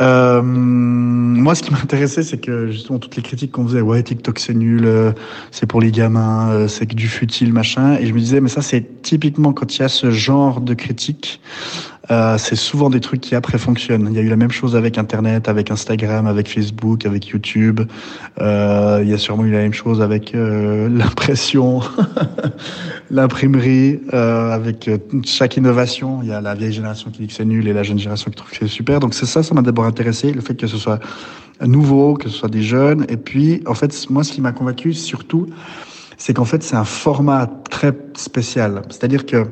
Euh, 0.00 0.42
moi, 0.42 1.54
ce 1.54 1.62
qui 1.62 1.70
m'intéressait, 1.70 2.24
c'est 2.24 2.38
que 2.38 2.72
justement 2.72 2.98
toutes 2.98 3.14
les 3.14 3.22
critiques 3.22 3.52
qu'on 3.52 3.64
faisait, 3.68 3.80
ouais, 3.80 4.02
TikTok 4.02 4.40
c'est 4.40 4.54
nul, 4.54 4.84
euh, 4.84 5.12
c'est 5.52 5.66
pour 5.66 5.80
les 5.80 5.92
gamins, 5.92 6.50
euh, 6.50 6.66
c'est 6.66 6.86
que 6.86 6.96
du 6.96 7.06
futile, 7.06 7.52
machin. 7.52 7.94
Et 8.00 8.06
je 8.06 8.12
me 8.12 8.18
disais, 8.18 8.40
mais 8.40 8.48
ça, 8.48 8.62
c'est 8.62 9.00
typiquement 9.02 9.52
quand 9.52 9.76
il 9.76 9.82
y 9.82 9.84
a 9.84 9.88
ce 9.88 10.10
genre 10.10 10.60
de 10.60 10.74
critiques, 10.74 11.40
euh, 12.10 12.38
c'est 12.38 12.56
souvent 12.56 12.88
des 12.88 13.00
trucs 13.00 13.20
qui 13.20 13.34
après 13.34 13.58
fonctionnent. 13.58 14.08
Il 14.10 14.16
y 14.16 14.18
a 14.18 14.22
eu 14.22 14.28
la 14.28 14.36
même 14.36 14.50
chose 14.50 14.76
avec 14.76 14.96
Internet, 14.96 15.48
avec 15.48 15.70
Instagram, 15.70 16.26
avec 16.26 16.48
Facebook, 16.48 17.04
avec 17.04 17.26
YouTube. 17.28 17.80
Euh, 18.40 19.00
il 19.02 19.10
y 19.10 19.12
a 19.12 19.18
sûrement 19.18 19.44
eu 19.44 19.50
la 19.50 19.58
même 19.58 19.74
chose 19.74 20.00
avec 20.00 20.34
euh, 20.34 20.88
l'impression, 20.92 21.80
l'imprimerie, 23.10 24.00
euh, 24.14 24.50
avec 24.52 24.88
euh, 24.88 24.98
chaque 25.24 25.56
innovation. 25.56 26.20
Il 26.22 26.28
y 26.28 26.32
a 26.32 26.40
la 26.40 26.54
vieille 26.54 26.72
génération 26.72 27.10
qui 27.10 27.22
dit 27.22 27.26
que 27.28 27.34
c'est 27.34 27.44
nul 27.44 27.68
et 27.68 27.72
la 27.72 27.82
jeune 27.82 27.98
génération 27.98 28.30
qui 28.30 28.36
trouve 28.36 28.50
que 28.50 28.56
c'est 28.58 28.68
super. 28.68 29.00
Donc 29.00 29.14
c'est 29.14 29.26
ça, 29.26 29.42
ça 29.42 29.54
m'a 29.54 29.62
d'abord 29.62 29.84
intéressé, 29.84 30.32
le 30.32 30.40
fait 30.40 30.54
que 30.54 30.66
ce 30.66 30.78
soit 30.78 31.00
nouveau, 31.66 32.14
que 32.14 32.28
ce 32.28 32.36
soit 32.36 32.48
des 32.48 32.62
jeunes. 32.62 33.04
Et 33.08 33.16
puis, 33.16 33.62
en 33.66 33.74
fait, 33.74 33.94
moi, 34.08 34.24
ce 34.24 34.32
qui 34.32 34.40
m'a 34.40 34.52
convaincu 34.52 34.94
surtout, 34.94 35.46
c'est 36.16 36.32
qu'en 36.32 36.44
fait, 36.44 36.62
c'est 36.62 36.76
un 36.76 36.84
format 36.84 37.46
très 37.68 37.92
spécial. 38.14 38.82
C'est-à-dire 38.88 39.26
que 39.26 39.46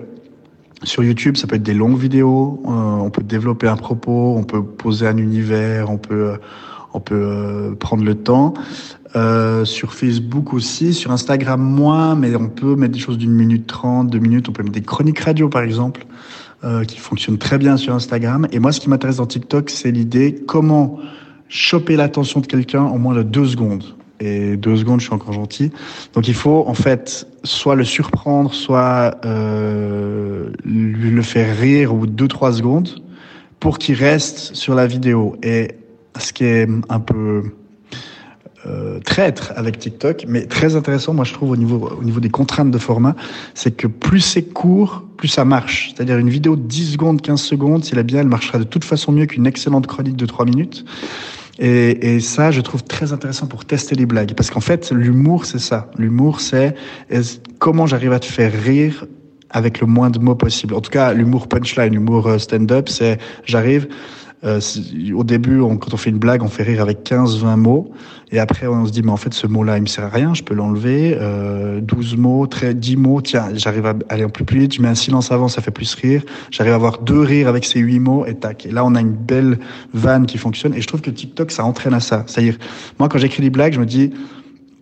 sur 0.83 1.03
YouTube, 1.03 1.37
ça 1.37 1.47
peut 1.47 1.57
être 1.57 1.63
des 1.63 1.75
longues 1.75 1.99
vidéos, 1.99 2.63
euh, 2.67 2.71
on 2.71 3.11
peut 3.11 3.23
développer 3.23 3.67
un 3.67 3.77
propos, 3.77 4.35
on 4.37 4.45
peut 4.45 4.63
poser 4.63 5.07
un 5.07 5.17
univers, 5.17 5.91
on 5.91 5.97
peut, 5.97 6.33
euh, 6.33 6.37
on 6.93 7.01
peut 7.01 7.15
euh, 7.15 7.75
prendre 7.75 8.05
le 8.05 8.15
temps. 8.15 8.55
Sur 9.65 9.95
Facebook 9.95 10.53
aussi, 10.53 10.93
sur 10.93 11.11
Instagram 11.11 11.59
moins, 11.59 12.15
mais 12.15 12.37
on 12.37 12.51
peut 12.51 12.77
mettre 12.77 12.93
des 12.93 12.99
choses 12.99 13.17
d'une 13.17 13.33
minute 13.33 13.67
trente, 13.67 14.11
deux 14.11 14.19
minutes, 14.19 14.51
on 14.51 14.53
peut 14.53 14.63
mettre 14.63 14.75
des 14.75 14.83
chroniques 14.83 15.21
radio 15.21 15.49
par 15.49 15.63
exemple, 15.63 16.05
qui 16.87 16.99
fonctionnent 16.99 17.39
très 17.39 17.57
bien 17.57 17.79
sur 17.79 17.95
Instagram. 17.95 18.47
Et 18.53 18.59
moi, 18.59 18.73
ce 18.73 18.81
qui 18.81 18.91
m'intéresse 18.91 19.17
dans 19.17 19.25
TikTok, 19.25 19.71
c'est 19.71 19.91
l'idée 19.91 20.35
comment 20.47 20.99
choper 21.49 21.97
l'attention 21.97 22.41
de 22.41 22.47
quelqu'un 22.47 22.83
en 22.83 22.99
moins 22.99 23.15
de 23.15 23.23
deux 23.23 23.47
secondes. 23.47 23.85
Et 24.21 24.57
deux 24.57 24.77
secondes, 24.77 25.01
je 25.01 25.07
suis 25.07 25.15
encore 25.15 25.33
gentil. 25.33 25.71
Donc 26.15 26.29
il 26.29 26.35
faut 26.35 26.65
en 26.67 26.75
fait 26.75 27.27
soit 27.45 27.75
le 27.75 27.85
surprendre, 27.85 28.53
soit 28.55 29.17
euh, 29.25 30.51
lui 30.65 31.11
le 31.11 31.23
faire 31.23 31.57
rire 31.57 31.93
au 31.93 31.99
bout 31.99 32.07
de 32.07 32.13
deux 32.13 32.29
trois 32.29 32.53
secondes 32.53 32.89
pour 33.61 33.79
qu'il 33.79 33.97
reste 33.97 34.55
sur 34.55 34.75
la 34.75 34.87
vidéo. 34.87 35.37
Et 35.43 35.73
ce 36.19 36.33
qui 36.33 36.45
est 36.45 36.69
un 36.89 37.01
peu 37.01 37.43
euh, 38.67 38.99
traître 39.01 39.53
avec 39.55 39.79
TikTok, 39.79 40.25
mais 40.27 40.47
très 40.47 40.75
intéressant, 40.75 41.15
moi 41.15 41.25
je 41.25 41.33
trouve 41.33 41.51
au 41.51 41.57
niveau 41.57 41.89
au 41.89 42.03
niveau 42.03 42.21
des 42.21 42.31
contraintes 42.31 42.71
de 42.71 42.79
format, 42.79 43.15
c'est 43.55 43.77
que 43.77 43.87
plus 43.87 44.21
c'est 44.21 44.43
court, 44.43 45.05
plus 45.17 45.29
ça 45.29 45.45
marche. 45.45 45.93
C'est-à-dire 45.95 46.19
une 46.19 46.31
vidéo 46.31 46.57
de 46.57 46.63
10 46.63 46.93
secondes, 46.93 47.21
15 47.21 47.41
secondes, 47.41 47.85
si 47.85 47.93
elle 47.93 48.01
est 48.01 48.05
bien, 48.05 48.21
elle 48.21 48.29
marchera 48.29 48.59
de 48.59 48.65
toute 48.65 48.85
façon 48.85 49.13
mieux 49.13 49.27
qu'une 49.27 49.47
excellente 49.47 49.87
chronique 49.87 50.17
de 50.17 50.27
3 50.27 50.47
minutes. 50.47 50.85
Et, 51.59 52.15
et 52.15 52.21
ça, 52.21 52.51
je 52.51 52.61
trouve 52.61 52.85
très 52.85 53.13
intéressant 53.13 53.47
pour 53.47 53.65
tester 53.65 53.95
les 53.95 54.07
blagues. 54.07 54.35
Parce 54.35 54.51
qu'en 54.51 54.61
fait, 54.61 54.91
l'humour, 54.93 55.47
c'est 55.47 55.59
ça. 55.59 55.91
L'humour, 55.97 56.41
c'est 56.41 56.75
comment 57.59 57.87
j'arrive 57.87 58.13
à 58.13 58.19
te 58.19 58.27
faire 58.27 58.53
rire 58.53 59.07
avec 59.51 59.81
le 59.81 59.87
moins 59.87 60.11
de 60.11 60.19
mots 60.19 60.35
possible. 60.35 60.75
En 60.75 60.81
tout 60.81 60.91
cas, 60.91 61.13
l'humour 61.13 61.49
punchline, 61.49 61.93
l'humour 61.93 62.27
euh, 62.27 62.39
stand-up, 62.39 62.89
c'est 62.89 63.19
j'arrive. 63.45 63.89
Euh, 64.45 64.61
au 65.15 65.25
début, 65.25 65.61
on- 65.61 65.77
quand 65.77 65.95
on 65.95 65.97
fait 65.97 66.11
une 66.11 66.19
blague, 66.19 66.43
on 66.43 66.49
fait 66.49 66.63
rire 66.63 66.81
avec 66.83 67.03
15-20 67.05 67.57
mots. 67.57 67.91
Et 68.33 68.39
après, 68.39 68.67
on 68.67 68.85
se 68.85 68.91
dit, 68.93 69.03
mais 69.03 69.13
en 69.13 69.17
fait, 69.17 69.33
ce 69.33 69.47
mot-là, 69.47 69.77
il 69.79 69.83
me 69.83 69.87
sert 69.87 70.05
à 70.05 70.09
rien, 70.09 70.35
je 70.35 70.43
peux 70.43 70.55
l'enlever. 70.55 71.17
Euh, 71.21 71.81
12 71.81 72.17
mots, 72.17 72.47
très, 72.47 72.75
10 72.75 72.97
mots, 72.97 73.21
tiens, 73.23 73.47
j'arrive 73.55 73.87
à 73.87 73.95
aller 74.09 74.25
un 74.25 74.29
peu 74.29 74.45
plus 74.45 74.59
vite, 74.61 74.75
je 74.75 74.83
mets 74.83 74.89
un 74.89 74.95
silence 74.97 75.31
avant, 75.33 75.49
ça 75.49 75.63
fait 75.63 75.71
plus 75.71 75.95
rire. 75.95 76.23
J'arrive 76.51 76.73
à 76.73 76.77
avoir 76.77 76.99
deux 77.03 77.21
rires 77.21 77.49
avec 77.49 77.65
ces 77.65 77.79
8 77.79 77.99
mots, 78.01 78.27
et 78.27 78.35
tac. 78.35 78.67
Et 78.67 78.73
là, 78.73 78.85
on 78.85 78.95
a 78.95 79.01
une 79.01 79.13
belle 79.13 79.59
vanne 79.95 80.27
qui 80.27 80.39
fonctionne. 80.39 80.75
Et 80.75 80.81
je 80.81 80.87
trouve 80.87 81.01
que 81.03 81.11
TikTok, 81.11 81.51
ça 81.51 81.65
entraîne 81.65 81.95
à 81.95 82.01
ça. 82.01 82.25
C'est-à-dire, 82.27 82.57
moi, 82.99 83.09
quand 83.09 83.19
j'écris 83.19 83.43
des 83.43 83.51
blagues, 83.51 83.75
je 83.75 83.81
me 83.81 83.87
dis, 83.87 84.11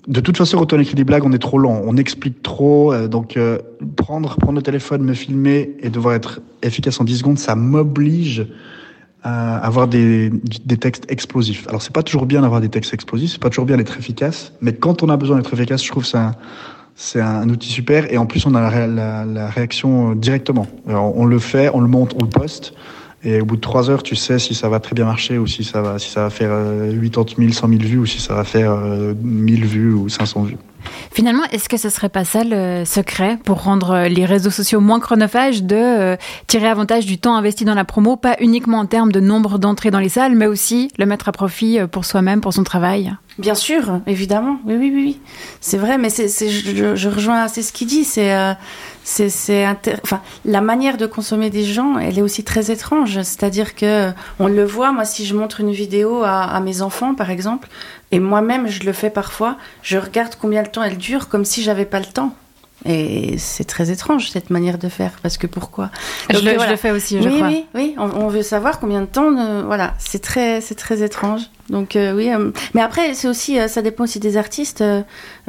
de 0.09 0.20
toute 0.20 0.36
façon, 0.36 0.59
quand 0.59 0.72
on 0.72 0.80
écrit 0.80 0.94
des 0.96 1.05
blagues, 1.05 1.24
on 1.24 1.32
est 1.32 1.38
trop 1.38 1.59
long, 1.59 1.82
on 1.86 1.96
explique 1.96 2.42
trop. 2.42 2.92
euh, 2.92 3.09
donc, 3.09 3.36
euh, 3.36 3.59
prendre, 3.96 4.36
prendre 4.36 4.57
le 4.57 4.62
téléphone, 4.62 5.02
me 5.02 5.14
filmer 5.14 5.76
et 5.80 5.90
devoir 5.90 6.14
être 6.14 6.40
efficace 6.62 7.00
en 7.00 7.05
10 7.05 7.18
secondes, 7.18 7.38
ça 7.38 7.55
m'oblige 7.55 8.46
avoir 9.25 9.89
des, 9.89 10.31
des 10.31 10.77
textes 10.77 11.11
explosifs. 11.11 11.66
Alors, 11.68 11.81
c'est 11.81 11.93
pas 11.93 12.03
toujours 12.03 12.27
bien 12.27 12.43
d'avoir 12.43 12.61
des 12.61 12.68
textes 12.68 12.93
explosifs, 12.93 13.33
c'est 13.33 13.43
pas 13.43 13.49
toujours 13.49 13.64
bien 13.64 13.79
d'être 13.79 13.99
efficace, 13.99 14.53
mais 14.61 14.75
quand 14.75 15.03
on 15.03 15.09
a 15.09 15.16
besoin 15.16 15.39
d'être 15.39 15.53
efficace, 15.55 15.83
je 15.83 15.91
trouve 15.91 16.03
que 16.05 16.18
c'est 16.97 17.20
un, 17.20 17.49
outil 17.49 17.70
super. 17.70 18.12
Et 18.12 18.18
en 18.18 18.27
plus, 18.27 18.45
on 18.47 18.55
a 18.55 18.87
la, 18.87 19.25
la- 19.27 19.49
réaction 19.49 20.14
directement. 20.14 20.66
Alors, 20.87 21.16
on 21.16 21.25
le 21.25 21.39
fait, 21.39 21.70
on 21.72 21.81
le 21.81 21.89
monte, 21.89 22.14
on 22.20 22.25
le 22.25 22.29
poste. 22.29 22.75
Et 23.25 23.41
au 23.41 23.45
bout 23.45 23.57
de 23.57 23.61
trois 23.61 23.91
heures, 23.91 24.03
tu 24.03 24.16
sais 24.16 24.39
si 24.39 24.55
ça 24.55 24.68
va 24.68 24.81
très 24.81 24.95
bien 24.95 25.07
marcher 25.07 25.39
ou 25.39 25.47
si 25.47 25.64
ça 25.64 25.81
va, 25.81 25.99
si 25.99 26.11
ça 26.11 26.22
va 26.25 26.31
faire 26.31 26.51
euh, 26.53 26.93
80 26.93 27.37
000, 27.39 27.53
100 27.53 27.68
000 27.68 27.81
vues 27.81 27.99
ou 27.99 28.07
si 28.07 28.20
ça 28.20 28.35
va 28.35 28.45
faire 28.45 28.72
euh, 28.72 29.14
1000 29.22 29.64
vues 29.64 29.93
ou 29.93 30.09
500 30.09 30.43
vues. 30.43 30.59
Finalement, 31.12 31.45
est-ce 31.53 31.68
que 31.68 31.77
ce 31.77 31.89
serait 31.89 32.09
pas 32.09 32.25
ça 32.25 32.43
le 32.45 32.85
secret 32.85 33.39
pour 33.45 33.62
rendre 33.62 33.93
euh, 33.93 34.09
les 34.09 34.25
réseaux 34.25 34.51
sociaux 34.51 34.81
moins 34.81 35.01
chronophages 35.01 35.62
de 35.62 35.77
euh, 35.77 36.16
tirer 36.47 36.68
avantage 36.68 37.07
du 37.07 37.18
temps 37.18 37.37
investi 37.37 37.64
dans 37.64 37.75
la 37.75 37.85
promo, 37.85 38.16
pas 38.16 38.37
uniquement 38.41 38.79
en 38.79 38.87
termes 38.87 39.12
de 39.12 39.20
nombre 39.20 39.59
d'entrées 39.59 39.91
dans 39.91 40.01
les 40.01 40.09
salles, 40.09 40.35
mais 40.35 40.47
aussi 40.47 40.91
le 40.99 41.07
mettre 41.07 41.29
à 41.29 41.33
profit 41.33 41.79
euh, 41.79 41.87
pour 41.87 42.05
soi-même, 42.05 42.41
pour 42.41 42.53
son 42.53 42.64
travail? 42.64 43.14
Bien 43.39 43.55
sûr, 43.55 44.01
évidemment. 44.07 44.59
Oui, 44.66 44.75
oui, 44.79 44.93
oui, 44.95 45.03
oui. 45.05 45.20
C'est 45.61 45.79
vrai, 45.79 45.99
mais 45.99 46.11
c'est, 46.11 46.29
c'est, 46.29 46.51
je, 46.51 46.95
je 46.95 47.09
rejoins 47.09 47.43
assez 47.43 47.62
ce 47.62 47.72
qu'il 47.72 47.89
dit. 47.89 48.05
C'est, 48.05 48.35
euh, 48.35 48.53
c'est, 49.05 49.66
enfin, 50.02 50.22
la 50.44 50.62
manière 50.62 50.96
de 50.96 51.07
consommer 51.07 51.50
des 51.50 51.64
gens, 51.64 51.98
elle 51.98 52.18
est 52.18 52.22
aussi 52.22 52.42
très 52.42 52.70
étrange. 52.70 53.20
C'est-à-dire 53.22 53.74
que 53.74 54.11
on 54.40 54.48
le 54.48 54.64
voit. 54.64 54.92
Moi, 54.92 55.05
si 55.05 55.26
je 55.26 55.34
montre 55.34 55.61
une 55.61 55.72
vidéo 55.72 56.22
à, 56.24 56.42
à 56.42 56.61
mes 56.61 56.82
enfants, 56.82 57.14
par 57.14 57.30
exemple, 57.30 57.68
et 58.11 58.18
moi-même, 58.18 58.66
je 58.68 58.82
le 58.84 58.92
fais 58.92 59.11
parfois, 59.11 59.57
je 59.82 59.98
regarde 59.98 60.36
combien 60.40 60.62
de 60.62 60.68
temps 60.68 60.82
elle 60.82 60.96
dure, 60.96 61.28
comme 61.28 61.44
si 61.44 61.62
j'avais 61.62 61.84
pas 61.84 62.00
le 62.00 62.07
temps. 62.07 62.34
Et 62.87 63.39
c'est 63.39 63.64
très 63.64 63.91
étrange 63.91 64.29
cette 64.31 64.51
manière 64.51 64.77
de 64.77 64.91
faire, 64.91 65.12
parce 65.22 65.39
que 65.39 65.47
pourquoi 65.47 65.91
Je 66.29 66.39
le- 66.41 66.51
je 66.51 66.55
voilà. 66.57 66.72
le 66.72 66.77
fais 66.77 66.91
aussi, 66.91 67.22
je 67.22 67.29
oui, 67.29 67.37
crois. 67.37 67.49
Oui, 67.49 67.64
oui, 67.75 67.95
on, 67.97 68.11
on 68.11 68.29
veut 68.29 68.43
savoir 68.43 68.79
combien 68.79 69.01
de 69.01 69.07
temps. 69.07 69.35
euh, 69.39 69.62
voilà, 69.64 69.95
c'est 69.99 70.18
très, 70.20 70.61
c'est 70.61 70.75
très 70.75 71.03
étrange. 71.03 71.43
Donc 71.70 71.97
euh, 71.97 72.14
oui, 72.14 72.31
euh, 72.31 72.51
mais 72.75 72.83
après 72.83 73.14
c'est 73.14 73.27
aussi, 73.27 73.57
ça 73.68 73.81
dépend 73.81 74.05
aussi 74.05 74.20
des 74.20 74.37
artistes. 74.37 74.85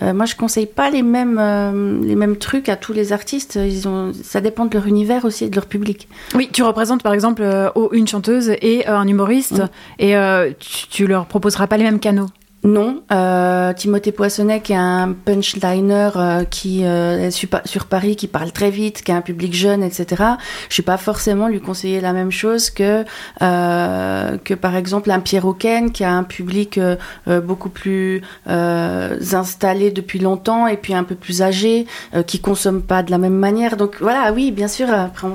Moi, 0.01 0.26
je 0.26 0.36
conseille 0.36 0.65
pas 0.65 0.89
les 0.89 1.01
mêmes, 1.01 2.01
les 2.05 2.15
mêmes 2.15 2.38
trucs 2.38 2.69
à 2.69 2.78
tous 2.78 2.93
les 2.93 3.11
artistes. 3.11 3.55
Ils 3.61 3.86
ont, 3.88 4.13
ça 4.23 4.39
dépend 4.39 4.65
de 4.65 4.73
leur 4.73 4.88
univers 4.88 5.26
aussi 5.26 5.43
et 5.43 5.49
de 5.49 5.55
leur 5.55 5.65
public. 5.65 6.07
Oui, 6.36 6.49
tu 6.53 6.63
représentes 6.63 7.03
par 7.03 7.13
exemple 7.13 7.43
oh, 7.76 7.89
une 7.91 8.07
chanteuse 8.07 8.49
et 8.61 8.88
un 8.88 9.05
humoriste, 9.07 9.61
et 9.99 10.15
tu, 10.59 10.88
tu 10.88 11.05
leur 11.07 11.26
proposeras 11.26 11.67
pas 11.67 11.76
les 11.76 11.84
mêmes 11.84 11.99
canaux. 11.99 12.28
Non, 12.66 13.03
euh, 13.11 13.74
Timothée 13.74 14.11
Poissonnet 14.11 14.59
qui 14.59 14.74
est 14.74 14.76
un 14.76 15.13
punchliner 15.13 16.09
euh, 16.16 16.43
qui 16.45 16.84
euh, 16.84 17.30
sur, 17.30 17.47
Pa- 17.47 17.61
sur 17.63 17.86
Paris, 17.86 18.16
qui 18.16 18.26
parle 18.28 18.51
très 18.51 18.72
vite, 18.72 19.03
qui 19.03 19.11
a 19.11 19.16
un 19.16 19.22
public 19.22 19.53
jeune, 19.53 19.84
etc. 19.84 20.24
Je 20.68 20.74
suis 20.74 20.82
pas 20.82 20.97
forcément 20.97 21.47
lui 21.47 21.61
conseiller 21.61 22.01
la 22.01 22.11
même 22.11 22.32
chose 22.32 22.72
que 22.72 23.05
euh, 23.43 24.38
que 24.43 24.55
par 24.55 24.76
exemple 24.76 25.11
un 25.11 25.20
Pierre 25.20 25.45
Auquin 25.45 25.89
qui 25.89 26.03
a 26.03 26.11
un 26.11 26.24
public 26.24 26.80
euh, 26.80 26.95
euh, 27.28 27.39
beaucoup 27.39 27.70
plus 27.70 28.24
installé 28.47 29.91
depuis 29.91 30.18
longtemps 30.18 30.66
et 30.66 30.78
puis 30.78 30.95
un 30.95 31.03
peu 31.03 31.13
plus 31.16 31.43
âgé, 31.43 31.86
qui 32.26 32.39
consomme 32.39 32.82
pas 32.82 33.03
de 33.03 33.11
la 33.11 33.20
même 33.20 33.36
manière. 33.36 33.78
Donc 33.78 33.97
voilà, 34.01 34.34
oui, 34.34 34.51
bien 34.51 34.68
sûr, 34.68 34.91
après 34.91 35.28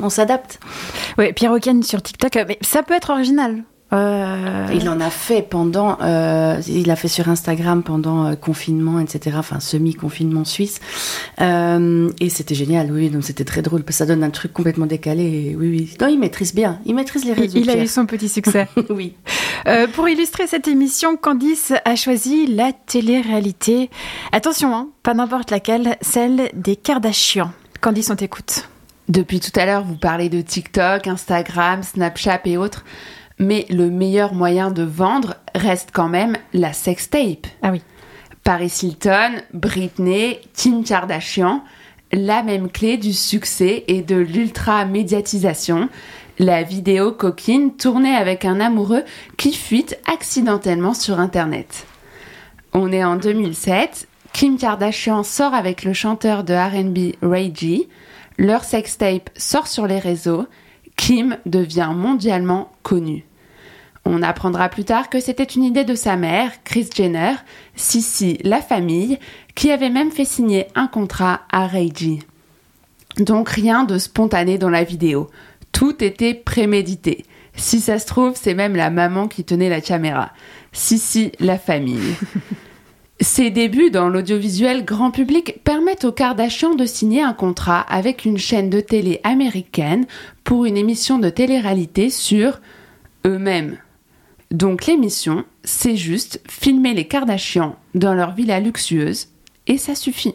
on, 0.00 0.10
s'adapte. 0.10 0.60
Oui, 1.18 1.32
Pierre 1.32 1.50
Auquin 1.50 1.82
sur 1.82 2.00
TikTok, 2.02 2.36
mais 2.46 2.58
ça 2.62 2.84
peut 2.84 2.94
être 2.94 3.10
original. 3.10 3.64
Euh, 3.92 4.66
Il 4.74 4.88
en 4.88 5.00
a 5.00 5.08
fait 5.08 5.40
pendant, 5.40 5.96
euh, 6.02 6.60
il 6.68 6.90
a 6.90 6.96
fait 6.96 7.08
sur 7.08 7.28
Instagram 7.28 7.82
pendant 7.82 8.26
euh, 8.26 8.34
confinement, 8.34 9.00
etc. 9.00 9.36
Enfin 9.38 9.60
semi-confinement 9.60 10.44
suisse, 10.44 10.80
Euh, 11.40 12.10
et 12.20 12.28
c'était 12.28 12.54
génial. 12.54 12.90
Oui, 12.92 13.08
donc 13.08 13.24
c'était 13.24 13.44
très 13.44 13.62
drôle 13.62 13.82
parce 13.84 13.96
que 13.96 14.04
ça 14.04 14.06
donne 14.06 14.22
un 14.24 14.30
truc 14.30 14.52
complètement 14.52 14.86
décalé. 14.86 15.22
Et 15.50 15.56
oui, 15.56 15.68
oui. 15.70 15.96
Non, 16.00 16.08
il 16.08 16.18
maîtrise 16.18 16.54
bien. 16.54 16.80
Il 16.84 16.94
maîtrise 16.94 17.24
les 17.24 17.32
réseaux. 17.32 17.58
il 17.58 17.70
a 17.70 17.76
eu 17.78 17.86
son 17.86 18.04
petit 18.06 18.28
succès. 18.28 18.68
oui. 18.90 19.14
Euh, 19.66 19.86
pour 19.86 20.08
illustrer 20.08 20.46
cette 20.46 20.68
émission, 20.68 21.16
Candice 21.16 21.72
a 21.84 21.96
choisi 21.96 22.46
la 22.46 22.72
télé-réalité. 22.72 23.88
Attention, 24.32 24.74
hein, 24.74 24.88
pas 25.02 25.14
n'importe 25.14 25.50
laquelle, 25.50 25.96
celle 26.02 26.50
des 26.54 26.76
Kardashians. 26.76 27.52
Candice, 27.80 28.10
on 28.10 28.16
t'écoute. 28.16 28.68
Depuis 29.08 29.40
tout 29.40 29.58
à 29.58 29.64
l'heure, 29.64 29.84
vous 29.84 29.96
parlez 29.96 30.28
de 30.28 30.42
TikTok, 30.42 31.06
Instagram, 31.06 31.82
Snapchat 31.82 32.40
et 32.44 32.58
autres. 32.58 32.84
Mais 33.38 33.66
le 33.70 33.90
meilleur 33.90 34.34
moyen 34.34 34.70
de 34.70 34.82
vendre 34.82 35.36
reste 35.54 35.90
quand 35.92 36.08
même 36.08 36.36
la 36.52 36.72
sextape. 36.72 37.46
Ah 37.62 37.70
oui. 37.70 37.82
Paris 38.42 38.72
Hilton, 38.82 39.42
Britney, 39.52 40.38
Kim 40.54 40.82
Kardashian, 40.82 41.62
la 42.12 42.42
même 42.42 42.70
clé 42.70 42.96
du 42.96 43.12
succès 43.12 43.84
et 43.88 44.02
de 44.02 44.16
l'ultra-médiatisation, 44.16 45.88
la 46.38 46.62
vidéo 46.62 47.12
coquine 47.12 47.76
tournée 47.76 48.14
avec 48.14 48.44
un 48.44 48.60
amoureux 48.60 49.02
qui 49.36 49.52
fuite 49.52 49.98
accidentellement 50.06 50.94
sur 50.94 51.20
Internet. 51.20 51.86
On 52.72 52.92
est 52.92 53.04
en 53.04 53.16
2007, 53.16 54.08
Kim 54.32 54.56
Kardashian 54.56 55.22
sort 55.22 55.54
avec 55.54 55.84
le 55.84 55.92
chanteur 55.92 56.44
de 56.44 56.54
RB 56.54 57.16
Ray 57.22 57.52
G, 57.54 57.88
leur 58.38 58.64
sextape 58.64 59.30
sort 59.36 59.66
sur 59.66 59.86
les 59.86 59.98
réseaux, 59.98 60.46
Kim 60.96 61.38
devient 61.44 61.92
mondialement 61.94 62.72
connue. 62.82 63.27
On 64.10 64.22
apprendra 64.22 64.70
plus 64.70 64.86
tard 64.86 65.10
que 65.10 65.20
c'était 65.20 65.44
une 65.44 65.64
idée 65.64 65.84
de 65.84 65.94
sa 65.94 66.16
mère, 66.16 66.64
Kris 66.64 66.88
Jenner, 66.96 67.34
Sissi 67.76 68.38
la 68.42 68.62
famille, 68.62 69.18
qui 69.54 69.70
avait 69.70 69.90
même 69.90 70.10
fait 70.10 70.24
signer 70.24 70.66
un 70.74 70.86
contrat 70.86 71.42
à 71.52 71.68
G. 71.68 72.20
Donc 73.18 73.50
rien 73.50 73.84
de 73.84 73.98
spontané 73.98 74.56
dans 74.56 74.70
la 74.70 74.82
vidéo. 74.82 75.28
Tout 75.72 76.02
était 76.02 76.32
prémédité. 76.32 77.26
Si 77.54 77.80
ça 77.80 77.98
se 77.98 78.06
trouve, 78.06 78.32
c'est 78.34 78.54
même 78.54 78.76
la 78.76 78.88
maman 78.88 79.28
qui 79.28 79.44
tenait 79.44 79.68
la 79.68 79.82
caméra. 79.82 80.30
Sissi 80.72 81.32
la 81.38 81.58
famille. 81.58 82.14
Ses 83.20 83.50
débuts 83.50 83.90
dans 83.90 84.08
l'audiovisuel 84.08 84.86
grand 84.86 85.10
public 85.10 85.62
permettent 85.64 86.06
aux 86.06 86.12
Kardashian 86.12 86.76
de 86.76 86.86
signer 86.86 87.20
un 87.20 87.34
contrat 87.34 87.80
avec 87.80 88.24
une 88.24 88.38
chaîne 88.38 88.70
de 88.70 88.80
télé 88.80 89.20
américaine 89.22 90.06
pour 90.44 90.64
une 90.64 90.78
émission 90.78 91.18
de 91.18 91.28
télé-réalité 91.28 92.08
sur 92.08 92.62
eux-mêmes. 93.26 93.76
Donc 94.50 94.86
l'émission, 94.86 95.44
c'est 95.62 95.96
juste 95.96 96.40
filmer 96.48 96.94
les 96.94 97.06
Kardashians 97.06 97.76
dans 97.94 98.14
leur 98.14 98.32
villa 98.32 98.60
luxueuse 98.60 99.28
et 99.66 99.76
ça 99.76 99.94
suffit. 99.94 100.34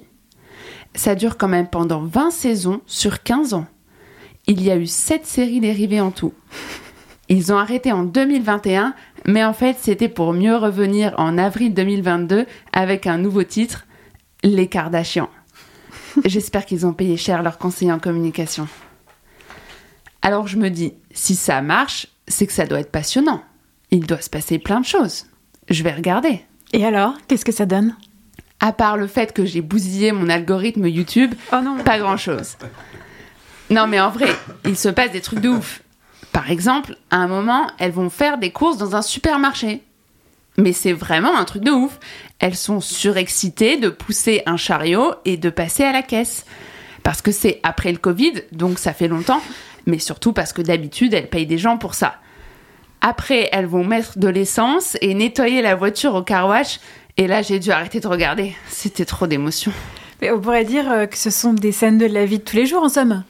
Ça 0.93 1.16
dure 1.16 1.38
quand 1.38 1.47
même 1.47 1.68
pendant 1.68 2.03
20 2.03 2.30
saisons 2.30 2.82
sur 2.86 3.24
15 3.24 3.55
ans. 3.55 3.66
Il 4.45 4.61
y 4.61 4.70
a 4.70 4.78
eu 4.78 4.86
7 4.86 5.26
séries 5.26 5.61
dérivées 5.61 6.01
en 6.01 6.11
tout. 6.11 6.34
Ils 7.30 7.51
ont 7.51 7.57
arrêté 7.57 7.91
en 7.91 8.03
2021, 8.03 8.93
mais 9.26 9.43
en 9.43 9.53
fait 9.53 9.78
c'était 9.80 10.09
pour 10.09 10.34
mieux 10.34 10.55
revenir 10.55 11.16
en 11.18 11.39
avril 11.39 11.74
2022 11.74 12.45
avec 12.72 13.07
un 13.07 13.18
nouveau 13.18 13.43
titre, 13.43 13.88
Les 14.43 14.68
Kardashians. 14.68 15.30
J'espère 16.26 16.68
qu'ils 16.68 16.86
ont 16.86 16.93
payé 16.93 17.18
cher 17.18 17.41
leur 17.41 17.57
conseiller 17.57 17.91
en 17.91 17.99
communication. 17.99 18.68
Alors 20.22 20.47
je 20.47 20.57
me 20.57 20.70
dis, 20.70 20.93
si 21.11 21.36
ça 21.36 21.61
marche, 21.64 22.07
c'est 22.28 22.45
que 22.45 22.53
ça 22.53 22.68
doit 22.68 22.80
être 22.80 22.91
passionnant. 22.91 23.41
Il 23.94 24.08
doit 24.08 24.22
se 24.22 24.30
passer 24.30 24.58
plein 24.58 24.82
de 24.82 24.86
choses. 24.88 25.28
Je 25.70 25.84
vais 25.84 25.94
regarder. 25.94 26.41
Et 26.74 26.84
alors, 26.84 27.14
qu'est-ce 27.28 27.46
que 27.46 27.52
ça 27.52 27.68
donne? 27.68 27.96
À 28.60 28.74
part 28.74 28.98
le 28.98 29.06
fait 29.06 29.34
que 29.34 29.46
j'ai 29.46 29.62
bousillé 29.62 30.12
mon 30.12 30.30
algorithme 30.30 30.88
YouTube, 30.88 31.36
pas 31.86 32.00
grand-chose. 32.00 32.58
Non 33.70 33.86
mais 33.86 34.00
en 34.00 34.10
vrai, 34.10 34.30
il 34.66 34.76
se 34.76 34.89
passe 34.89 35.12
des 35.12 35.22
trucs 35.22 35.41
de 35.41 35.50
ouf. 35.50 35.84
Par 36.32 36.50
exemple, 36.50 36.98
à 37.12 37.18
un 37.18 37.28
moment, 37.28 37.68
elles 37.78 37.91
vont 37.91 38.10
faire 38.10 38.39
des 38.39 38.50
courses 38.50 38.78
dans 38.78 38.96
un 38.96 39.04
supermarché. 39.04 39.84
Mais 40.58 40.74
c'est 40.74 40.94
vraiment 40.94 41.38
un 41.38 41.46
truc 41.46 41.64
de 41.64 41.70
ouf. 41.70 42.00
Elles 42.39 42.56
sont 42.56 42.82
surexcitées 42.82 43.78
de 43.78 43.89
pousser 43.89 44.41
un 44.48 44.58
chariot 44.58 45.14
et 45.24 45.38
de 45.38 45.52
passer 45.52 45.84
à 45.84 45.91
la 45.91 46.02
caisse. 46.02 46.46
Parce 47.04 47.22
que 47.22 47.32
c'est 47.32 47.60
après 47.62 47.91
le 47.91 48.00
Covid, 48.00 48.41
donc 48.54 48.80
ça 48.80 48.91
fait 48.91 49.08
longtemps, 49.08 49.44
mais 49.86 50.00
surtout 50.00 50.34
parce 50.34 50.52
que 50.52 50.64
d'habitude, 50.64 51.14
elles 51.14 51.30
payent 51.30 51.46
des 51.46 51.60
gens 51.60 51.78
pour 51.78 51.94
ça. 51.94 52.16
Après, 53.06 53.49
elles 53.51 53.66
vont 53.66 53.84
mettre 53.84 54.18
de 54.18 54.30
l'essence 54.30 54.97
et 55.01 55.14
nettoyer 55.14 55.62
la 55.62 55.76
voiture 55.76 56.16
au 56.16 56.24
car 56.24 56.47
wash. 56.47 56.80
Et 57.18 57.28
là, 57.28 57.41
j'ai 57.41 57.60
dû 57.60 57.70
arrêter 57.70 57.99
de 57.99 58.08
regarder. 58.08 58.56
C'était 58.70 59.04
trop 59.04 59.28
d'émotion. 59.28 59.74
Mais 60.22 60.32
on 60.32 60.39
pourrait 60.39 60.64
dire 60.64 60.89
euh, 60.89 61.06
que 61.06 61.18
ce 61.18 61.30
sont 61.30 61.51
des 61.51 61.74
scènes 61.74 61.97
de 61.97 62.06
la 62.06 62.26
vie 62.26 62.39
de 62.39 62.43
tous 62.43 62.56
les 62.56 62.66
jours, 62.66 62.82
en 62.82 62.88
somme. 62.88 63.26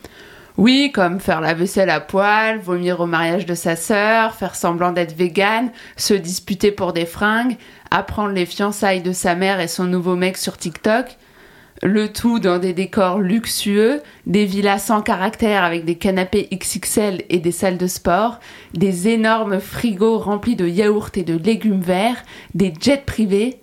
Oui, 0.58 0.92
comme 0.94 1.20
faire 1.20 1.42
la 1.42 1.56
vaisselle 1.56 1.90
à 1.90 2.00
poil, 2.00 2.60
vomir 2.60 3.00
au 3.00 3.08
mariage 3.08 3.48
de 3.48 3.56
sa 3.56 3.76
sœur, 3.76 4.36
faire 4.36 4.54
semblant 4.54 4.92
d'être 4.92 5.18
végane, 5.18 5.72
se 5.98 6.14
disputer 6.14 6.72
pour 6.72 6.94
des 6.94 7.08
fringues, 7.08 7.58
apprendre 7.90 8.30
les 8.30 8.46
fiançailles 8.46 9.02
de 9.02 9.12
sa 9.12 9.34
mère 9.34 9.60
et 9.60 9.68
son 9.68 9.86
nouveau 9.86 10.16
mec 10.16 10.38
sur 10.38 10.56
TikTok. 10.56 11.18
Le 11.86 12.14
tout 12.14 12.40
dans 12.40 12.60
des 12.60 12.72
décors 12.72 13.20
luxueux, 13.20 14.02
des 14.26 14.46
villas 14.46 14.80
sans 14.80 15.02
caractère 15.02 15.66
avec 15.66 15.84
des 15.84 15.96
canapés 15.96 16.48
XXL 16.54 17.24
et 17.28 17.40
des 17.40 17.52
salles 17.52 17.78
de 17.78 17.88
sport, 17.88 18.40
des 18.74 19.10
énormes 19.10 19.60
frigos 19.60 20.18
remplis 20.18 20.56
de 20.56 20.66
yaourts 20.66 21.10
et 21.16 21.24
de 21.24 21.38
légumes 21.38 21.82
verts, 21.82 22.24
des 22.54 22.74
jets 22.80 23.04
privés. 23.06 23.60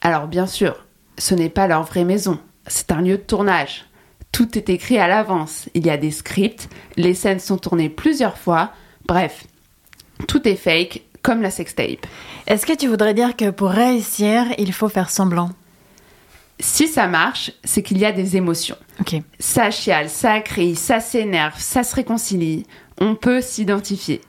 Alors 0.00 0.26
bien 0.26 0.48
sûr, 0.48 0.84
ce 1.16 1.36
n'est 1.36 1.48
pas 1.48 1.68
leur 1.68 1.84
vraie 1.84 2.04
maison, 2.04 2.40
c'est 2.66 2.90
un 2.90 3.00
lieu 3.00 3.18
de 3.18 3.22
tournage. 3.22 3.84
Tout 4.32 4.58
est 4.58 4.68
écrit 4.68 4.98
à 4.98 5.06
l'avance, 5.06 5.68
il 5.74 5.86
y 5.86 5.90
a 5.90 5.96
des 5.96 6.10
scripts, 6.10 6.68
les 6.96 7.14
scènes 7.14 7.38
sont 7.38 7.58
tournées 7.58 7.88
plusieurs 7.88 8.36
fois, 8.36 8.72
bref, 9.06 9.44
tout 10.26 10.48
est 10.48 10.56
fake, 10.56 11.02
comme 11.22 11.40
la 11.40 11.52
sextape. 11.52 12.04
Est-ce 12.48 12.66
que 12.66 12.76
tu 12.76 12.88
voudrais 12.88 13.14
dire 13.14 13.36
que 13.36 13.50
pour 13.50 13.68
réussir, 13.68 14.44
il 14.58 14.72
faut 14.72 14.88
faire 14.88 15.08
semblant? 15.08 15.50
Si 16.60 16.88
ça 16.88 17.06
marche, 17.06 17.52
c'est 17.64 17.82
qu'il 17.82 17.98
y 17.98 18.04
a 18.04 18.12
des 18.12 18.36
émotions. 18.36 18.76
Ok. 19.00 19.16
Ça 19.38 19.70
chiale, 19.70 20.08
ça 20.08 20.40
crie, 20.40 20.76
ça 20.76 21.00
s'énerve, 21.00 21.58
ça 21.58 21.82
se 21.82 21.94
réconcilie. 21.94 22.64
On 23.00 23.16
peut 23.16 23.40
s'identifier. 23.40 24.20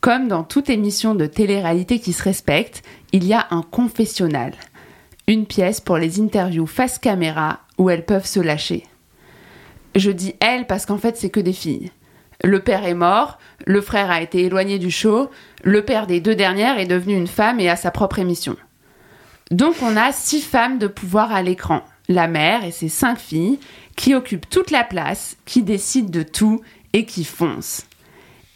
Comme 0.00 0.28
dans 0.28 0.44
toute 0.44 0.70
émission 0.70 1.14
de 1.14 1.26
télé-réalité 1.26 2.00
qui 2.00 2.12
se 2.12 2.22
respecte, 2.22 2.82
il 3.12 3.24
y 3.24 3.32
a 3.32 3.46
un 3.50 3.62
confessionnal. 3.62 4.52
Une 5.28 5.46
pièce 5.46 5.80
pour 5.80 5.96
les 5.96 6.20
interviews 6.20 6.66
face 6.66 6.98
caméra 6.98 7.60
où 7.78 7.90
elles 7.90 8.04
peuvent 8.04 8.26
se 8.26 8.40
lâcher. 8.40 8.84
Je 9.94 10.10
dis 10.10 10.34
elles 10.40 10.66
parce 10.66 10.86
qu'en 10.86 10.98
fait, 10.98 11.16
c'est 11.16 11.30
que 11.30 11.40
des 11.40 11.52
filles. 11.52 11.90
Le 12.42 12.60
père 12.60 12.84
est 12.84 12.94
mort, 12.94 13.38
le 13.66 13.80
frère 13.80 14.10
a 14.10 14.20
été 14.20 14.44
éloigné 14.44 14.80
du 14.80 14.90
show, 14.90 15.30
le 15.62 15.84
père 15.84 16.08
des 16.08 16.20
deux 16.20 16.34
dernières 16.34 16.78
est 16.78 16.86
devenu 16.86 17.14
une 17.14 17.28
femme 17.28 17.60
et 17.60 17.68
a 17.68 17.76
sa 17.76 17.92
propre 17.92 18.18
émission. 18.18 18.56
Donc 19.52 19.76
on 19.82 19.98
a 19.98 20.12
six 20.12 20.40
femmes 20.40 20.78
de 20.78 20.86
pouvoir 20.86 21.30
à 21.30 21.42
l'écran. 21.42 21.82
La 22.08 22.26
mère 22.26 22.64
et 22.64 22.70
ses 22.70 22.88
cinq 22.88 23.18
filles 23.18 23.60
qui 23.96 24.14
occupent 24.14 24.48
toute 24.48 24.70
la 24.70 24.82
place, 24.82 25.36
qui 25.44 25.62
décident 25.62 26.10
de 26.10 26.22
tout 26.22 26.62
et 26.94 27.04
qui 27.04 27.24
foncent. 27.24 27.82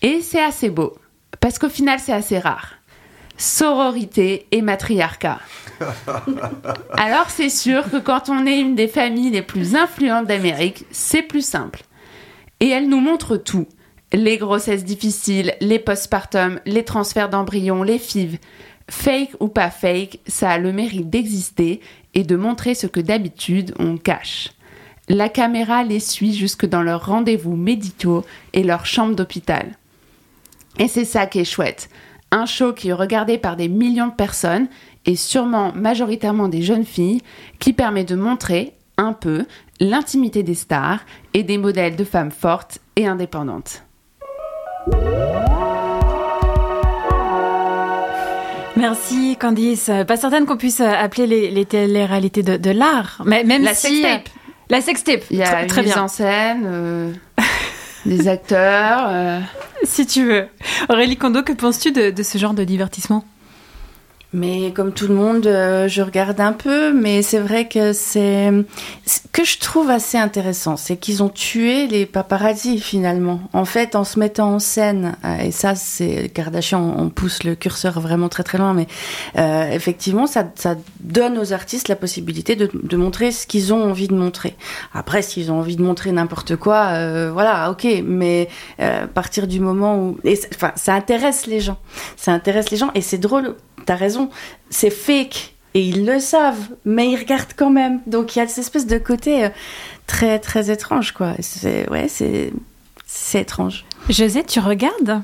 Et 0.00 0.22
c'est 0.22 0.42
assez 0.42 0.70
beau, 0.70 0.96
parce 1.40 1.58
qu'au 1.58 1.68
final 1.68 1.98
c'est 1.98 2.14
assez 2.14 2.38
rare. 2.38 2.72
Sororité 3.36 4.46
et 4.50 4.62
matriarcat. 4.62 5.38
Alors 6.96 7.28
c'est 7.28 7.50
sûr 7.50 7.90
que 7.90 7.98
quand 7.98 8.30
on 8.30 8.46
est 8.46 8.58
une 8.58 8.74
des 8.74 8.88
familles 8.88 9.30
les 9.30 9.42
plus 9.42 9.76
influentes 9.76 10.26
d'Amérique, 10.26 10.86
c'est 10.90 11.22
plus 11.22 11.46
simple. 11.46 11.82
Et 12.60 12.70
elle 12.70 12.88
nous 12.88 13.00
montre 13.00 13.36
tout. 13.36 13.66
Les 14.14 14.38
grossesses 14.38 14.84
difficiles, 14.84 15.54
les 15.60 15.78
postpartum, 15.78 16.58
les 16.64 16.84
transferts 16.84 17.28
d'embryons, 17.28 17.82
les 17.82 17.98
FIV, 17.98 18.38
Fake 18.88 19.32
ou 19.40 19.48
pas 19.48 19.70
fake, 19.70 20.20
ça 20.26 20.50
a 20.50 20.58
le 20.58 20.72
mérite 20.72 21.10
d'exister 21.10 21.80
et 22.14 22.22
de 22.22 22.36
montrer 22.36 22.74
ce 22.74 22.86
que 22.86 23.00
d'habitude 23.00 23.74
on 23.78 23.96
cache. 23.96 24.50
La 25.08 25.28
caméra 25.28 25.84
les 25.84 26.00
suit 26.00 26.34
jusque 26.34 26.66
dans 26.66 26.82
leurs 26.82 27.06
rendez-vous 27.06 27.56
médicaux 27.56 28.24
et 28.52 28.62
leur 28.62 28.86
chambre 28.86 29.14
d'hôpital. 29.14 29.76
Et 30.78 30.88
c'est 30.88 31.04
ça 31.04 31.26
qui 31.26 31.40
est 31.40 31.44
chouette. 31.44 31.88
Un 32.30 32.46
show 32.46 32.72
qui 32.72 32.88
est 32.88 32.92
regardé 32.92 33.38
par 33.38 33.56
des 33.56 33.68
millions 33.68 34.08
de 34.08 34.14
personnes 34.14 34.68
et 35.04 35.16
sûrement 35.16 35.72
majoritairement 35.72 36.48
des 36.48 36.62
jeunes 36.62 36.84
filles 36.84 37.22
qui 37.58 37.72
permet 37.72 38.04
de 38.04 38.16
montrer 38.16 38.72
un 38.98 39.12
peu 39.12 39.46
l'intimité 39.80 40.42
des 40.42 40.54
stars 40.54 41.00
et 41.34 41.42
des 41.42 41.58
modèles 41.58 41.96
de 41.96 42.04
femmes 42.04 42.32
fortes 42.32 42.80
et 42.96 43.06
indépendantes. 43.06 43.84
Merci 48.76 49.36
Candice. 49.38 49.90
Pas 50.06 50.16
certaine 50.16 50.44
qu'on 50.46 50.56
puisse 50.56 50.80
appeler 50.80 51.26
les, 51.26 51.50
les 51.50 51.64
télé-réalités 51.64 52.42
de, 52.42 52.56
de 52.56 52.70
l'art, 52.70 53.22
mais 53.24 53.42
même 53.44 53.62
La 53.64 53.74
si 53.74 54.02
sextape. 54.02 54.28
la 54.68 54.80
sextape. 54.80 55.22
Il 55.30 55.38
y 55.38 55.42
a 55.42 55.46
très, 55.46 55.62
une 55.62 55.66
très 55.68 55.82
mise 55.82 55.94
bien. 55.94 56.02
en 56.02 56.08
scène, 56.08 56.62
euh, 56.66 57.12
des 58.06 58.28
acteurs. 58.28 59.06
euh. 59.10 59.40
Si 59.84 60.06
tu 60.06 60.24
veux. 60.24 60.46
Aurélie 60.88 61.16
Kondo, 61.16 61.42
que 61.42 61.52
penses-tu 61.52 61.92
de, 61.92 62.10
de 62.10 62.22
ce 62.22 62.38
genre 62.38 62.54
de 62.54 62.64
divertissement? 62.64 63.24
Mais 64.32 64.72
comme 64.72 64.92
tout 64.92 65.06
le 65.06 65.14
monde, 65.14 65.46
euh, 65.46 65.88
je 65.88 66.02
regarde 66.02 66.40
un 66.40 66.52
peu, 66.52 66.92
mais 66.92 67.22
c'est 67.22 67.38
vrai 67.38 67.68
que 67.68 67.92
c'est 67.92 68.50
ce 69.06 69.20
que 69.32 69.44
je 69.44 69.58
trouve 69.58 69.88
assez 69.88 70.18
intéressant, 70.18 70.76
c'est 70.76 70.96
qu'ils 70.96 71.22
ont 71.22 71.28
tué 71.28 71.86
les 71.86 72.06
paparazzi 72.06 72.80
finalement. 72.80 73.40
En 73.52 73.64
fait, 73.64 73.94
en 73.94 74.04
se 74.04 74.18
mettant 74.18 74.54
en 74.54 74.58
scène, 74.58 75.16
euh, 75.24 75.38
et 75.38 75.52
ça, 75.52 75.74
c'est 75.74 76.28
Kardashian, 76.28 76.96
on 76.98 77.08
pousse 77.08 77.44
le 77.44 77.54
curseur 77.54 78.00
vraiment 78.00 78.28
très 78.28 78.42
très 78.42 78.58
loin, 78.58 78.74
mais 78.74 78.88
euh, 79.38 79.70
effectivement, 79.70 80.26
ça, 80.26 80.44
ça 80.56 80.74
donne 81.00 81.38
aux 81.38 81.52
artistes 81.52 81.88
la 81.88 81.96
possibilité 81.96 82.56
de, 82.56 82.68
de 82.74 82.96
montrer 82.96 83.30
ce 83.30 83.46
qu'ils 83.46 83.72
ont 83.72 83.84
envie 83.84 84.08
de 84.08 84.14
montrer. 84.14 84.56
Après, 84.92 85.22
s'ils 85.22 85.52
ont 85.52 85.60
envie 85.60 85.76
de 85.76 85.82
montrer 85.82 86.10
n'importe 86.10 86.56
quoi, 86.56 86.88
euh, 86.94 87.30
voilà, 87.32 87.70
ok, 87.70 87.86
mais 88.04 88.48
euh, 88.80 89.04
à 89.04 89.06
partir 89.06 89.46
du 89.46 89.60
moment 89.60 89.98
où, 89.98 90.18
enfin, 90.54 90.72
ça 90.74 90.94
intéresse 90.94 91.46
les 91.46 91.60
gens, 91.60 91.78
ça 92.16 92.32
intéresse 92.32 92.70
les 92.70 92.76
gens, 92.76 92.90
et 92.94 93.00
c'est 93.00 93.18
drôle. 93.18 93.54
T'as 93.86 93.94
raison, 93.96 94.28
c'est 94.70 94.90
fake. 94.90 95.54
et 95.74 95.80
ils 95.82 96.04
le 96.06 96.20
savent, 96.20 96.68
mais 96.84 97.10
ils 97.10 97.16
regardent 97.16 97.54
quand 97.56 97.70
même. 97.70 98.00
Donc 98.06 98.34
il 98.34 98.38
y 98.40 98.42
a 98.42 98.48
cette 98.48 98.58
espèce 98.58 98.86
de 98.86 98.98
côté 98.98 99.44
euh, 99.44 99.48
très 100.06 100.38
très 100.38 100.70
étrange, 100.70 101.12
quoi. 101.12 101.34
C'est 101.40 101.88
ouais, 101.90 102.08
c'est 102.08 102.52
c'est 103.06 103.42
étrange. 103.42 103.84
José, 104.08 104.42
tu 104.44 104.58
regardes? 104.60 105.22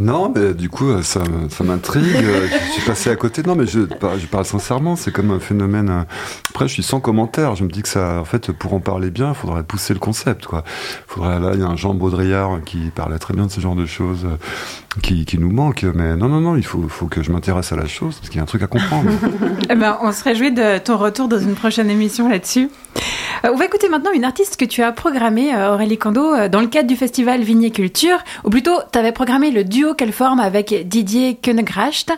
Non, 0.00 0.32
mais 0.34 0.54
du 0.54 0.68
coup, 0.70 0.88
euh, 0.88 1.02
ça, 1.02 1.22
ça 1.50 1.62
m'intrigue. 1.62 2.02
Euh, 2.24 2.48
je 2.48 2.72
suis 2.72 2.82
passé 2.82 3.10
à 3.10 3.14
côté. 3.16 3.42
Non, 3.42 3.54
mais 3.54 3.66
je, 3.66 3.80
je 3.80 4.26
parle 4.26 4.44
sincèrement. 4.46 4.96
C'est 4.96 5.12
comme 5.12 5.30
un 5.30 5.38
phénomène. 5.38 6.06
Après, 6.50 6.66
je 6.66 6.72
suis 6.72 6.82
sans 6.82 6.98
commentaire. 6.98 7.54
Je 7.54 7.62
me 7.62 7.68
dis 7.68 7.82
que 7.82 7.88
ça, 7.88 8.18
en 8.20 8.24
fait, 8.24 8.50
pour 8.52 8.72
en 8.74 8.80
parler 8.80 9.10
bien, 9.10 9.28
il 9.28 9.34
faudrait 9.34 9.62
pousser 9.62 9.92
le 9.92 10.00
concept, 10.00 10.46
quoi. 10.46 10.64
Faudrait, 11.06 11.38
là, 11.38 11.50
il 11.54 11.60
y 11.60 11.62
a 11.62 11.66
un 11.66 11.76
Jean 11.76 11.94
Baudrillard 11.94 12.62
qui 12.64 12.90
parlait 12.92 13.18
très 13.18 13.34
bien 13.34 13.46
de 13.46 13.52
ce 13.52 13.60
genre 13.60 13.76
de 13.76 13.86
choses 13.86 14.26
qui, 15.00 15.38
nous 15.38 15.50
manque. 15.50 15.84
Mais 15.94 16.16
non, 16.16 16.28
non, 16.28 16.40
non, 16.40 16.56
il 16.56 16.64
faut, 16.64 16.88
faut 16.88 17.06
que 17.06 17.22
je 17.22 17.32
m'intéresse 17.32 17.72
à 17.72 17.76
la 17.76 17.86
chose 17.86 18.16
parce 18.16 18.28
qu'il 18.28 18.36
y 18.36 18.40
a 18.40 18.42
un 18.42 18.46
truc 18.46 18.62
à 18.62 18.66
comprendre. 18.66 19.10
Eh 19.70 19.74
ben, 19.74 19.96
on 20.02 20.12
se 20.12 20.22
réjouit 20.24 20.52
de 20.52 20.78
ton 20.78 20.98
retour 20.98 21.28
dans 21.28 21.38
une 21.38 21.54
prochaine 21.54 21.88
émission 21.88 22.28
là-dessus. 22.28 22.68
Euh, 23.44 23.50
on 23.52 23.56
va 23.56 23.64
écouter 23.64 23.88
maintenant 23.88 24.12
une 24.12 24.24
artiste 24.24 24.56
que 24.56 24.64
tu 24.64 24.82
as 24.82 24.92
programmée, 24.92 25.54
euh, 25.54 25.72
Aurélie 25.72 25.98
Kando, 25.98 26.34
euh, 26.34 26.48
dans 26.48 26.60
le 26.60 26.66
cadre 26.66 26.88
du 26.88 26.96
festival 26.96 27.42
Vigné 27.42 27.70
Culture, 27.70 28.18
ou 28.44 28.50
plutôt, 28.50 28.74
tu 28.92 28.98
avais 28.98 29.12
programmé 29.12 29.50
le 29.50 29.64
duo 29.64 29.94
qu'elle 29.94 30.12
forme 30.12 30.40
avec 30.40 30.88
Didier 30.88 31.38
Koenegracht, 31.42 32.12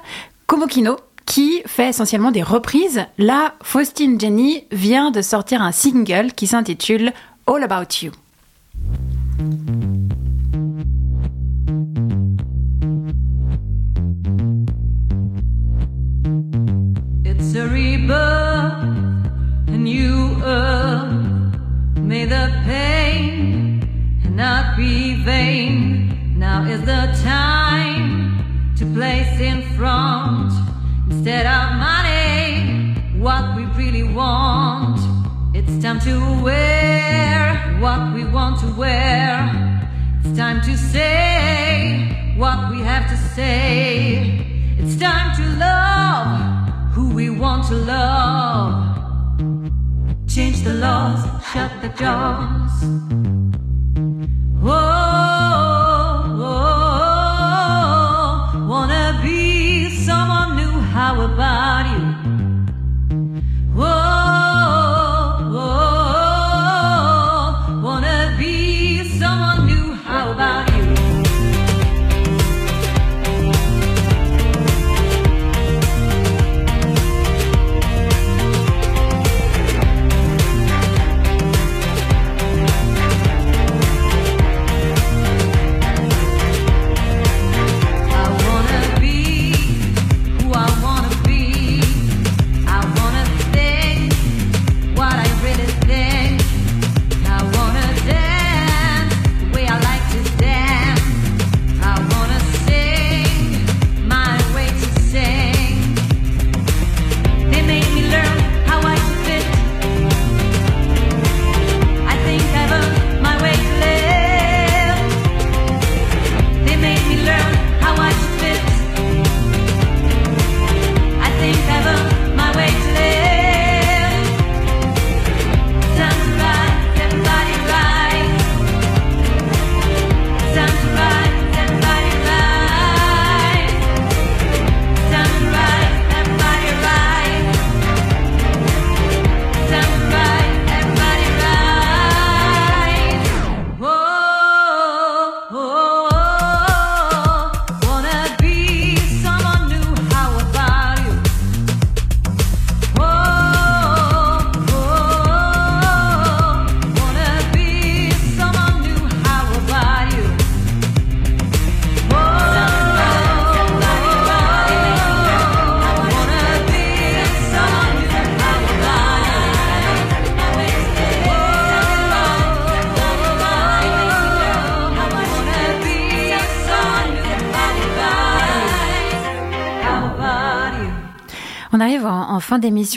Komokino, 0.47 0.97
qui 1.27 1.63
fait 1.67 1.91
essentiellement 1.91 2.31
des 2.31 2.43
reprises. 2.43 3.05
Là, 3.19 3.55
Faustine 3.63 4.21
Jenny 4.21 4.65
vient 4.73 5.11
de 5.11 5.23
sortir 5.23 5.63
un 5.63 5.73
single 5.73 6.33
qui 6.35 6.47
s'intitule 6.47 7.13
All 7.47 7.63
About 7.63 8.03
You. 8.03 8.13
It's 17.47 17.57
a 17.57 17.69
rebirth, 17.69 18.73
a 19.69 19.77
new 19.77 20.35
earth. 20.43 21.59
May 21.99 22.25
the 22.25 22.51
pain 22.65 23.85
not 24.35 24.79
be 24.79 25.23
vain. 25.23 26.39
Now 26.39 26.65
is 26.65 26.81
the 26.81 27.05
time 27.23 28.73
to 28.79 28.87
place 28.95 29.39
in 29.41 29.61
front 29.77 30.53
instead 31.11 31.45
of 31.45 31.77
money 31.77 32.95
what 33.21 33.55
we 33.57 33.65
really 33.77 34.05
want. 34.05 34.99
It's 35.55 35.83
time 35.85 36.01
to 36.01 36.43
wear 36.43 37.77
what 37.79 38.15
we 38.15 38.25
want 38.25 38.59
to 38.61 38.75
wear. 38.75 39.37
It's 40.25 40.35
time 40.35 40.63
to 40.63 40.79
say 40.79 42.35
what 42.39 42.71
we 42.71 42.81
have 42.81 43.07
to 43.11 43.17
say. 43.37 44.04
To 47.69 47.75
love. 47.77 48.99
Change 50.29 50.63
the 50.65 50.75
laws, 50.75 51.25
shut 51.51 51.71
the 51.81 51.89
jaws. 51.89 53.24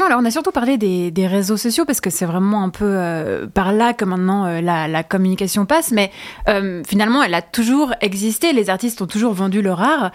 Alors, 0.05 0.19
on 0.21 0.25
a 0.25 0.31
surtout 0.31 0.51
parlé 0.51 0.77
des, 0.77 1.11
des 1.11 1.27
réseaux 1.27 1.57
sociaux 1.57 1.85
parce 1.85 1.99
que 2.01 2.09
c'est 2.09 2.25
vraiment 2.25 2.63
un 2.63 2.69
peu 2.69 2.85
euh, 2.85 3.47
par 3.47 3.73
là 3.73 3.93
que 3.93 4.05
maintenant 4.05 4.45
euh, 4.45 4.61
la, 4.61 5.03
communication 5.03 5.65
passe. 5.65 5.91
Mais 5.91 6.11
euh, 6.47 6.83
finalement, 6.87 7.21
elle 7.23 7.33
a 7.33 7.41
toujours 7.41 7.93
existé. 8.01 8.53
Les 8.53 8.69
artistes 8.69 9.01
ont 9.01 9.07
toujours 9.07 9.33
vendu 9.33 9.61
leur 9.61 9.81
art. 9.81 10.11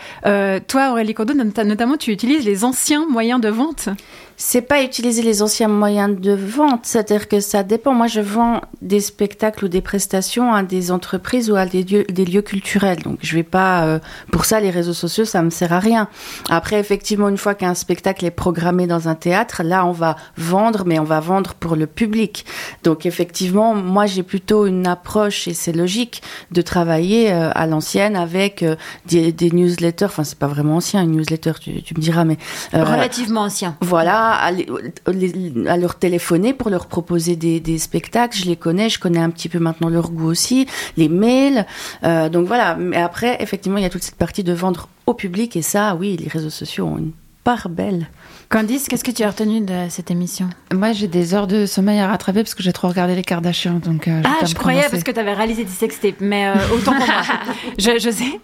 Toi, 0.68 0.90
Aurélie 0.90 1.14
Cordeau, 1.14 1.34
nota- 1.34 1.64
notamment, 1.64 1.96
tu 1.96 2.10
utilises 2.12 2.44
les 2.44 2.64
anciens 2.64 3.06
moyens 3.06 3.40
de 3.40 3.48
vente? 3.48 3.88
C'est 4.36 4.62
pas 4.62 4.82
utiliser 4.82 5.22
les 5.22 5.42
anciens 5.42 5.68
moyens 5.68 6.18
de 6.18 6.32
vente, 6.32 6.80
c'est-à-dire 6.84 7.28
que 7.28 7.40
ça 7.40 7.62
dépend. 7.62 7.92
Moi, 7.94 8.06
je 8.06 8.20
vends 8.20 8.60
des 8.80 9.00
spectacles 9.00 9.66
ou 9.66 9.68
des 9.68 9.80
prestations 9.80 10.52
à 10.52 10.62
des 10.62 10.90
entreprises 10.90 11.50
ou 11.50 11.56
à 11.56 11.66
des 11.66 11.82
lieux, 11.84 12.04
des 12.04 12.24
lieux 12.24 12.42
culturels. 12.42 13.02
Donc, 13.02 13.18
je 13.22 13.34
vais 13.36 13.42
pas. 13.42 13.84
euh, 13.84 13.98
pour 14.30 14.44
ça, 14.44 14.60
les 14.60 14.70
réseaux 14.70 14.92
sociaux, 14.94 15.24
ça 15.24 15.42
me 15.42 15.50
sert 15.50 15.72
à 15.72 15.78
rien. 15.78 16.08
Après, 16.50 16.78
effectivement, 16.80 17.28
une 17.28 17.36
fois 17.38 17.54
qu'un 17.54 17.74
spectacle 17.74 18.24
est 18.24 18.30
programmé 18.30 18.86
dans 18.86 19.08
un 19.08 19.14
théâtre, 19.14 19.62
là, 19.62 19.86
on 19.86 19.92
va 19.92 20.16
vendre, 20.36 20.84
mais 20.86 20.98
on 20.98 21.04
va 21.04 21.20
vendre 21.20 21.54
pour 21.54 21.76
le 21.76 21.86
public. 21.86 22.44
Donc, 22.82 23.06
effectivement, 23.06 23.74
moi, 23.74 24.06
j'ai 24.06 24.22
plutôt 24.22 24.66
une 24.66 24.86
approche 24.86 25.46
et 25.48 25.54
c'est 25.54 25.72
logique 25.72 26.22
de 26.50 26.62
travailler 26.62 27.32
euh, 27.32 27.50
à 27.54 27.66
l'ancienne 27.66 28.16
avec 28.16 28.62
euh, 28.62 28.76
des, 29.06 29.30
des 29.32 29.50
newsletters. 29.50 30.06
Enfin, 30.06 30.24
c'est 30.24 30.38
pas 30.38 30.46
vraiment 30.48 30.76
ancien 30.76 31.02
une 31.02 31.12
newsletter, 31.12 31.52
tu, 31.60 31.82
tu 31.82 31.94
me 31.94 32.00
diras, 32.00 32.24
mais 32.24 32.38
euh, 32.74 32.82
Relativement 32.84 33.42
anciens. 33.42 33.76
voilà, 33.80 34.21
à, 34.30 34.50
les- 34.52 34.66
les- 35.12 35.68
à 35.68 35.76
leur 35.76 35.96
téléphoner 35.96 36.52
pour 36.54 36.70
leur 36.70 36.86
proposer 36.86 37.36
des, 37.36 37.60
des 37.60 37.78
spectacles. 37.78 38.36
Je 38.38 38.44
les 38.46 38.56
connais, 38.56 38.88
je 38.88 38.98
connais 38.98 39.18
un 39.20 39.30
petit 39.30 39.48
peu 39.48 39.58
maintenant 39.58 39.88
leur 39.88 40.10
goût 40.10 40.28
aussi, 40.30 40.66
les 40.96 41.08
mails. 41.08 41.66
Euh, 42.04 42.28
donc 42.28 42.46
voilà, 42.46 42.74
mais 42.76 42.96
après, 42.96 43.36
effectivement, 43.42 43.78
il 43.78 43.82
y 43.82 43.86
a 43.86 43.90
toute 43.90 44.02
cette 44.02 44.16
partie 44.16 44.44
de 44.44 44.52
vendre 44.52 44.88
au 45.06 45.14
public 45.14 45.56
et 45.56 45.62
ça, 45.62 45.94
oui, 45.98 46.16
les 46.16 46.28
réseaux 46.28 46.50
sociaux 46.50 46.86
ont 46.86 46.98
une 46.98 47.12
part 47.44 47.68
belle. 47.68 48.06
Candice, 48.48 48.86
qu'est-ce 48.88 49.02
que 49.02 49.10
tu 49.10 49.22
as 49.24 49.30
retenu 49.30 49.62
de 49.62 49.86
cette 49.88 50.10
émission? 50.10 50.48
Moi, 50.72 50.92
j'ai 50.92 51.08
des 51.08 51.34
heures 51.34 51.46
de 51.46 51.64
sommeil 51.66 51.98
à 52.00 52.06
rattraper 52.06 52.42
parce 52.42 52.54
que 52.54 52.62
j'ai 52.62 52.72
trop 52.72 52.88
regardé 52.88 53.14
les 53.16 53.22
Kardashians. 53.24 53.80
Donc, 53.84 54.06
euh, 54.08 54.20
Ah, 54.24 54.44
je 54.44 54.54
croyais 54.54 54.84
parce 54.90 55.02
que 55.02 55.10
tu 55.10 55.18
avais 55.18 55.32
réalisé 55.32 55.64
des 55.64 55.70
sextapes, 55.70 56.20
mais 56.20 56.46
euh, 56.48 56.54
autant 56.74 56.92
pour 56.94 57.06
moi. 57.06 57.22
je, 57.78 57.98
je 57.98 58.10
sais. 58.10 58.40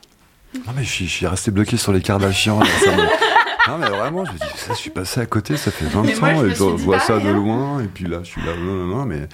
Non 0.67 0.73
mais 0.75 0.83
je 0.83 0.89
suis, 0.91 1.07
je 1.07 1.11
suis 1.13 1.27
resté 1.27 1.51
bloqué 1.51 1.77
sur 1.77 1.93
les 1.93 2.01
Kardashians. 2.01 2.59
là, 2.59 2.67
ça 2.83 2.91
me- 2.97 3.03
Non, 3.69 3.79
mais 3.79 3.89
vraiment, 3.89 4.25
je 4.25 4.33
me 4.33 4.39
dis, 4.39 4.45
ça, 4.57 4.73
je 4.73 4.79
suis 4.79 4.91
passé 4.91 5.21
à 5.21 5.27
côté, 5.27 5.57
ça 5.57 5.71
fait 5.71 5.85
20 5.87 6.03
Mais 6.03 6.15
moi, 6.21 6.31
je 6.49 6.63
ans, 6.63 6.75
et 6.75 6.79
je 6.79 6.85
vois 6.85 6.99
ça 7.01 7.19
de 7.19 7.29
loin, 7.31 7.81
et 7.83 7.87
puis 7.87 8.07
là, 8.07 8.19
je 8.23 8.29
suis 8.29 8.41
là, 8.43 8.53
non, 8.59 8.73
non, 8.87 8.97
non, 8.99 9.05
mais. 9.05 9.29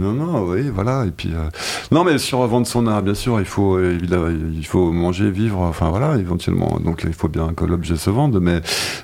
Non, 0.00 0.12
non, 0.12 0.44
oui, 0.44 0.70
voilà. 0.72 1.06
Et 1.06 1.10
puis, 1.10 1.30
euh, 1.34 1.48
non, 1.90 2.04
mais 2.04 2.18
sur 2.18 2.46
vendre 2.46 2.68
son 2.68 2.86
art, 2.86 3.02
bien 3.02 3.14
sûr, 3.14 3.40
il 3.40 3.44
faut, 3.46 3.80
évidemment, 3.80 4.28
il 4.28 4.64
faut 4.64 4.92
manger, 4.92 5.28
vivre, 5.28 5.58
enfin 5.58 5.88
voilà, 5.88 6.16
éventuellement. 6.18 6.78
Donc, 6.84 7.02
il 7.04 7.12
faut 7.12 7.26
bien 7.26 7.52
que 7.52 7.64
l'objet 7.64 7.96
se 7.96 8.08
vende. 8.08 8.38
Mais, 8.40 8.60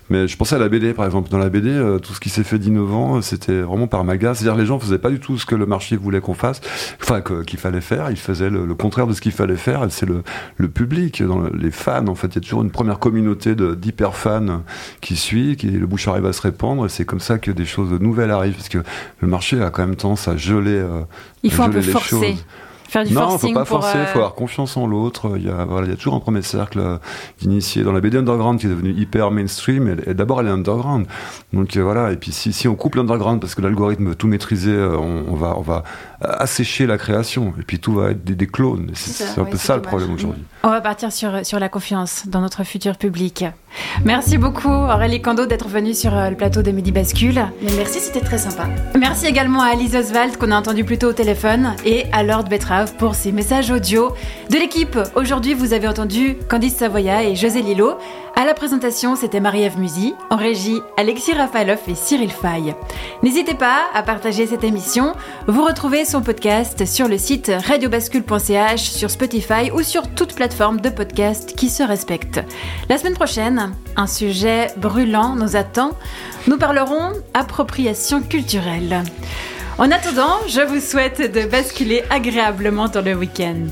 mais 0.08 0.28
je 0.28 0.36
pensais 0.36 0.54
à 0.54 0.60
la 0.60 0.68
BD, 0.68 0.94
par 0.94 1.04
exemple. 1.04 1.30
Dans 1.30 1.38
la 1.38 1.48
BD, 1.48 1.68
euh, 1.70 1.98
tout 1.98 2.14
ce 2.14 2.20
qui 2.20 2.28
s'est 2.28 2.44
fait 2.44 2.60
d'innovant, 2.60 3.16
euh, 3.16 3.22
c'était 3.22 3.60
vraiment 3.62 3.88
par 3.88 4.04
magas. 4.04 4.34
C'est-à-dire, 4.36 4.54
les 4.56 4.66
gens 4.66 4.78
faisaient 4.78 4.98
pas 5.00 5.10
du 5.10 5.18
tout 5.18 5.36
ce 5.36 5.46
que 5.46 5.56
le 5.56 5.66
marché 5.66 5.96
voulait 5.96 6.20
qu'on 6.20 6.34
fasse, 6.34 6.60
enfin, 7.02 7.20
qu'il 7.44 7.58
fallait 7.58 7.80
faire. 7.80 8.12
Ils 8.12 8.16
faisaient 8.16 8.50
le, 8.50 8.64
le 8.64 8.74
contraire 8.76 9.08
de 9.08 9.14
ce 9.14 9.20
qu'il 9.20 9.32
fallait 9.32 9.56
faire. 9.56 9.82
Et 9.82 9.90
c'est 9.90 10.06
le, 10.06 10.22
le 10.58 10.68
public, 10.68 11.24
dans 11.24 11.40
le- 11.40 11.50
les 11.58 11.72
fans, 11.72 12.06
en 12.06 12.14
fait. 12.14 12.28
Il 12.28 12.34
y 12.36 12.38
a 12.38 12.40
toujours 12.42 12.62
une 12.62 12.70
première 12.70 13.00
communauté 13.00 13.56
d'hyper 13.56 14.14
fans 14.14 14.62
qui 15.00 15.16
suit, 15.16 15.56
qui 15.56 15.68
le 15.68 15.86
bouche 15.86 16.08
arrive 16.08 16.26
à 16.26 16.32
se 16.32 16.42
répandre. 16.42 16.86
Et 16.86 16.88
c'est 16.88 17.04
comme 17.04 17.20
ça 17.20 17.38
que 17.38 17.50
des 17.50 17.66
choses 17.66 17.90
nouvelles 18.00 18.30
arrivent. 18.30 18.54
Parce 18.54 18.68
que 18.68 18.78
le 19.20 19.28
marché 19.28 19.60
a 19.62 19.70
quand 19.70 19.86
même 19.86 19.96
tendance 19.96 20.28
à 20.28 20.36
geler. 20.36 20.70
euh, 20.72 21.00
Il 21.42 21.52
faut 21.52 21.62
un 21.62 21.70
peu 21.70 21.78
les 21.78 21.82
forcer. 21.92 22.08
choses. 22.10 22.44
Faire 22.88 23.04
du 23.04 23.12
non, 23.12 23.22
forcing 23.30 23.48
faut 23.50 23.54
pas 23.54 23.64
pour, 23.64 23.80
forcer, 23.80 23.98
euh, 23.98 24.06
faut 24.06 24.18
avoir 24.18 24.34
confiance 24.34 24.76
en 24.76 24.86
l'autre. 24.86 25.32
Il 25.36 25.46
y 25.46 25.50
a, 25.50 25.64
voilà, 25.64 25.86
il 25.86 25.90
y 25.90 25.92
a 25.92 25.96
toujours 25.96 26.14
un 26.14 26.20
premier 26.20 26.42
cercle 26.42 26.78
euh, 26.78 26.98
d'initiés 27.40 27.82
dans 27.82 27.92
la 27.92 28.00
BD 28.00 28.18
underground 28.18 28.60
qui 28.60 28.66
est 28.66 28.70
devenue 28.70 28.92
hyper 28.92 29.30
mainstream. 29.30 29.88
Et, 29.88 30.10
et 30.10 30.14
d'abord, 30.14 30.40
elle 30.40 30.46
est 30.46 30.50
underground. 30.50 31.06
Donc 31.52 31.76
euh, 31.76 31.82
voilà. 31.82 32.12
Et 32.12 32.16
puis 32.16 32.32
si, 32.32 32.52
si 32.52 32.68
on 32.68 32.76
coupe 32.76 32.94
l'underground 32.94 33.40
parce 33.40 33.54
que 33.54 33.62
l'algorithme 33.62 34.08
veut 34.08 34.14
tout 34.14 34.28
maîtriser, 34.28 34.72
euh, 34.72 34.96
on, 34.96 35.24
on 35.32 35.34
va, 35.34 35.54
on 35.56 35.62
va 35.62 35.82
assécher 36.20 36.86
la 36.86 36.98
création. 36.98 37.54
Et 37.58 37.62
puis 37.62 37.78
tout 37.78 37.94
va 37.94 38.10
être 38.10 38.24
des, 38.24 38.34
des 38.34 38.46
clones. 38.46 38.90
C'est 38.94 39.10
C'est 39.10 39.24
ça, 39.24 39.32
c'est 39.34 39.40
un 39.40 39.44
ouais, 39.44 39.50
peu 39.50 39.56
c'est 39.56 39.66
ça 39.66 39.76
le 39.76 39.82
problème 39.82 40.12
aujourd'hui. 40.12 40.42
On 40.62 40.70
va 40.70 40.80
partir 40.80 41.12
sur, 41.12 41.44
sur 41.44 41.58
la 41.58 41.68
confiance 41.68 42.24
dans 42.26 42.40
notre 42.40 42.64
futur 42.64 42.96
public. 42.96 43.44
Merci 44.04 44.38
beaucoup 44.38 44.68
Aurélie 44.68 45.20
Kando 45.20 45.46
d'être 45.46 45.68
venue 45.68 45.94
sur 45.94 46.12
le 46.12 46.36
plateau 46.36 46.62
de 46.62 46.70
Midi 46.70 46.92
Bascule. 46.92 47.44
Mais 47.62 47.72
merci, 47.76 47.98
c'était 48.00 48.20
très 48.20 48.38
sympa. 48.38 48.68
Merci 48.98 49.26
également 49.26 49.62
à 49.62 49.68
Alice 49.72 49.94
Oswald 49.94 50.36
qu'on 50.36 50.50
a 50.52 50.56
entendu 50.56 50.84
plus 50.84 50.98
tôt 50.98 51.08
au 51.08 51.12
téléphone 51.12 51.74
et 51.84 52.04
à 52.12 52.22
Lord 52.22 52.44
Pour 52.98 53.14
ses 53.14 53.30
messages 53.30 53.70
audio. 53.70 54.12
De 54.50 54.56
l'équipe, 54.56 54.98
aujourd'hui 55.14 55.54
vous 55.54 55.72
avez 55.72 55.86
entendu 55.86 56.36
Candice 56.48 56.76
Savoya 56.76 57.22
et 57.22 57.36
José 57.36 57.62
Lillo. 57.62 57.94
À 58.34 58.44
la 58.44 58.52
présentation, 58.52 59.14
c'était 59.14 59.38
Marie-Ève 59.38 59.78
Musy. 59.78 60.14
En 60.28 60.36
régie, 60.36 60.80
Alexis 60.96 61.34
Rafaloff 61.34 61.86
et 61.86 61.94
Cyril 61.94 62.32
Fay. 62.32 62.74
N'hésitez 63.22 63.54
pas 63.54 63.84
à 63.94 64.02
partager 64.02 64.46
cette 64.48 64.64
émission. 64.64 65.14
Vous 65.46 65.64
retrouvez 65.64 66.04
son 66.04 66.20
podcast 66.20 66.84
sur 66.84 67.06
le 67.06 67.16
site 67.16 67.52
radiobascule.ch, 67.68 68.80
sur 68.80 69.10
Spotify 69.10 69.70
ou 69.72 69.82
sur 69.82 70.12
toute 70.14 70.34
plateforme 70.34 70.80
de 70.80 70.88
podcast 70.88 71.54
qui 71.56 71.68
se 71.68 71.84
respecte. 71.84 72.40
La 72.88 72.98
semaine 72.98 73.14
prochaine, 73.14 73.72
un 73.96 74.06
sujet 74.08 74.66
brûlant 74.76 75.36
nous 75.36 75.54
attend. 75.54 75.92
Nous 76.48 76.58
parlerons 76.58 77.12
appropriation 77.34 78.20
culturelle. 78.20 79.04
En 79.76 79.90
attendant, 79.90 80.38
je 80.46 80.60
vous 80.60 80.78
souhaite 80.78 81.32
de 81.32 81.46
basculer 81.48 82.04
agréablement 82.08 82.86
dans 82.86 83.04
le 83.04 83.14
week-end. 83.14 83.66